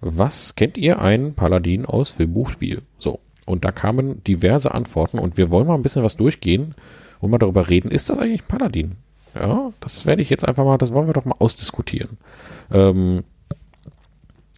[0.00, 2.82] was kennt ihr einen Paladin aus Filmbuchspiel?
[2.98, 3.20] So.
[3.46, 6.74] Und da kamen diverse Antworten und wir wollen mal ein bisschen was durchgehen
[7.20, 8.96] und mal darüber reden, ist das eigentlich ein Paladin?
[9.34, 12.18] Ja, das werde ich jetzt einfach mal, das wollen wir doch mal ausdiskutieren.
[12.72, 13.24] Ähm,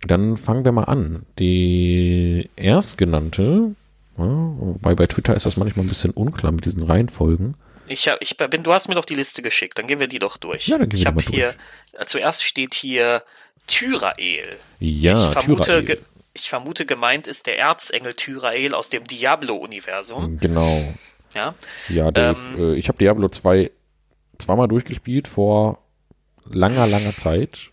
[0.07, 1.27] dann fangen wir mal an.
[1.39, 3.75] Die erstgenannte,
[4.17, 7.55] ja, wobei bei Twitter ist das manchmal ein bisschen unklar mit diesen Reihenfolgen.
[7.87, 10.21] Ich hab, ich bin, du hast mir doch die Liste geschickt, dann gehen wir die
[10.21, 10.69] doch durch.
[10.69, 11.55] Ja, dann gehen ich wir mal hier,
[11.99, 13.23] äh, zuerst steht hier
[13.67, 14.45] Tyrael.
[14.79, 15.85] Ja, ich vermute, Tyrael.
[15.85, 15.99] ge-
[16.33, 20.39] ich vermute, gemeint ist der Erzengel Tyrael aus dem Diablo-Universum.
[20.39, 20.95] Genau.
[21.35, 21.55] Ja,
[21.89, 23.71] Ja, Dave, Ähm, äh, ich habe Diablo 2
[24.39, 25.79] zweimal durchgespielt vor
[26.49, 27.71] langer, langer Zeit.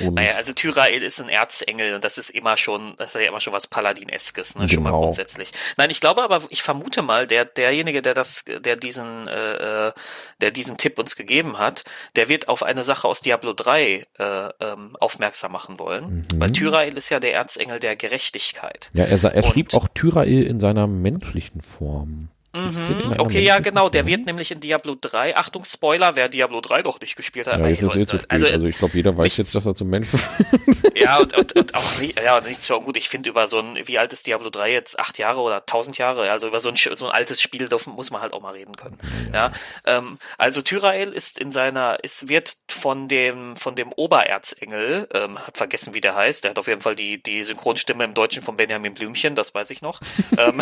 [0.00, 3.28] Und naja, also Tyrael ist ein Erzengel und das ist immer schon, das ist ja
[3.28, 5.02] immer schon was Paladineskes, ne, schon mal Genau.
[5.02, 5.52] grundsätzlich.
[5.76, 9.92] Nein, ich glaube aber, ich vermute mal, der, derjenige, der das, der diesen, äh, äh,
[10.40, 11.84] der diesen Tipp uns gegeben hat,
[12.16, 16.40] der wird auf eine Sache aus Diablo 3 äh, ähm, aufmerksam machen wollen, Mhm.
[16.40, 18.90] weil Tyrael ist ja der Erzengel der Gerechtigkeit.
[18.92, 22.28] ja, er, er und- schrieb auch Tyrael in seiner menschlichen Form.
[22.54, 23.88] Mhm, okay, ja, genau.
[23.88, 27.58] Der wird nämlich in Diablo 3, Achtung, Spoiler, wer Diablo 3 noch nicht gespielt hat.
[27.58, 28.30] Ja, jetzt ist eh zu spät.
[28.30, 30.20] also, Also, ich glaube, jeder weiß nichts- jetzt, dass er zum Menschen.
[30.94, 32.96] ja, und, und, und auch nicht, ja, und nicht so gut.
[32.98, 34.98] Ich finde über so ein, wie alt ist Diablo 3 jetzt?
[34.98, 36.30] Acht Jahre oder tausend Jahre?
[36.30, 38.76] Also über so ein, so ein altes Spiel dürfen, muss man halt auch mal reden
[38.76, 38.98] können.
[39.32, 39.50] Ja,
[39.86, 45.56] ähm, also Tyrael ist in seiner, es wird von dem, von dem Obererzengel, ähm, hab
[45.56, 46.44] vergessen, wie der heißt.
[46.44, 49.70] Der hat auf jeden Fall die, die Synchronstimme im Deutschen von Benjamin Blümchen, das weiß
[49.70, 50.00] ich noch.
[50.38, 50.60] ähm,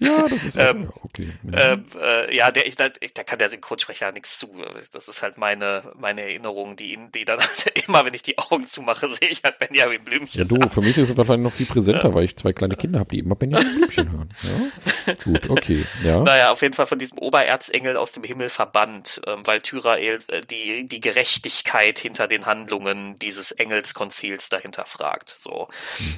[0.00, 1.28] ja, das ist Ähm, ja okay.
[1.52, 4.48] ähm, äh, ja, der, ich, da, da kann der Synchronsprecher nichts zu.
[4.92, 8.66] Das ist halt meine, meine Erinnerung, die, die dann halt immer, wenn ich die Augen
[8.66, 10.40] zumache, sehe ich halt Benjamin Blümchen.
[10.40, 13.00] Ja, du, für mich ist es wahrscheinlich noch viel präsenter, weil ich zwei kleine Kinder
[13.00, 14.34] habe, die immer Benjamin Blümchen hören.
[14.42, 15.14] Ja?
[15.24, 15.84] Gut, okay.
[16.04, 16.20] Ja.
[16.22, 20.40] Naja, auf jeden Fall von diesem Obererzengel aus dem Himmel verbannt, ähm, weil Tyrael äh,
[20.42, 25.36] die, die Gerechtigkeit hinter den Handlungen dieses Engelskonzils dahinter fragt.
[25.38, 25.68] So.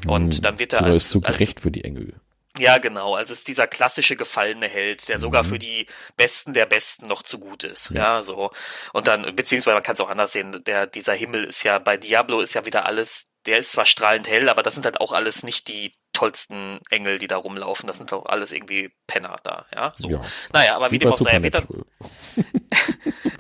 [0.07, 2.15] Und dann wird er als, ist zu als gerecht für die Engel.
[2.57, 3.17] Ja, genau.
[3.17, 5.49] Also es ist dieser klassische gefallene Held, der sogar Mhm.
[5.49, 5.87] für die
[6.17, 7.91] Besten der Besten noch zu gut ist.
[7.91, 8.53] Ja, so.
[8.93, 11.97] Und dann, beziehungsweise man kann es auch anders sehen, der, dieser Himmel ist ja, bei
[11.97, 15.11] Diablo ist ja wieder alles, der ist zwar strahlend hell, aber das sind halt auch
[15.13, 17.89] alles nicht die tollsten Engel, die da rumlaufen.
[17.89, 19.93] Das sind auch alles irgendwie Penner da, ja.
[19.97, 20.09] So.
[20.11, 20.23] Ja.
[20.53, 21.85] Naja, aber wie Wie dem auch sei, er wird dann, Supernatural.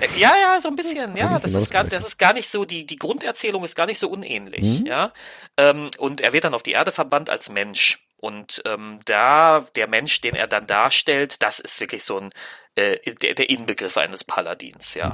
[0.00, 1.38] äh, Ja, ja, so ein bisschen, ja.
[1.38, 3.98] Das genau ist gar, das ist gar nicht so, die, die Grunderzählung ist gar nicht
[4.00, 4.86] so unähnlich, Mhm.
[4.86, 5.12] ja.
[5.56, 8.03] Ähm, und er wird dann auf die Erde verbannt als Mensch.
[8.24, 12.30] Und ähm, da, der Mensch, den er dann darstellt, das ist wirklich so ein
[12.74, 15.06] äh, der, der Inbegriff eines Paladins, ja.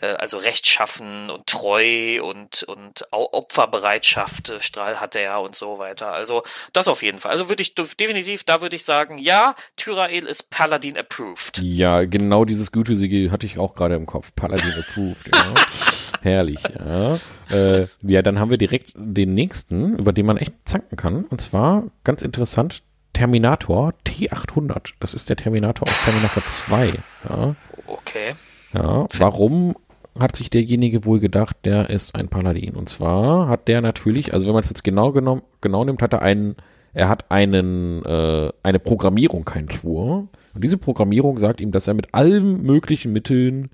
[0.00, 6.12] Äh, also rechtschaffen und treu und, und Opferbereitschaft, äh, Strahl hat er und so weiter.
[6.12, 7.32] Also das auf jeden Fall.
[7.32, 11.58] Also würde ich definitiv, da würde ich sagen, ja, Tyrael ist Paladin approved.
[11.58, 14.30] Ja, genau dieses Gütesiegel hatte ich auch gerade im Kopf.
[14.36, 15.54] Paladin approved, ja.
[16.24, 17.18] Herrlich, ja.
[17.50, 21.24] Äh, ja, dann haben wir direkt den nächsten, über den man echt zanken kann.
[21.24, 22.82] Und zwar, ganz interessant,
[23.12, 24.94] Terminator T800.
[25.00, 26.92] Das ist der Terminator aus Terminator 2.
[27.28, 27.54] Ja,
[27.86, 28.32] Okay.
[28.72, 29.06] ja.
[29.18, 29.76] Warum
[30.18, 32.74] hat sich derjenige wohl gedacht, der ist ein Paladin?
[32.74, 36.14] Und zwar hat der natürlich, also wenn man es jetzt genau genommen, genau nimmt, hat
[36.14, 36.56] er einen,
[36.94, 40.28] er hat einen, äh, eine Programmierung, keinen Schwur.
[40.54, 43.68] Und diese Programmierung sagt ihm, dass er mit allen möglichen Mitteln,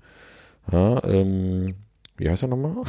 [0.69, 1.75] ja, ähm,
[2.21, 2.83] wie heißt er nochmal?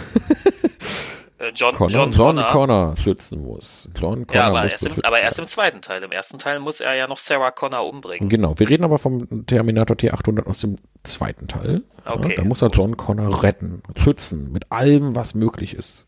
[1.39, 2.49] äh, John, Connor, John, John Connor.
[2.49, 3.89] Connor schützen muss.
[3.99, 6.03] John Connor Ja, aber erst, im, aber erst im zweiten Teil.
[6.03, 8.29] Im ersten Teil muss er ja noch Sarah Connor umbringen.
[8.29, 11.83] Genau, wir reden aber vom Terminator T800 aus dem zweiten Teil.
[12.05, 12.77] Okay, ja, da muss er gut.
[12.77, 16.07] John Connor retten, schützen, mit allem, was möglich ist.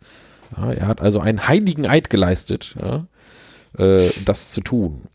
[0.57, 3.07] Ja, er hat also einen heiligen Eid geleistet, ja,
[3.79, 5.09] äh, das zu tun.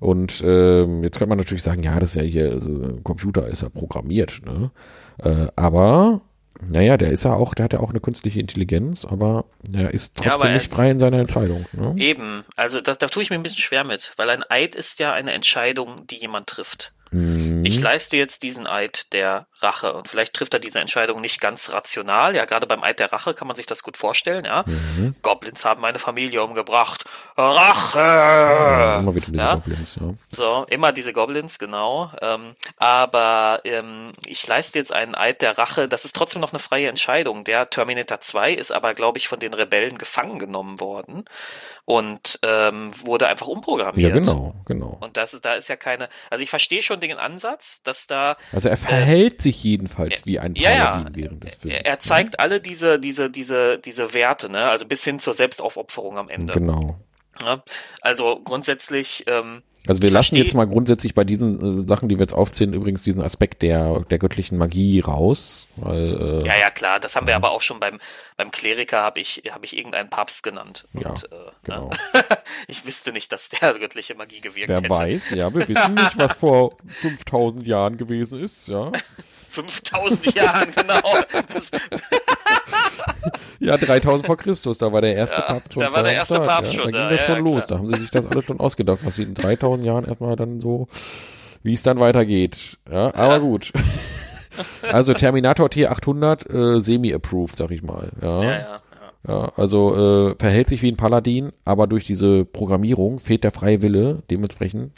[0.00, 3.46] Und ähm, jetzt könnte man natürlich sagen, ja, das ist ja hier, ist, ein Computer
[3.46, 4.70] ist ja programmiert, ne?
[5.18, 6.22] Äh, aber
[6.68, 10.18] naja, der ist ja auch, der hat ja auch eine künstliche Intelligenz, aber er ist
[10.18, 11.64] Ja, trotzdem er- nicht frei in seiner Entscheidung.
[11.72, 11.94] Ne?
[11.96, 14.98] Eben, also da, da tue ich mir ein bisschen schwer mit, weil ein Eid ist
[14.98, 16.92] ja eine Entscheidung, die jemand trifft.
[17.12, 17.64] Mhm.
[17.64, 21.70] Ich leiste jetzt diesen Eid der Rache und vielleicht trifft er diese Entscheidung nicht ganz
[21.70, 22.34] rational.
[22.34, 24.44] Ja, gerade beim Eid der Rache kann man sich das gut vorstellen.
[24.44, 25.14] Ja, Mhm.
[25.22, 27.04] Goblins haben meine Familie umgebracht.
[27.36, 29.00] Rache.
[29.00, 29.54] Immer wieder diese ja?
[29.54, 30.14] Goblins, ja.
[30.30, 32.10] So, immer diese Goblins, genau.
[32.20, 35.88] Ähm, aber ähm, ich leiste jetzt einen Eid der Rache.
[35.88, 37.44] Das ist trotzdem noch eine freie Entscheidung.
[37.44, 41.24] Der Terminator 2 ist aber, glaube ich, von den Rebellen gefangen genommen worden
[41.84, 44.12] und ähm, wurde einfach Ja, umprogrammiert.
[44.12, 44.98] genau, genau.
[45.00, 48.36] Und das ist, da ist ja keine, also ich verstehe schon den Ansatz, dass da
[48.52, 50.90] Also er verhält sich jedenfalls wie ein Äh, ja, ja.
[50.90, 51.76] Paladin während des Films.
[51.84, 56.28] er, zeigt alle diese, diese, diese, diese Werte, ne, also bis hin zur Selbstaufopferung am
[56.28, 56.52] Ende.
[56.54, 56.98] Genau.
[57.42, 57.62] Ne?
[58.02, 62.20] Also grundsätzlich, ähm, Also wir lassen jetzt mal grundsätzlich bei diesen äh, Sachen, die wir
[62.24, 65.66] jetzt aufzählen, übrigens diesen Aspekt der, der göttlichen Magie raus.
[65.76, 67.98] Weil, äh, ja, ja, klar, das haben wir aber auch schon beim,
[68.36, 70.86] beim Kleriker habe ich, habe ich irgendeinen Papst genannt.
[70.92, 71.88] Und, Ja, äh, genau.
[71.88, 72.20] ne?
[72.68, 74.90] ich wüsste nicht, dass der göttliche Magie gewirkt Wer hätte.
[74.90, 78.92] weiß, ja, wir wissen nicht, was vor 5000 Jahren gewesen ist, ja.
[79.50, 81.00] 5000 Jahren, genau.
[81.52, 81.70] Das,
[83.58, 86.34] Ja, 3000 vor Christus, da war der erste Ja, Papst schon da war der erste
[86.34, 86.82] Start, Papst ja.
[86.82, 86.98] schon da.
[86.98, 87.66] da, ging das ja, schon los, klar.
[87.66, 90.60] da haben sie sich das alles schon ausgedacht, was sie in 3000 Jahren erstmal dann
[90.60, 90.88] so,
[91.62, 92.78] wie es dann weitergeht.
[92.90, 93.72] Ja, aber gut.
[94.82, 98.10] Also Terminator T800 äh, semi-approved, sag ich mal.
[98.20, 98.76] Ja, ja.
[99.26, 103.82] Ja, also äh, verhält sich wie ein Paladin, aber durch diese Programmierung fehlt der freie
[103.82, 104.92] Wille, dementsprechend.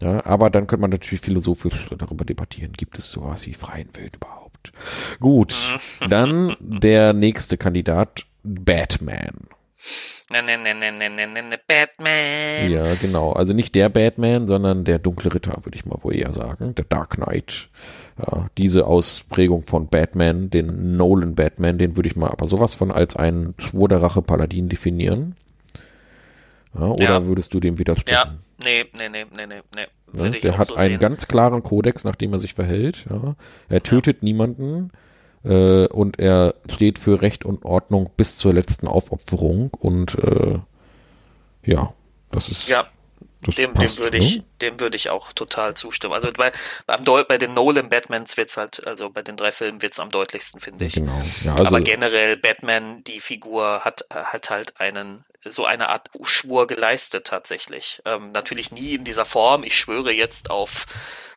[0.00, 4.12] Ja, aber dann könnte man natürlich philosophisch darüber debattieren, gibt es sowas wie freien Willen
[4.14, 4.72] überhaupt?
[5.18, 5.56] Gut,
[6.08, 9.48] dann der nächste Kandidat, Batman.
[10.30, 12.70] Ne, ne, ne, ne, ne, ne, ne, ne, Batman.
[12.70, 13.32] Ja, genau.
[13.32, 16.74] Also nicht der Batman, sondern der dunkle Ritter, würde ich mal wohl eher sagen.
[16.74, 17.70] Der Dark Knight.
[18.18, 22.92] Ja, diese Ausprägung von Batman, den Nolan Batman, den würde ich mal aber sowas von
[22.92, 25.34] als einen Schwur der Rache Paladin definieren.
[26.74, 27.26] Ja, oder Ja.
[27.26, 28.40] würdest du dem Ja, widersprechen?
[28.64, 29.86] nee, nee, nee, nee, nee, nee.
[30.12, 31.00] Ja, der hat so einen sehen.
[31.00, 33.06] ganz klaren Kodex, nach dem er sich verhält.
[33.10, 33.36] Ja.
[33.68, 34.90] Er tötet niemanden
[35.44, 39.70] äh, und er steht für Recht und Ordnung bis zur letzten Aufopferung.
[39.78, 40.58] Und äh,
[41.64, 41.92] ja,
[42.30, 42.86] das ist Ja,
[43.42, 44.24] das dem, dem würde ne?
[44.24, 46.14] ich, dem würde ich auch total zustimmen.
[46.14, 46.50] Also bei,
[46.86, 50.86] bei den Nolan Batmans wird's halt, also bei den drei Filmen wird's am deutlichsten, finde
[50.86, 50.94] ich.
[50.94, 51.20] Genau.
[51.44, 56.66] Ja, also, Aber generell Batman, die Figur hat, hat halt einen, so eine Art Schwur
[56.66, 58.02] geleistet tatsächlich.
[58.04, 59.62] Ähm, natürlich nie in dieser Form.
[59.62, 60.86] Ich schwöre jetzt auf,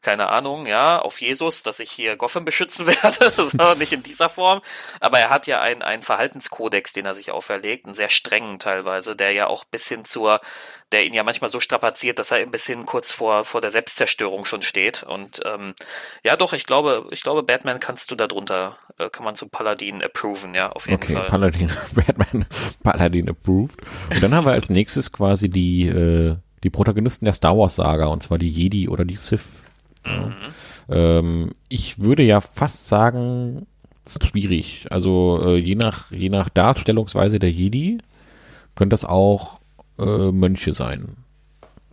[0.02, 3.78] keine Ahnung, ja, auf Jesus, dass ich hier Gotham beschützen werde.
[3.78, 4.62] nicht in dieser Form.
[5.00, 9.16] Aber er hat ja einen, einen Verhaltenskodex, den er sich auferlegt, einen sehr strengen teilweise,
[9.16, 10.42] der ja auch bis hin zur,
[10.92, 14.46] der ihn ja manchmal so strapaziert, dass er ein bisschen kurz vor, vor der Selbstzerstörung
[14.46, 15.04] schon steht.
[15.04, 15.76] Und ähm,
[16.24, 20.04] ja, doch, ich glaube, ich glaube, Batman kannst du darunter, äh, kann man zum Paladin
[20.04, 21.28] approven, ja, auf jeden okay, Fall.
[21.28, 22.46] Paladin, Batman,
[22.84, 23.80] Paladin approved.
[24.14, 28.08] Und dann haben wir als nächstes quasi die, äh, die Protagonisten der Star Wars Saga,
[28.08, 29.46] und zwar die Jedi oder die Sith.
[30.06, 30.32] Ja.
[30.90, 33.68] Ähm, ich würde ja fast sagen,
[34.08, 34.88] schwierig.
[34.90, 38.00] Also äh, je nach je nach Darstellungsweise der Jedi
[38.76, 39.60] können das auch
[40.00, 41.16] äh, Mönche sein.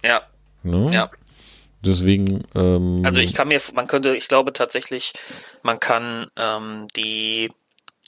[0.03, 0.23] Ja,
[0.62, 0.91] Ne?
[0.93, 1.11] ja.
[1.85, 2.43] Deswegen.
[2.55, 5.12] Ähm, Also ich kann mir, man könnte, ich glaube tatsächlich,
[5.62, 7.51] man kann ähm, die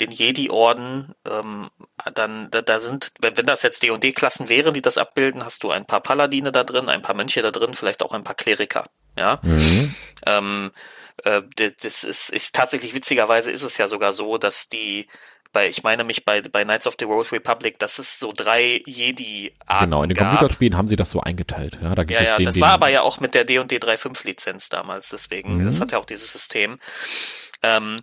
[0.00, 1.70] den Jedi-Orden, ähm,
[2.14, 5.70] dann, da, da sind, wenn, wenn das jetzt D&D-Klassen wären, die das abbilden, hast du
[5.70, 8.84] ein paar Paladine da drin, ein paar Mönche da drin, vielleicht auch ein paar Kleriker,
[9.16, 9.38] ja.
[9.42, 9.94] Mhm.
[10.26, 10.70] Ähm,
[11.24, 11.42] äh,
[11.82, 15.06] das ist, ist tatsächlich witzigerweise ist es ja sogar so, dass die
[15.52, 18.82] bei, ich meine mich bei, bei Knights of the Old Republic, dass es so drei
[18.86, 20.30] Jedi-Arten Genau, in den gab.
[20.30, 21.80] Computerspielen haben sie das so eingeteilt.
[21.82, 23.44] Ja, da gibt Ja, es ja, den, das den, war aber ja auch mit der
[23.44, 25.66] D&D 3.5 Lizenz damals, deswegen, Mhm.
[25.66, 26.78] das hat ja auch dieses System.
[27.62, 27.96] Ähm,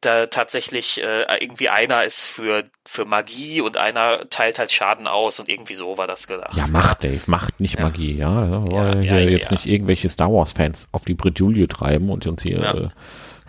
[0.00, 5.40] da tatsächlich äh, irgendwie einer ist für für Magie und einer teilt halt Schaden aus
[5.40, 6.56] und irgendwie so war das gedacht.
[6.56, 7.82] Ja, Macht, Dave, Macht, nicht Ja.
[7.82, 8.44] Magie, ja.
[8.44, 12.26] ja weil ja, hier ja, jetzt nicht irgendwelche Star Wars-Fans auf die Bredouille treiben und
[12.26, 12.88] uns hier, äh,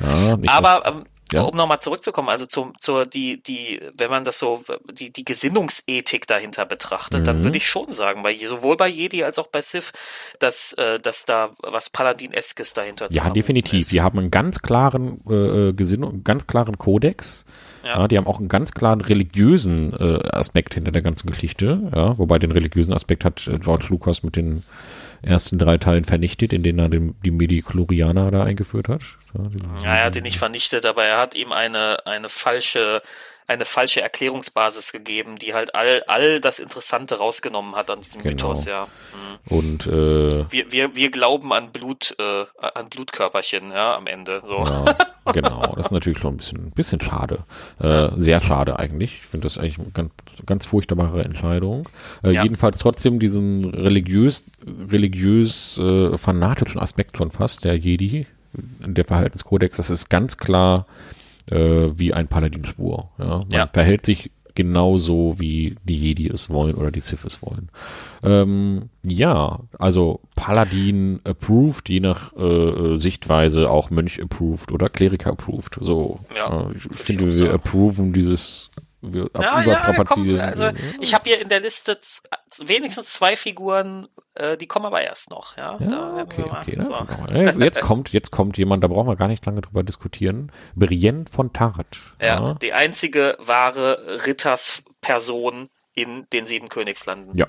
[0.01, 1.43] ja, Aber ähm, Ja.
[1.43, 6.25] um nochmal zurückzukommen, also zum, zur die die wenn man das so die die Gesinnungsethik
[6.27, 7.43] dahinter betrachtet, dann Mhm.
[7.43, 9.91] würde ich schon sagen, bei sowohl bei Jedi als auch bei Sith,
[10.39, 13.81] dass äh, dass da was Paladin-eskes dahinter zu Ja, definitiv.
[13.81, 13.91] ist.
[13.91, 17.45] Die haben einen ganz klaren äh, Gesinnung, ganz klaren Kodex.
[17.83, 17.99] Ja.
[17.99, 18.07] ja.
[18.07, 21.91] die haben auch einen ganz klaren religiösen äh, Aspekt hinter der ganzen Geschichte.
[21.95, 24.63] Ja, wobei den religiösen Aspekt hat äh, George Lucas mit den
[25.21, 29.01] ersten drei Teilen vernichtet, in denen er den, die Medichlorianer da eingeführt hat.
[29.83, 33.01] Ja, er hat ihn nicht vernichtet, aber er hat ihm eine, eine falsche
[33.49, 38.31] eine falsche Erklärungsbasis gegeben, die halt all, all das Interessante rausgenommen hat an diesem genau.
[38.31, 38.85] Mythos, ja.
[38.85, 39.57] Mhm.
[39.57, 44.41] Und äh, wir, wir, wir glauben an Blut, äh, an Blutkörperchen, ja, am Ende.
[44.45, 44.57] So.
[44.63, 44.85] Ja,
[45.33, 47.39] genau, das ist natürlich schon ein bisschen, bisschen schade.
[47.79, 49.13] Äh, sehr schade eigentlich.
[49.13, 50.11] Ich finde das eigentlich eine ganz,
[50.45, 51.89] ganz furchtbare Entscheidung.
[52.21, 52.43] Äh, ja.
[52.43, 54.43] Jedenfalls trotzdem diesen religiös,
[54.91, 60.85] religiös äh, fanatischen Aspekt schon fast, der Jedi, der Verhaltenskodex, das ist ganz klar
[61.49, 63.09] äh, wie ein Paladin-Schwur.
[63.17, 63.25] Ja?
[63.25, 63.67] Man ja.
[63.67, 67.69] verhält sich genauso, wie die Jedi es wollen oder die Sith es wollen.
[68.23, 75.77] Ähm, ja, also Paladin approved, je nach äh, Sichtweise auch Mönch approved oder Kleriker approved.
[75.79, 77.49] So, ja, äh, ich finde, wir so.
[77.49, 78.71] approven dieses
[79.01, 81.97] wir ja, ja, komm, also ich habe hier in der Liste
[82.57, 85.55] wenigstens zwei Figuren, äh, die kommen aber erst noch.
[85.57, 86.77] Ja, ja okay, okay.
[86.81, 86.93] So.
[87.33, 87.63] Genau.
[87.63, 90.51] Jetzt kommt, jetzt kommt jemand, da brauchen wir gar nicht lange drüber diskutieren.
[90.75, 91.99] Brienne von Tart.
[92.19, 97.37] Ja, ja, die einzige wahre Rittersperson in den sieben Königslanden.
[97.37, 97.47] Ja,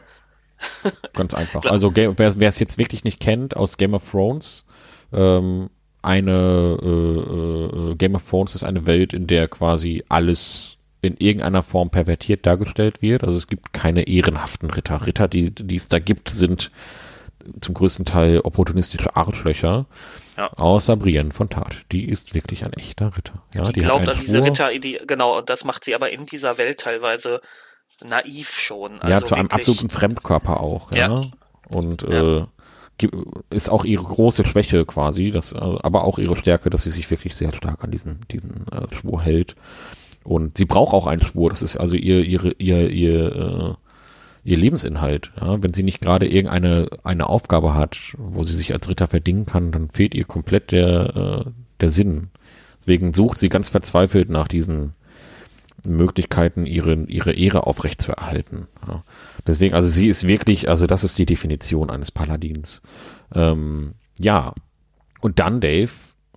[1.15, 1.65] ganz einfach.
[1.65, 4.67] Also wer es jetzt wirklich nicht kennt aus Game of Thrones,
[5.13, 5.71] ähm,
[6.03, 11.63] eine äh, äh, Game of Thrones ist eine Welt, in der quasi alles in irgendeiner
[11.63, 13.25] Form pervertiert dargestellt wird.
[13.25, 15.07] Also es gibt keine ehrenhaften Ritter.
[15.07, 16.71] Ritter, die, die es da gibt, sind
[17.61, 19.87] zum größten Teil opportunistische Arschlöcher.
[20.37, 20.53] Ja.
[20.55, 21.77] Außer Brienne von Tat.
[21.93, 23.43] Die ist wirklich ein echter Ritter.
[23.53, 26.27] Ja, die, die glaubt an diese Ritter, die, genau, und das macht sie aber in
[26.27, 27.41] dieser Welt teilweise
[28.03, 29.01] naiv schon.
[29.01, 30.93] Also ja, zu einem absoluten Fremdkörper auch.
[30.93, 31.15] Ja.
[31.15, 31.21] ja.
[31.69, 32.39] Und ja.
[32.39, 32.47] Äh,
[33.49, 37.11] ist auch ihre große Schwäche quasi, das, äh, aber auch ihre Stärke, dass sie sich
[37.11, 39.57] wirklich sehr stark an diesen, diesen äh, Schwur hält.
[40.25, 41.51] Und sie braucht auch einen Schwur.
[41.51, 43.75] Das ist also ihr, ihre, ihr, ihr, äh,
[44.45, 45.33] ihr Lebensinhalt.
[45.41, 45.63] Ja?
[45.63, 49.73] Wenn sie nicht gerade irgendeine eine Aufgabe hat, wo sie sich als Ritter verdingen kann,
[49.73, 52.29] dann fehlt ihr komplett der, äh, der Sinn.
[52.81, 54.95] Deswegen sucht sie ganz verzweifelt nach diesen
[55.87, 58.67] Möglichkeiten, ihre, ihre Ehre aufrechtzuerhalten.
[58.87, 59.03] Ja?
[59.47, 62.83] Deswegen, also sie ist wirklich, also das ist die Definition eines Paladins.
[63.35, 64.55] Ähm, ja.
[65.21, 65.91] Und dann, Dave,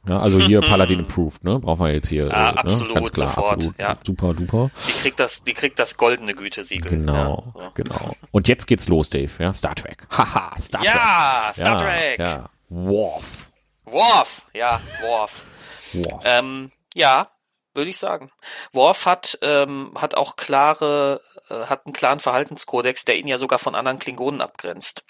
[0.08, 1.60] ja, also hier Paladin approved, ne?
[1.60, 2.28] Brauchen wir jetzt hier.
[2.28, 3.02] Ja, äh, absolut, ne?
[3.02, 3.54] Ganz klar, sofort.
[3.54, 3.98] Absolut, ja.
[4.06, 4.72] Super, duper.
[4.88, 6.92] Die kriegt das, die kriegt das goldene Gütesiegel.
[6.92, 7.72] Genau, ja, so.
[7.74, 8.16] genau.
[8.32, 9.54] Und jetzt geht's los, Dave, ja?
[9.54, 10.08] Star Trek.
[10.12, 10.94] Haha, Star Trek.
[10.94, 12.20] Ja, Star Trek.
[12.20, 12.50] Ja.
[12.70, 13.50] Worf.
[13.86, 15.46] Worf, ja, Worf.
[15.94, 16.22] Worf.
[16.26, 17.30] Ähm, ja,
[17.74, 18.32] würde ich sagen.
[18.72, 23.60] Worf hat, ähm, hat auch klare, äh, hat einen klaren Verhaltenskodex, der ihn ja sogar
[23.60, 25.06] von anderen Klingonen abgrenzt.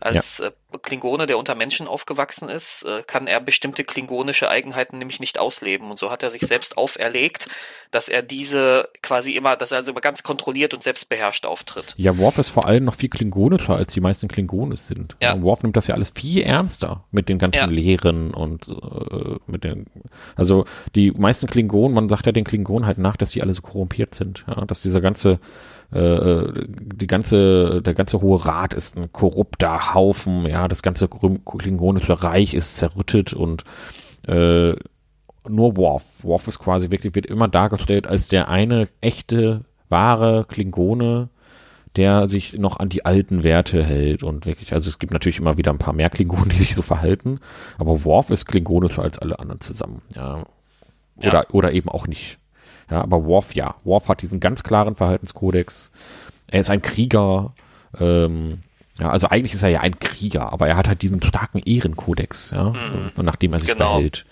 [0.00, 0.48] Als ja.
[0.48, 5.38] äh, Klingone, der unter Menschen aufgewachsen ist, äh, kann er bestimmte klingonische Eigenheiten nämlich nicht
[5.38, 5.90] ausleben.
[5.90, 7.48] Und so hat er sich selbst auferlegt,
[7.90, 11.94] dass er diese quasi immer, dass er also immer ganz kontrolliert und selbstbeherrscht auftritt.
[11.96, 15.16] Ja, Worf ist vor allem noch viel klingonischer, als die meisten Klingonen sind.
[15.22, 15.40] Ja.
[15.40, 17.66] Worf nimmt das ja alles viel ernster mit den ganzen ja.
[17.66, 19.86] Lehren und äh, mit den,
[20.34, 23.62] also die meisten Klingonen, man sagt ja den Klingonen halt nach, dass die alle so
[23.62, 25.40] korrumpiert sind, ja, dass dieser ganze
[25.92, 32.22] äh, die ganze, der ganze Hohe Rat ist ein korrupter Haufen, ja, das ganze klingonische
[32.22, 33.64] Reich ist zerrüttet und
[34.26, 34.74] äh,
[35.48, 36.24] nur Worf.
[36.24, 41.28] Worf ist quasi wirklich, wird immer dargestellt als der eine echte, wahre Klingone,
[41.94, 45.56] der sich noch an die alten Werte hält und wirklich, also es gibt natürlich immer
[45.56, 47.40] wieder ein paar mehr Klingonen, die sich so verhalten,
[47.78, 50.44] aber Worf ist klingonischer als alle anderen zusammen, ja.
[51.18, 51.44] Oder, ja.
[51.52, 52.38] oder eben auch nicht.
[52.90, 53.74] Ja, aber Worf, ja.
[53.84, 55.92] Worf hat diesen ganz klaren Verhaltenskodex.
[56.46, 57.52] Er ist ein Krieger.
[57.98, 58.60] Ähm,
[58.98, 62.52] ja, also eigentlich ist er ja ein Krieger, aber er hat halt diesen starken Ehrenkodex,
[62.52, 63.10] ja, mhm.
[63.22, 63.92] nachdem er sich genau.
[63.92, 64.24] verhält.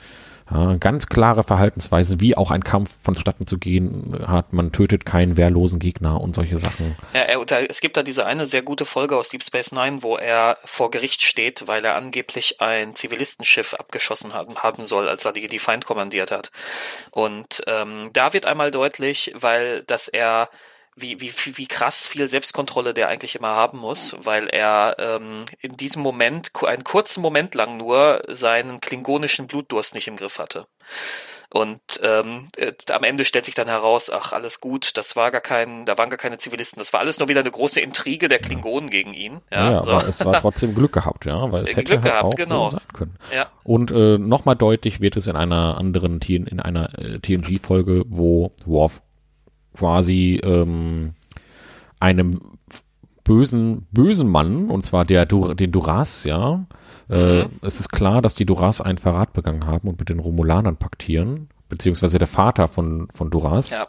[0.51, 4.53] Ja, ganz klare Verhaltensweise, wie auch ein Kampf vonstatten zu gehen hat.
[4.53, 6.97] Man tötet keinen wehrlosen Gegner und solche Sachen.
[7.15, 10.03] Ja, er, da, es gibt da diese eine sehr gute Folge aus Deep Space Nine,
[10.03, 15.25] wo er vor Gericht steht, weil er angeblich ein Zivilistenschiff abgeschossen haben, haben soll, als
[15.25, 16.51] er die, die Feind kommandiert hat.
[17.11, 20.51] Und ähm, da wird einmal deutlich, weil dass er
[20.97, 25.77] wie, wie, wie krass viel Selbstkontrolle der eigentlich immer haben muss, weil er ähm, in
[25.77, 30.67] diesem Moment, einen kurzen Moment lang nur, seinen klingonischen Blutdurst nicht im Griff hatte.
[31.55, 35.41] Und ähm, äh, am Ende stellt sich dann heraus, ach, alles gut, das war gar
[35.41, 38.41] kein, da waren gar keine Zivilisten, das war alles nur wieder eine große Intrige der
[38.41, 39.41] Klingonen gegen ihn.
[39.53, 39.91] Ja, ja so.
[39.93, 42.69] aber es war trotzdem Glück gehabt, ja, weil es Glück hätte halt gehabt, auch genau.
[42.71, 43.17] so sein können.
[43.33, 43.47] Ja.
[43.63, 49.04] Und äh, nochmal deutlich wird es in einer anderen in einer äh, TNG-Folge, wo Worf
[49.77, 51.13] quasi ähm,
[52.01, 52.41] einem
[53.25, 56.65] bösen, bösen Mann, und zwar der, den Duras, ja.
[57.09, 57.51] Äh, mhm.
[57.63, 61.49] Es ist klar, dass die Duras einen Verrat begangen haben und mit den Romulanern paktieren.
[61.69, 63.71] beziehungsweise der Vater von, von Duras.
[63.71, 63.87] Ja.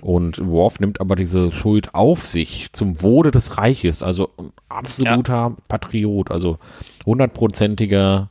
[0.00, 4.30] Und Worf nimmt aber diese Schuld auf sich zum Wohle des Reiches, also
[4.68, 6.58] absoluter Patriot, also
[7.04, 8.28] hundertprozentiger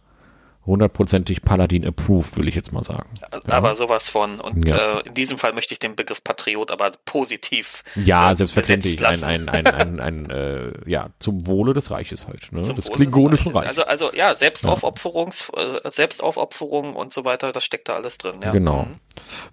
[0.65, 3.09] hundertprozentig Paladin approved, will ich jetzt mal sagen.
[3.47, 4.39] Aber sowas von.
[4.39, 4.99] Und Ja.
[4.99, 9.05] äh, in diesem Fall möchte ich den Begriff Patriot aber positiv Ja, äh, selbstverständlich.
[9.05, 9.67] Ein, ein, ein,
[9.99, 12.61] ein, ein äh, ja, zum Wohle des Reiches halt, ne?
[12.61, 13.79] Zum des klingonischen Reiches.
[13.79, 18.35] Also, also ja, Selbstaufopferungs, äh, Selbstaufopferung und so weiter, das steckt da alles drin.
[18.41, 18.51] Ja.
[18.51, 18.83] Genau.
[18.83, 18.99] Mhm.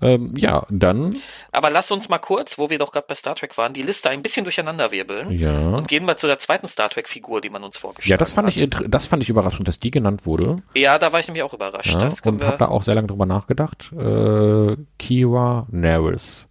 [0.01, 1.17] Ähm, ja, dann,
[1.53, 4.11] Aber lass uns mal kurz, wo wir doch gerade bei Star Trek waren, die Liste
[4.11, 5.71] ein bisschen durcheinander wirbeln ja.
[5.71, 8.33] und gehen mal zu der zweiten Star Trek Figur, die man uns vorgestellt Ja, das
[8.33, 8.57] fand hat.
[8.57, 10.57] ich, das fand ich überraschend, dass die genannt wurde.
[10.75, 11.95] Ja, da war ich nämlich auch überrascht.
[11.95, 13.93] Ja, und habe da auch sehr lange drüber nachgedacht.
[13.93, 16.49] Äh, Kira Nerys.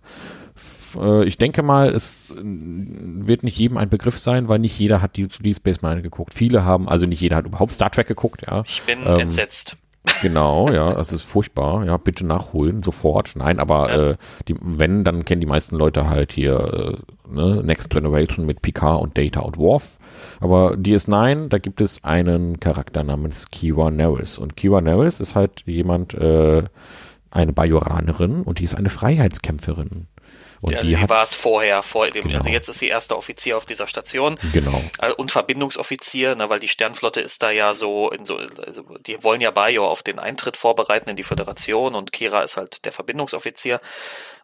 [0.98, 5.16] Äh, Ich denke mal, es wird nicht jedem ein Begriff sein, weil nicht jeder hat
[5.18, 6.34] die, die Space Marine geguckt.
[6.34, 8.64] Viele haben, also nicht jeder hat überhaupt Star Trek geguckt, ja.
[8.66, 9.78] Ich bin Ähm, entsetzt.
[10.22, 11.86] Genau, ja, das ist furchtbar.
[11.86, 13.34] Ja, bitte nachholen, sofort.
[13.36, 14.10] Nein, aber Ja.
[14.12, 14.16] äh,
[14.48, 16.98] die, wenn, dann kennen die meisten Leute halt hier
[17.28, 20.00] äh, ne, Next Generation mit Picard und Data und Worf.
[20.40, 24.38] Aber DS9, da gibt es einen Charakter namens Kira Nerys.
[24.40, 26.64] Und Kira Nerys ist halt jemand, äh,
[27.30, 30.08] eine Bajoranerin und die ist eine Freiheitskämpferin.
[30.62, 32.38] Und Ja, die sie war es vorher, vor dem, Genau.
[32.38, 34.38] also jetzt ist sie erster Offizier auf dieser Station.
[34.54, 38.84] genau, Äh, Und Verbindungsoffizier, ne, weil die Sternflotte ist da ja so in so, also
[39.06, 42.86] die wollen ja Bayo auf den Eintritt vorbereiten in die Föderation und Kira ist halt
[42.86, 43.82] der Verbindungsoffizier.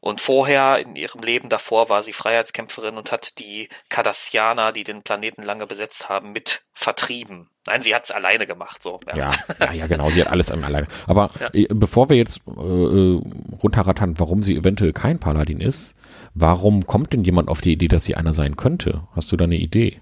[0.02, 5.03] Und vorher, in ihrem Leben davor, war sie Freiheitskämpferin und hat die Cardassianer, die den
[5.03, 7.49] Planeten lange besetzt haben, mit vertrieben.
[7.65, 8.99] Nein, sie hat es alleine gemacht, so.
[9.14, 10.88] Ja, ja, ja, genau, sie hat alles alleine.
[11.06, 11.49] Aber Ja.
[11.53, 13.22] äh, bevor wir jetzt äh, äh,
[13.61, 15.98] runterrattern, warum sie eventuell kein Paladin ist,
[16.40, 19.08] warum kommt denn jemand auf die Idee, dass sie einer sein könnte?
[19.16, 20.02] Hast du da eine Idee?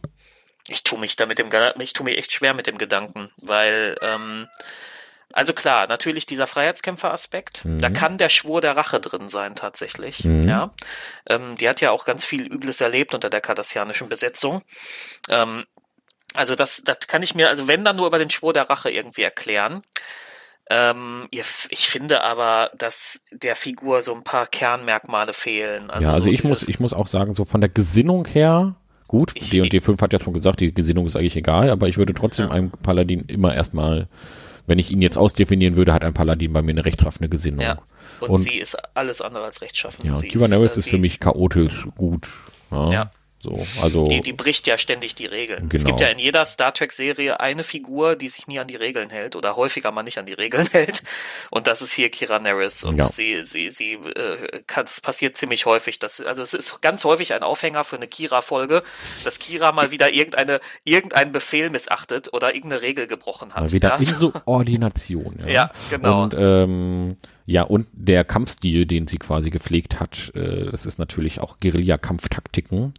[0.68, 1.50] Ich tue mich da mit dem,
[1.80, 4.48] ich tue mir echt schwer mit dem Gedanken, weil, ähm,
[5.32, 10.74] also klar, natürlich dieser Freiheitskämpfer-Aspekt, da kann der Schwur der Rache drin sein tatsächlich, ja.
[11.28, 14.64] Ähm, die hat ja auch ganz viel Übles erlebt unter der kardassianischen Besetzung.
[15.30, 15.66] Ähm,
[16.34, 18.90] also das, das kann ich mir, also wenn dann nur über den Schwur der Rache
[18.90, 19.84] irgendwie erklären.
[20.70, 25.88] Ähm, ich finde aber, dass der Figur so ein paar Kernmerkmale fehlen.
[26.00, 28.76] ja, also so ich muss, ich muss auch sagen, so von der Gesinnung her,
[29.08, 31.88] gut, Ich- D und D5 hat ja schon gesagt, die Gesinnung ist eigentlich egal, aber
[31.88, 34.08] ich würde trotzdem einem Paladin immer erstmal,
[34.66, 37.62] wenn ich ihn jetzt ausdefinieren würde, hat ein Paladin bei mir eine rechtschaffene Gesinnung.
[37.62, 37.78] Ja.
[38.22, 40.06] Und, Und- sie ist alles andere als rechtschaffen.
[40.08, 42.28] Ja, Kiva Nerys äh, ist für mich chaotisch gut.
[42.72, 42.92] Ja.
[42.92, 43.12] Ja.
[43.46, 44.06] So, also.
[44.08, 45.66] Die, die bricht ja ständig die Regeln.
[45.72, 45.86] Es Genau.
[45.86, 49.36] gibt ja in jeder Star Trek-Serie eine Figur, die sich nie an die Regeln hält
[49.36, 51.04] oder häufiger mal nicht an die Regeln hält.
[51.52, 52.84] Und das ist hier Kira Nerys.
[52.84, 53.08] Und Ja.
[53.10, 56.00] sie, sie, sie, äh, kann, das passiert ziemlich häufig.
[56.00, 58.82] Das, also es ist ganz häufig ein Aufhänger für eine Kira-Folge,
[59.24, 63.62] dass Kira mal wieder irgendeine, irgendeinen Befehl missachtet oder irgendeine Regel gebrochen hat.
[63.62, 65.40] Mal wieder ja, Insubordination.
[65.46, 66.24] Ja, Ja, genau.
[66.24, 71.40] Und ähm, ja, und der Kampfstil, den sie quasi gepflegt hat, äh, das ist natürlich
[71.42, 72.94] auch Guerilla-Kampftaktiken.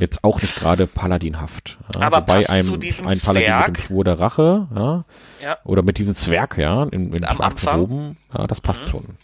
[0.00, 1.78] Jetzt auch nicht gerade paladinhaft.
[1.94, 4.68] Ja, Aber wobei passt ein, zu diesem ein Paladin Zwerg- mit dem Schwur der Rache,
[4.74, 5.04] ja,
[5.42, 5.58] Ja.
[5.64, 7.76] oder mit diesem Zwerg, ja, in, in Am Anfang.
[7.76, 7.80] Mhm.
[7.82, 9.16] Roben, ja, das passt schon.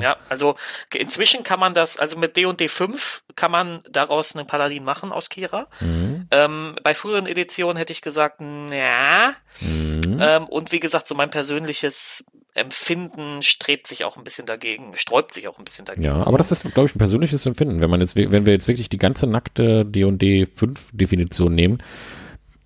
[0.00, 0.54] Ja, also
[0.94, 5.28] inzwischen kann man das, also mit D&D 5 kann man daraus einen Paladin machen aus
[5.28, 5.66] Kira.
[5.80, 6.26] Mhm.
[6.30, 9.34] Ähm, bei früheren Editionen hätte ich gesagt, na.
[9.60, 10.18] Mhm.
[10.20, 12.24] Ähm, und wie gesagt, so mein persönliches
[12.54, 16.04] Empfinden strebt sich auch ein bisschen dagegen, sträubt sich auch ein bisschen dagegen.
[16.04, 17.82] Ja, aber das ist, glaube ich, ein persönliches Empfinden.
[17.82, 21.82] Wenn man jetzt, wenn wir jetzt wirklich die ganze nackte D&D 5 Definition nehmen,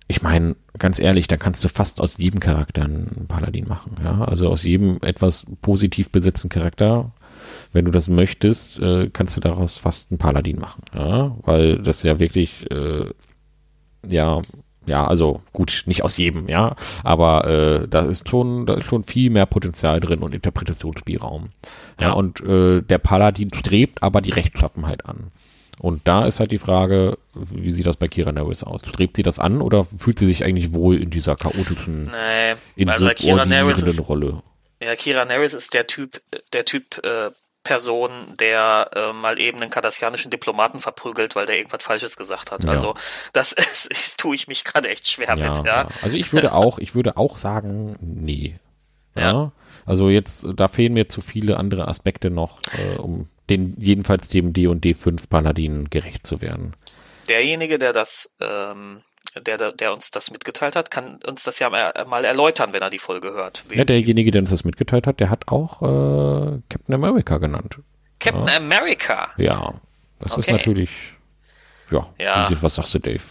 [0.07, 3.95] ich meine, ganz ehrlich, da kannst du fast aus jedem Charakter einen Paladin machen.
[4.03, 7.11] Ja, also aus jedem etwas positiv besetzten Charakter,
[7.73, 10.83] wenn du das möchtest, äh, kannst du daraus fast einen Paladin machen.
[10.95, 13.05] Ja, weil das ja wirklich, äh,
[14.07, 14.39] ja,
[14.85, 19.03] ja, also gut, nicht aus jedem, ja, aber äh, da ist schon, da ist schon
[19.03, 21.49] viel mehr Potenzial drin und Interpretationsspielraum.
[22.01, 22.13] Ja, Ja.
[22.13, 25.31] und äh, der Paladin strebt aber die Rechtschaffenheit an.
[25.81, 28.81] Und da ist halt die Frage, wie sieht das bei Kira Nerys aus?
[28.85, 32.11] Strebt sie das an oder fühlt sie sich eigentlich wohl in dieser chaotischen,
[32.75, 34.41] Nee, also Kira Nerys ist, Rolle?
[34.83, 37.29] ja, Kira Nerys ist der Typ, der Typ, äh,
[37.69, 42.63] Person, der äh, mal eben einen kardassianischen Diplomaten verprügelt, weil der irgendwas Falsches gesagt hat.
[42.63, 42.71] Ja.
[42.71, 42.95] Also
[43.31, 45.87] das ist, das tue ich mich gerade echt schwer Ja, mit, ja.
[46.01, 48.55] Also ich würde auch, ich würde auch sagen, nee.
[49.13, 49.21] Ja.
[49.21, 49.51] Ja.
[49.85, 54.51] Also jetzt, da fehlen mir zu viele andere Aspekte noch, äh, um den, jedenfalls dem
[54.51, 56.73] D und D5 Paladin gerecht zu werden.
[57.29, 59.01] Derjenige, der das, ähm,
[59.41, 62.89] der, der, uns das mitgeteilt hat, kann uns das ja mal, mal erläutern, wenn er
[62.89, 63.63] die Folge hört.
[63.73, 67.79] Ja, derjenige, der uns das mitgeteilt hat, der hat auch äh, Captain America genannt.
[68.19, 69.29] Captain America.
[69.37, 69.73] Ja,
[70.19, 70.51] das ist Okay.
[70.53, 70.89] natürlich
[71.91, 72.49] Ja, Ja.
[72.61, 73.21] was sagst du, Dave?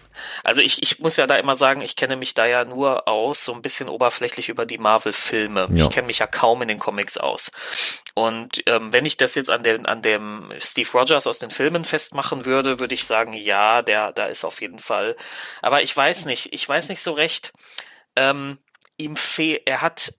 [0.44, 3.44] Also ich, ich muss ja da immer sagen, ich kenne mich da ja nur aus,
[3.44, 5.68] so ein bisschen oberflächlich über die Marvel-Filme.
[5.72, 5.84] Ja.
[5.84, 7.50] Ich kenne mich ja kaum in den Comics aus.
[8.14, 11.84] Und ähm, wenn ich das jetzt an dem, an dem Steve Rogers aus den Filmen
[11.84, 15.16] festmachen würde, würde ich sagen, ja, der, da ist auf jeden Fall.
[15.62, 17.52] Aber ich weiß nicht, ich weiß nicht so recht.
[18.16, 18.58] Ähm,
[18.96, 20.14] ihm fehlt, er hat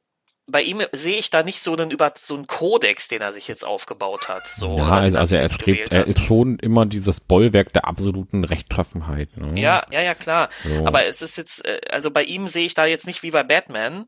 [0.50, 3.48] bei ihm sehe ich da nicht so einen über so einen Kodex, den er sich
[3.48, 4.48] jetzt aufgebaut hat.
[4.48, 9.38] So, ja, also, also er strebt, er ist schon immer dieses Bollwerk der absoluten Rechttreffenheit.
[9.38, 9.60] Ne?
[9.60, 10.50] Ja, ja, ja, klar.
[10.64, 10.86] So.
[10.86, 13.44] Aber es ist jetzt, äh, also bei ihm sehe ich da jetzt nicht wie bei
[13.44, 14.06] Batman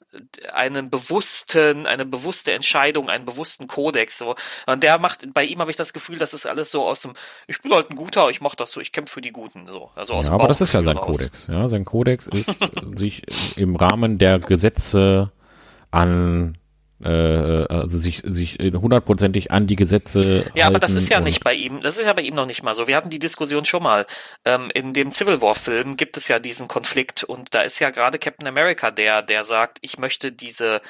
[0.53, 4.17] einen bewussten, eine bewusste Entscheidung, einen bewussten Kodex.
[4.17, 4.35] So.
[4.65, 7.13] Und der macht, bei ihm habe ich das Gefühl, das ist alles so aus dem,
[7.47, 9.67] ich bin halt ein Guter, ich mache das so, ich kämpfe für die Guten.
[9.67, 9.91] So.
[9.95, 11.17] Also aus Ja, aber das ist ja sein raus.
[11.17, 11.47] Kodex.
[11.47, 12.55] Ja, sein Kodex ist,
[12.95, 13.23] sich
[13.57, 15.31] im Rahmen der Gesetze
[15.91, 16.57] an,
[17.03, 21.53] äh, also sich, sich hundertprozentig an die Gesetze Ja, aber das ist ja nicht bei
[21.53, 22.87] ihm, das ist ja bei ihm noch nicht mal so.
[22.87, 24.05] Wir hatten die Diskussion schon mal.
[24.45, 27.89] Ähm, in dem Civil War Film gibt es ja diesen Konflikt und da ist ja
[27.89, 30.81] gerade Captain America der, der sagt, ich möchte diese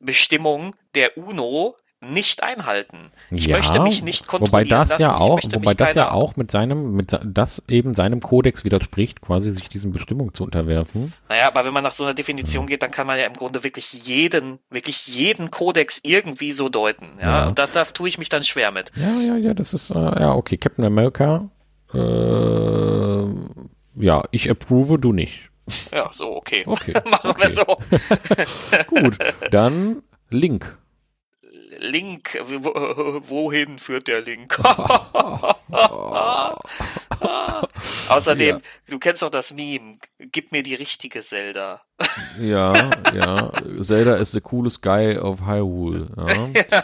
[0.00, 3.10] Bestimmung der UNO nicht einhalten.
[3.30, 5.02] Ich ja, möchte mich nicht wobei kontrollieren das lassen.
[5.02, 9.50] ja auch, wobei das ja auch mit seinem, mit das eben seinem Kodex widerspricht, quasi
[9.50, 11.12] sich diesen Bestimmungen zu unterwerfen.
[11.28, 13.64] Naja, aber wenn man nach so einer Definition geht, dann kann man ja im Grunde
[13.64, 17.06] wirklich jeden, wirklich jeden Kodex irgendwie so deuten.
[17.20, 17.46] Ja, Ja.
[17.48, 18.92] und da, da tue ich mich dann schwer mit.
[18.96, 21.48] Ja, ja, ja, das ist, äh, ja, okay, Captain America,
[21.94, 23.24] äh,
[24.04, 25.48] ja, ich approve, du nicht.
[25.92, 26.62] Ja, so, okay.
[26.66, 27.64] Okay, Machen wir so.
[28.86, 29.18] Gut,
[29.50, 30.78] dann Link.
[31.78, 32.70] Link, wo,
[33.28, 34.58] wohin führt der Link?
[38.08, 41.80] Außerdem, du kennst doch das Meme, gib mir die richtige Zelda.
[42.40, 42.72] Ja,
[43.14, 43.50] ja,
[43.82, 46.08] Zelda is the coolest guy of Hyrule.
[46.16, 46.82] Ja.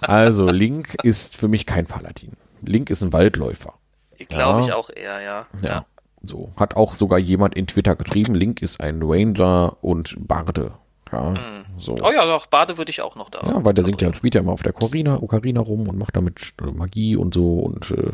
[0.00, 2.32] Also, Link ist für mich kein Paladin.
[2.62, 3.74] Link ist ein Waldläufer.
[4.18, 4.64] Ich glaube Ja.
[4.66, 5.46] ich auch eher, ja.
[5.62, 5.86] Ja.
[6.22, 10.72] So, hat auch sogar jemand in Twitter geschrieben, Link ist ein Ranger und Barde.
[11.12, 11.34] Ja,
[11.78, 11.96] so.
[12.02, 13.40] Oh ja, doch, Bade würde ich auch noch da.
[13.46, 16.16] Ja, weil der singt ja, spielt ja immer auf der Ocarina, Ocarina rum und macht
[16.16, 18.12] damit äh, Magie und so und äh,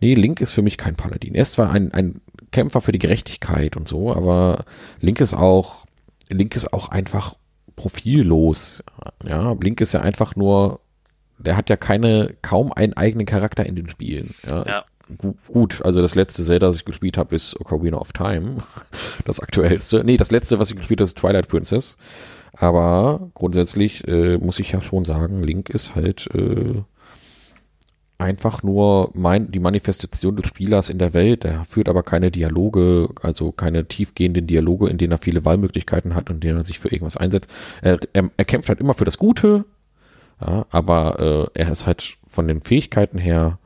[0.00, 1.34] nee, Link ist für mich kein Paladin.
[1.34, 2.20] Er ist zwar ein, ein
[2.52, 4.64] Kämpfer für die Gerechtigkeit und so, aber
[5.00, 5.86] Link ist auch,
[6.28, 7.34] Link ist auch einfach
[7.74, 8.82] profillos.
[9.24, 10.80] Ja, Link ist ja einfach nur,
[11.38, 14.34] der hat ja keine, kaum einen eigenen Charakter in den Spielen.
[14.48, 14.64] Ja.
[14.66, 14.84] Ja.
[15.18, 18.56] Gu- Gut, also das letzte Zelda, das ich gespielt habe, ist Ocarina of Time.
[19.24, 20.04] Das aktuellste.
[20.04, 21.96] Nee, das letzte, was ich gespielt habe, ist Twilight Princess.
[22.58, 26.82] Aber grundsätzlich äh, muss ich ja schon sagen, Link ist halt äh,
[28.18, 31.44] einfach nur mein, die Manifestation des Spielers in der Welt.
[31.44, 36.30] Er führt aber keine Dialoge, also keine tiefgehenden Dialoge, in denen er viele Wahlmöglichkeiten hat
[36.30, 37.50] und in denen er sich für irgendwas einsetzt.
[37.82, 39.66] Er, er, er kämpft halt immer für das Gute,
[40.40, 43.58] ja, aber äh, er ist halt von den Fähigkeiten her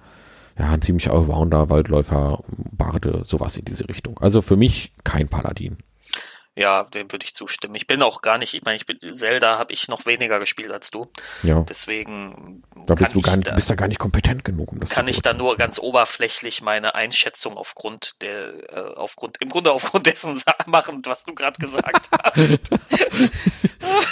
[0.58, 2.42] ja, ein ziemlich Allrounder, Waldläufer,
[2.72, 4.18] Barde, sowas in diese Richtung.
[4.18, 5.78] Also für mich kein Paladin.
[6.56, 7.74] Ja, dem würde ich zustimmen.
[7.76, 10.72] Ich bin auch gar nicht, ich meine, ich bin Zelda habe ich noch weniger gespielt
[10.72, 11.06] als du.
[11.42, 14.80] Ja, Deswegen da bist du gar nicht, da, bist da gar nicht kompetent genug, um
[14.80, 19.70] das kann ich da nur ganz oberflächlich meine Einschätzung aufgrund der äh, aufgrund im Grunde
[19.72, 22.70] aufgrund dessen machen, was du gerade gesagt hast.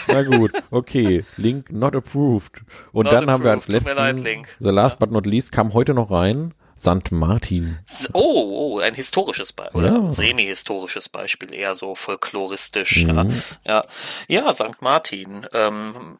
[0.08, 1.24] Na gut, okay.
[1.36, 2.62] Link not approved.
[2.92, 3.84] Und Not dann haben wir als approved.
[3.86, 4.48] Letzten, leid, Link.
[4.60, 7.10] the last but not least, kam heute noch rein, St.
[7.10, 7.78] Martin.
[8.12, 13.04] Oh, oh, ein historisches Beispiel oder semi-historisches Beispiel, eher so folkloristisch.
[13.04, 13.30] Mhm.
[13.64, 13.84] Ja,
[14.28, 14.44] ja.
[14.44, 14.80] ja St.
[14.80, 16.18] Martin ähm,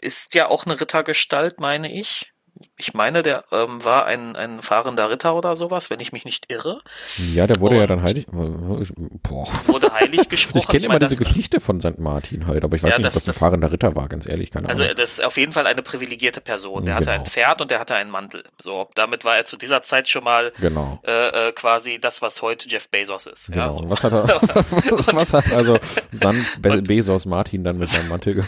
[0.00, 2.32] ist ja auch eine Rittergestalt, meine ich.
[2.78, 6.50] Ich meine, der ähm, war ein, ein fahrender Ritter oder sowas, wenn ich mich nicht
[6.50, 6.80] irre.
[7.34, 8.26] Ja, der wurde ja Und- dann heilig.
[9.22, 9.46] Boah.
[9.66, 10.58] Wurde heilig gesprochen.
[10.58, 11.98] Ich kenne immer meine, diese das- Geschichte von St.
[11.98, 14.08] Martin halt, aber ich weiß Ja, nicht, ob das- das ein das- fahrender Ritter war,
[14.08, 14.96] ganz ehrlich, keine Also Ahnung.
[14.96, 16.84] das ist auf jeden Fall eine privilegierte Person.
[16.86, 17.20] Der hatte Genau.
[17.20, 18.42] ein Pferd und der hatte einen Mantel.
[18.60, 21.00] So, damit war er zu dieser Zeit schon mal Genau.
[21.06, 23.48] äh, äh, quasi das, was heute Jeff Bezos ist.
[23.52, 23.66] Genau.
[23.66, 23.80] Ja, so.
[23.80, 24.24] Und was hat er,
[25.14, 25.76] was, hat also
[26.14, 26.62] St.
[26.62, 28.44] Be Bezos Martin dann mit seinem Mantel,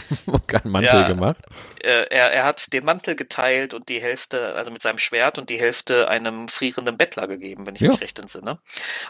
[0.63, 1.07] Mantel Ja.
[1.07, 1.37] gemacht?
[1.83, 5.49] äh, er, er hat den Mantel geteilt und die Hälfte, also mit seinem Schwert und
[5.49, 7.91] die Hälfte einem frierenden Bettler gegeben, wenn ich Ja.
[7.91, 8.59] mich recht entsinne.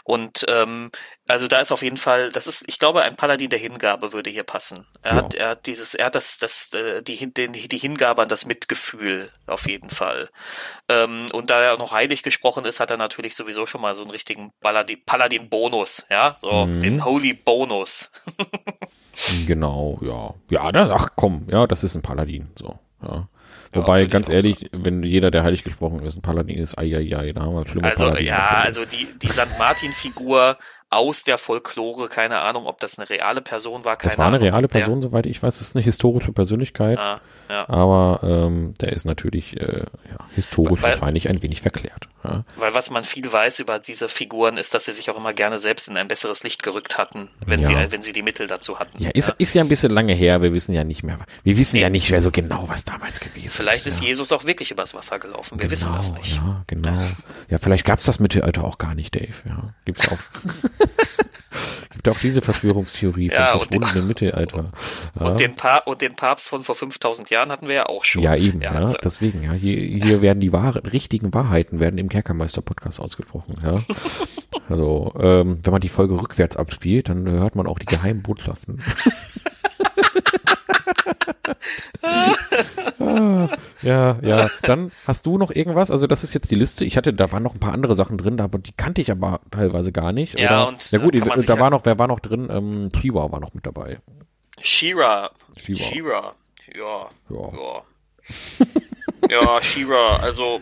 [0.04, 0.90] Und ähm,
[1.28, 4.30] also da ist auf jeden Fall, das ist, ich glaube, ein Paladin der Hingabe würde
[4.30, 4.86] hier passen.
[5.02, 5.16] Er Ja.
[5.22, 8.46] hat, er hat dieses, er hat das, das, äh, die, den, die Hingabe an das
[8.46, 10.28] Mitgefühl auf jeden Fall.
[10.88, 14.02] Ähm, und da er noch heilig gesprochen ist, hat er natürlich sowieso schon mal so
[14.02, 16.80] einen richtigen Paladin- Paladin-Bonus, ja, so Mhm.
[16.80, 18.10] den Holy Bonus.
[19.46, 20.34] Genau, ja.
[20.50, 23.28] Ja, da, ach komm, ja, das ist ein Paladin, so, ja.
[23.72, 26.94] Wobei, würde ich ganz ehrlich, wenn jeder, der heilig gesprochen ist, ein Paladin ist, ai,
[26.96, 28.28] ai, ai, da haben wir schlimme Also Paladine.
[28.28, 29.58] ja, also die, die St.
[29.58, 30.56] Martin-Figur
[30.90, 33.94] aus der Folklore, keine Ahnung, ob das eine reale Person war.
[33.96, 35.58] Keine das war eine Ahnung, reale ob der- Person, soweit ich weiß.
[35.58, 36.98] Das ist eine historische Persönlichkeit.
[36.98, 37.68] Ah, ja.
[37.68, 42.08] Aber ähm, der ist natürlich äh, ja, historisch Weil- wahrscheinlich ein wenig verklärt.
[42.22, 42.44] Ja.
[42.56, 45.58] Weil was man viel weiß über diese Figuren ist, dass sie sich auch immer gerne
[45.58, 49.02] selbst in ein besseres Licht gerückt hatten, wenn sie wenn sie die Mittel dazu hatten.
[49.02, 50.42] Ja, ist, ist ja ein bisschen lange her.
[50.42, 51.18] Wir wissen ja nicht mehr.
[51.44, 53.94] Wir wissen ja nicht mehr so genau, was damals gewesen Vielleicht ist.
[53.94, 54.08] ist ja.
[54.08, 55.58] Jesus auch wirklich übers Wasser gelaufen.
[55.60, 56.34] Wir wissen das nicht.
[56.36, 57.02] Ja, genau.
[57.48, 59.32] Ja, vielleicht gab's das Mittelalter auch gar nicht, Dave.
[59.46, 60.18] Ja, gibt's auch.
[61.92, 64.72] Gibt auch diese Verschwörungstheorie Ja, vom und den- verschwundenen Mittelalter.
[65.18, 65.26] Ja.
[65.26, 65.54] Und, den
[65.86, 68.22] und den Papst von vor 5000 Jahren hatten wir ja auch schon.
[68.22, 72.08] ja, eben, ja, also- deswegen, ja, hier, hier werden die wahren, richtigen Wahrheiten werden im
[72.08, 73.74] Kerkermeister-Podcast ausgesprochen, ja.
[74.68, 78.80] Also, ähm, wenn man die Folge rückwärts abspielt, dann hört man auch die geheimen Botschaften.
[82.02, 83.48] Ah,
[83.82, 84.50] ja, ja.
[84.62, 85.90] Dann hast du noch irgendwas?
[85.90, 86.84] Also das ist jetzt die Liste.
[86.84, 89.10] Ich hatte, da waren noch ein paar andere Sachen drin, da, aber die kannte ich
[89.10, 90.38] aber teilweise gar nicht.
[90.38, 92.48] Ja, Oder, und ja gut, man da war noch, wer war noch drin?
[92.50, 94.00] Ähm, Chihuahua war noch mit dabei.
[94.60, 95.30] Shira.
[95.56, 95.78] She-Ra.
[95.78, 96.34] Shira.
[96.74, 97.08] Ja.
[97.28, 97.52] Ja.
[99.28, 99.36] Ja.
[99.42, 100.60] ja, Shira, also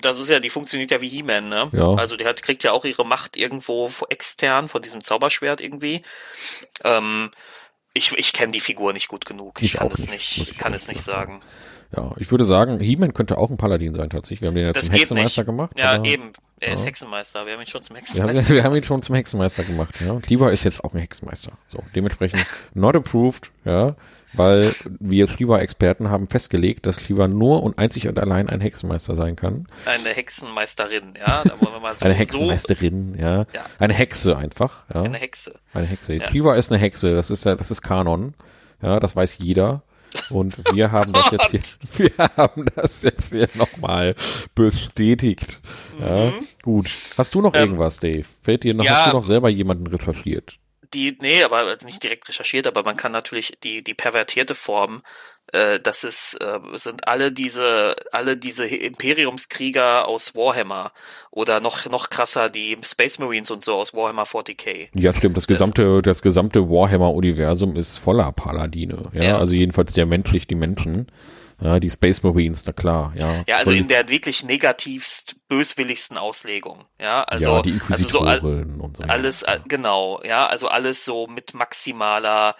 [0.00, 1.68] das ist ja, die funktioniert ja wie He-Man, ne?
[1.72, 1.94] Ja.
[1.94, 6.02] Also die hat, kriegt ja auch ihre Macht irgendwo extern von diesem Zauberschwert irgendwie.
[6.84, 7.30] Ähm,
[7.94, 9.60] ich ich kenne die Figur nicht gut genug.
[9.60, 11.42] Ich, Ich kann es nicht, nicht, kann es nicht sagen.
[11.94, 14.40] Ja, ich würde sagen, He-Man könnte auch ein Paladin sein tatsächlich.
[14.40, 15.46] Wir haben den ja Das zum Hexenmeister nicht.
[15.46, 15.72] gemacht.
[15.78, 16.32] Ja, aber- eben.
[16.58, 16.86] Er ist Ja.
[16.86, 17.44] Hexenmeister.
[17.44, 18.42] Wir haben ihn schon zum Wir Hexenmeister.
[18.44, 20.12] haben, wir haben ihn schon zum Hexenmeister gemacht, ja.
[20.12, 21.52] Und Kliber ist jetzt auch ein Hexenmeister.
[21.68, 23.94] So, dementsprechend not approved, ja,
[24.32, 29.36] weil wir Kliber-Experten haben festgelegt, dass Kliber nur und einzig und allein ein Hexenmeister sein
[29.36, 29.66] kann.
[29.86, 31.42] Eine Hexenmeisterin, ja.
[31.44, 33.38] Da wollen wir mal so, Eine so Hexenmeisterin, ja.
[33.52, 33.64] Ja.
[33.78, 35.02] Eine Hexe einfach, ja.
[35.02, 35.54] eine Hexe.
[35.74, 36.14] Eine Hexe.
[36.16, 36.54] Ja.
[36.54, 38.34] Ist eine Hexe, das ist, ja- das ist Kanon.
[38.82, 39.82] Ja, das weiß jeder.
[40.28, 44.14] Und wir haben das jetzt, jetzt wir haben das jetzt hier nochmal
[44.54, 45.60] bestätigt.
[46.00, 46.32] Ja,
[46.62, 46.90] gut.
[47.16, 47.58] Hast du noch Mhm.
[47.58, 48.24] Ähm, irgendwas, Dave?
[48.42, 48.96] Fällt dir noch, ja.
[49.04, 50.58] hast du noch selber jemanden recherchiert?
[50.94, 55.02] Die, nee, aber nicht direkt recherchiert, aber man kann natürlich die, die pervertierte Form,
[55.52, 60.92] äh, das ist, äh, sind alle diese, alle diese Imperiumskrieger aus Warhammer
[61.30, 64.88] oder noch, noch krasser, die Space Marines und so aus Warhammer 40k.
[64.94, 65.36] Ja, stimmt.
[65.36, 69.10] Das gesamte, das gesamte Warhammer-Universum ist voller Paladine.
[69.12, 69.38] Ja, Ja.
[69.38, 71.10] also jedenfalls der menschlich die Menschen.
[71.62, 73.44] Ja, die Space Marines, na klar, ja.
[73.46, 76.86] Ja, also in der wirklich negativst, böswilligsten Auslegung.
[76.98, 79.02] Ja, also, ja, die also so all, und so.
[79.04, 79.56] alles, ja.
[79.68, 82.56] genau, ja, also alles so mit maximaler,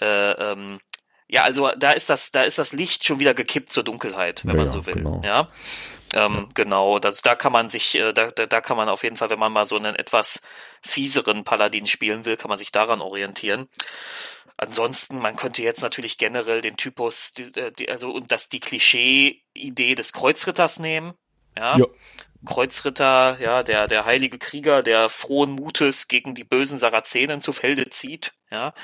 [0.00, 0.78] äh, ähm,
[1.26, 4.56] ja, also da ist das, da ist das Licht schon wieder gekippt zur Dunkelheit, wenn
[4.56, 5.20] Ja, man so will, genau.
[5.24, 5.48] ja.
[6.12, 9.16] Ähm, genau, das, da kann man sich, äh, da, da, da kann man auf jeden
[9.16, 10.42] Fall, wenn man mal so einen etwas
[10.80, 13.68] fieseren Paladin spielen will, kann man sich daran orientieren.
[14.56, 18.60] Ansonsten, man könnte jetzt natürlich generell den Typus, die, äh, die, also und das die
[18.60, 21.14] Klischee-Idee des Kreuzritters nehmen.
[21.56, 21.76] Ja.
[21.76, 21.86] Ja.
[22.46, 27.88] Kreuzritter, ja, der, der heilige Krieger, der frohen Mutes gegen die bösen Sarazenen zu Felde
[27.88, 28.74] zieht, ja.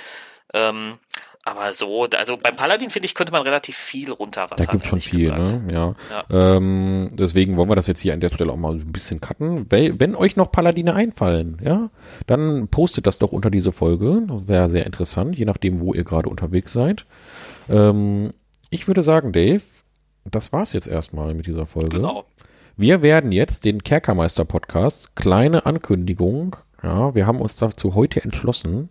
[0.55, 0.99] Ähm,
[1.45, 4.59] aber so, also beim Paladin, finde ich, könnte man relativ viel runterrattern.
[4.59, 5.67] Da gibt schon viel, gesagt.
[5.67, 5.73] ne?
[5.73, 6.25] Ja.
[6.31, 9.67] Ähm, deswegen wollen wir das jetzt hier an der Stelle auch mal ein bisschen cutten.
[9.71, 11.91] Wenn euch noch Paladine einfallen, ja,
[12.27, 14.23] dann postet das doch unter diese Folge.
[14.29, 17.07] Das wäre sehr interessant, je nachdem, wo ihr gerade unterwegs seid.
[17.69, 18.35] Ähm,
[18.69, 19.63] ich würde sagen, Dave,
[20.25, 21.97] das war's jetzt erstmal mit dieser Folge.
[21.97, 22.25] Genau.
[22.77, 28.91] Wir werden jetzt den Kerkermeister-Podcast, kleine Ankündigung, ja, wir haben uns dazu heute entschlossen,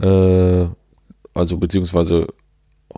[0.00, 0.66] äh,
[1.34, 2.28] also beziehungsweise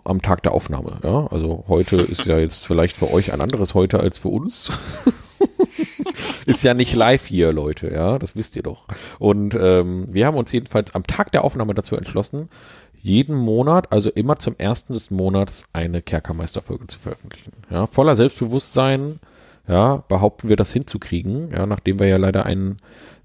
[0.03, 3.73] am Tag der Aufnahme, ja, also heute ist ja jetzt vielleicht für euch ein anderes
[3.73, 4.71] heute als für uns.
[6.45, 8.85] ist ja nicht live hier, Leute, ja, das wisst ihr doch.
[9.19, 12.49] Und ähm, wir haben uns jedenfalls am Tag der Aufnahme dazu entschlossen,
[13.01, 17.53] jeden Monat, also immer zum ersten des Monats, eine Kerkermeister-Folge zu veröffentlichen.
[17.69, 19.19] Ja, voller Selbstbewusstsein,
[19.67, 22.77] ja, behaupten wir das hinzukriegen, ja, nachdem wir ja leider einen,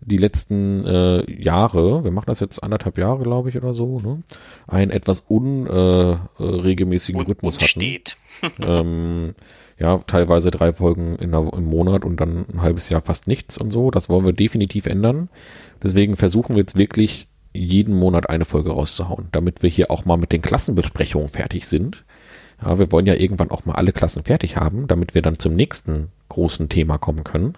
[0.05, 4.23] die letzten äh, Jahre, wir machen das jetzt anderthalb Jahre, glaube ich, oder so, ne,
[4.67, 8.17] einen etwas unregelmäßigen äh, Und, Rhythmus hatten steht.
[8.67, 9.35] ähm,
[9.79, 13.71] ja, teilweise drei Folgen der, im Monat und dann ein halbes Jahr fast nichts und
[13.71, 13.91] so.
[13.91, 15.29] Das wollen wir definitiv ändern.
[15.83, 20.17] Deswegen versuchen wir jetzt wirklich jeden Monat eine Folge rauszuhauen, damit wir hier auch mal
[20.17, 22.05] mit den Klassenbesprechungen fertig sind.
[22.63, 25.55] Ja, wir wollen ja irgendwann auch mal alle Klassen fertig haben, damit wir dann zum
[25.55, 27.57] nächsten großen Thema kommen können.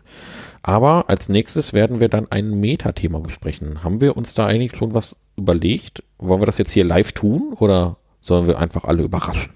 [0.67, 3.85] Aber als nächstes werden wir dann ein Metathema besprechen.
[3.85, 6.03] Haben wir uns da eigentlich schon was überlegt?
[6.17, 9.53] Wollen wir das jetzt hier live tun oder sollen wir einfach alle überraschen?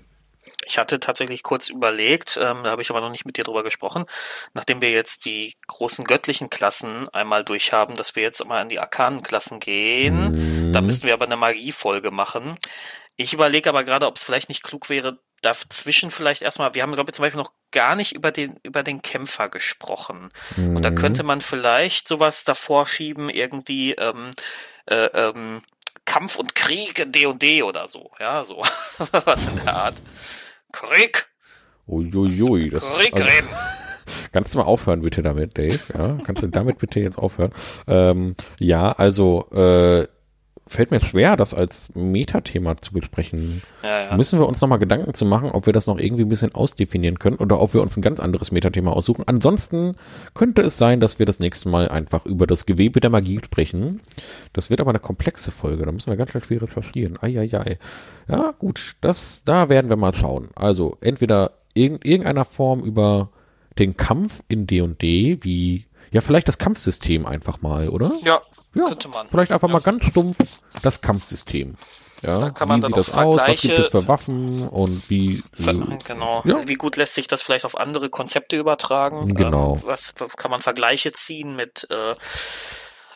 [0.67, 3.63] Ich hatte tatsächlich kurz überlegt, ähm, da habe ich aber noch nicht mit dir drüber
[3.63, 4.05] gesprochen,
[4.53, 8.79] nachdem wir jetzt die großen göttlichen Klassen einmal durchhaben, dass wir jetzt mal an die
[8.79, 10.67] arkanen Klassen gehen.
[10.67, 10.73] Mhm.
[10.75, 12.59] Da müssen wir aber eine Magiefolge machen.
[13.17, 16.95] Ich überlege aber gerade, ob es vielleicht nicht klug wäre, dazwischen vielleicht erstmal, wir haben,
[16.95, 20.31] glaube ich, zum Beispiel noch gar nicht über den, über den Kämpfer gesprochen.
[20.57, 20.77] Mhm.
[20.77, 24.31] Und da könnte man vielleicht sowas davor schieben, irgendwie, ähm,
[24.87, 25.63] äh, ähm,
[26.05, 28.63] Kampf und Krieg in D&D oder so, ja, so,
[29.13, 30.03] was in der Art.
[30.73, 31.27] Krieg!
[31.87, 33.49] Uiuiui, das Krieg also, reden.
[34.33, 35.79] Kannst du mal aufhören bitte damit, Dave?
[35.95, 37.53] Ja, kannst du damit bitte jetzt aufhören?
[37.87, 40.07] Ähm, ja, also äh,
[40.69, 43.63] fällt mir schwer, das als Metathema zu besprechen.
[43.83, 44.17] Ja, ja.
[44.17, 47.19] Müssen wir uns nochmal Gedanken zu machen, ob wir das noch irgendwie ein bisschen ausdefinieren
[47.19, 49.25] können oder ob wir uns ein ganz anderes Metathema aussuchen.
[49.27, 49.97] Ansonsten
[50.35, 54.01] könnte es sein, dass wir das nächste Mal einfach über das Gewebe der Magie sprechen.
[54.53, 57.19] Das wird aber eine komplexe Folge, da müssen wir ganz, ganz schwierig verstehen.
[57.21, 57.79] Eieiei.
[58.29, 60.51] Ja, gut, das, da werden wir mal schauen.
[60.55, 63.31] Also entweder in irgendeiner Form über
[63.79, 68.13] den Kampf in D&D, wie ja, vielleicht das Kampfsystem einfach mal, oder?
[68.23, 68.41] Ja,
[68.75, 69.29] ja könnte man.
[69.29, 69.73] Vielleicht einfach ja.
[69.73, 70.39] mal ganz stumpf
[70.83, 71.77] das Kampfsystem.
[72.23, 73.41] Ja, wie sieht das aus?
[73.47, 75.43] Was gibt es für Waffen und wie?
[75.59, 76.43] Äh, genau.
[76.45, 76.67] Ja.
[76.67, 79.35] Wie gut lässt sich das vielleicht auf andere Konzepte übertragen?
[79.35, 79.77] Genau.
[79.77, 82.15] Ähm, was kann man Vergleiche ziehen mit äh,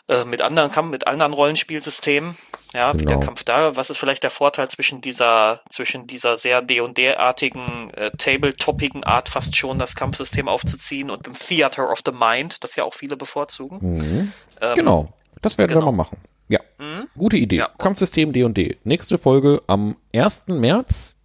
[0.07, 2.37] äh, mit anderen mit anderen Rollenspielsystemen.
[2.73, 3.01] Ja, genau.
[3.01, 3.19] wie der.
[3.19, 3.75] Kampf da.
[3.75, 9.55] Was ist vielleicht der Vorteil zwischen dieser, zwischen dieser sehr D&D-artigen, äh, Tabletoppigen Art fast
[9.55, 13.79] schon das Kampfsystem aufzuziehen und dem Theater of the Mind, das ja auch viele bevorzugen.
[13.81, 14.33] Mhm.
[14.61, 15.13] Ähm, genau.
[15.41, 15.81] Das werden genau.
[15.81, 16.17] wir mal machen.
[16.49, 16.59] Ja.
[16.77, 17.07] Mhm.
[17.17, 17.57] Gute Idee.
[17.57, 17.69] Ja.
[17.77, 18.77] Kampfsystem D&D.
[18.83, 20.43] Nächste Folge am 1.
[20.47, 21.15] März.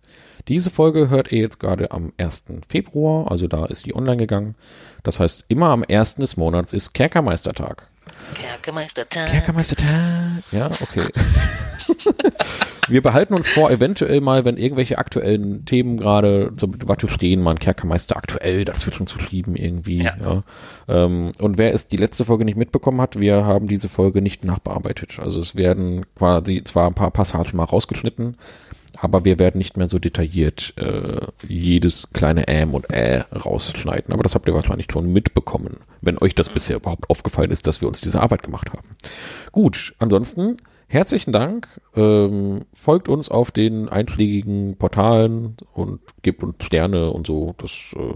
[0.48, 2.44] Diese Folge hört ihr jetzt gerade am 1.
[2.68, 4.54] Februar, also da ist die online gegangen.
[5.02, 6.16] Das heißt, immer am 1.
[6.16, 7.88] des Monats ist Kerkermeistertag.
[8.34, 9.30] Kerkermeistertag.
[9.30, 9.86] Kerkermeistertag.
[10.52, 11.02] Ja, okay.
[12.88, 17.50] wir behalten uns vor, eventuell mal, wenn irgendwelche aktuellen Themen gerade zur Debatte stehen, mal
[17.50, 20.02] einen Kerkermeister aktuell dazwischen zu schieben irgendwie.
[20.02, 20.16] Ja.
[20.20, 20.42] ja.
[20.88, 24.44] Ähm, und wer es die letzte Folge nicht mitbekommen hat, wir haben diese Folge nicht
[24.44, 25.18] nachbearbeitet.
[25.18, 28.36] Also es werden quasi zwar ein paar Passagen mal rausgeschnitten,
[29.00, 34.12] aber wir werden nicht mehr so detailliert äh, jedes kleine Ähm und Äh rausschneiden.
[34.12, 37.80] Aber das habt ihr wahrscheinlich schon mitbekommen, wenn euch das bisher überhaupt aufgefallen ist, dass
[37.80, 38.96] wir uns diese Arbeit gemacht haben.
[39.52, 40.58] Gut, ansonsten
[40.88, 41.68] herzlichen Dank.
[41.94, 47.54] Ähm, folgt uns auf den einschlägigen Portalen und gebt uns Sterne und so.
[47.58, 48.14] Das, äh,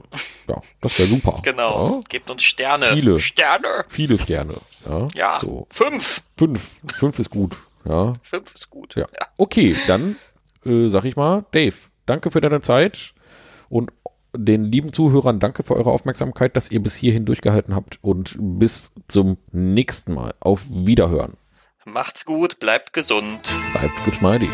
[0.49, 1.41] ja, das wäre super.
[1.43, 1.97] Genau.
[1.97, 2.01] Ja?
[2.09, 2.87] Gebt uns Sterne.
[2.95, 3.85] Viele Sterne.
[3.89, 4.55] Viele Sterne.
[4.89, 5.09] Ja.
[5.15, 5.67] ja so.
[5.71, 6.23] Fünf.
[6.37, 6.81] Fünf.
[6.95, 7.57] Fünf ist gut.
[7.85, 8.15] Ja.
[8.23, 8.95] Fünf ist gut.
[8.97, 9.07] Ja.
[9.13, 9.27] ja.
[9.37, 10.17] Okay, dann
[10.65, 11.77] äh, sag ich mal, Dave,
[12.07, 13.15] danke für deine Zeit
[13.69, 13.91] und
[14.35, 18.95] den lieben Zuhörern danke für eure Aufmerksamkeit, dass ihr bis hierhin durchgehalten habt und bis
[19.09, 20.35] zum nächsten Mal.
[20.41, 21.35] Auf Wiederhören.
[21.85, 23.55] Macht's gut, bleibt gesund.
[23.73, 24.51] Bleibt geschmeidig.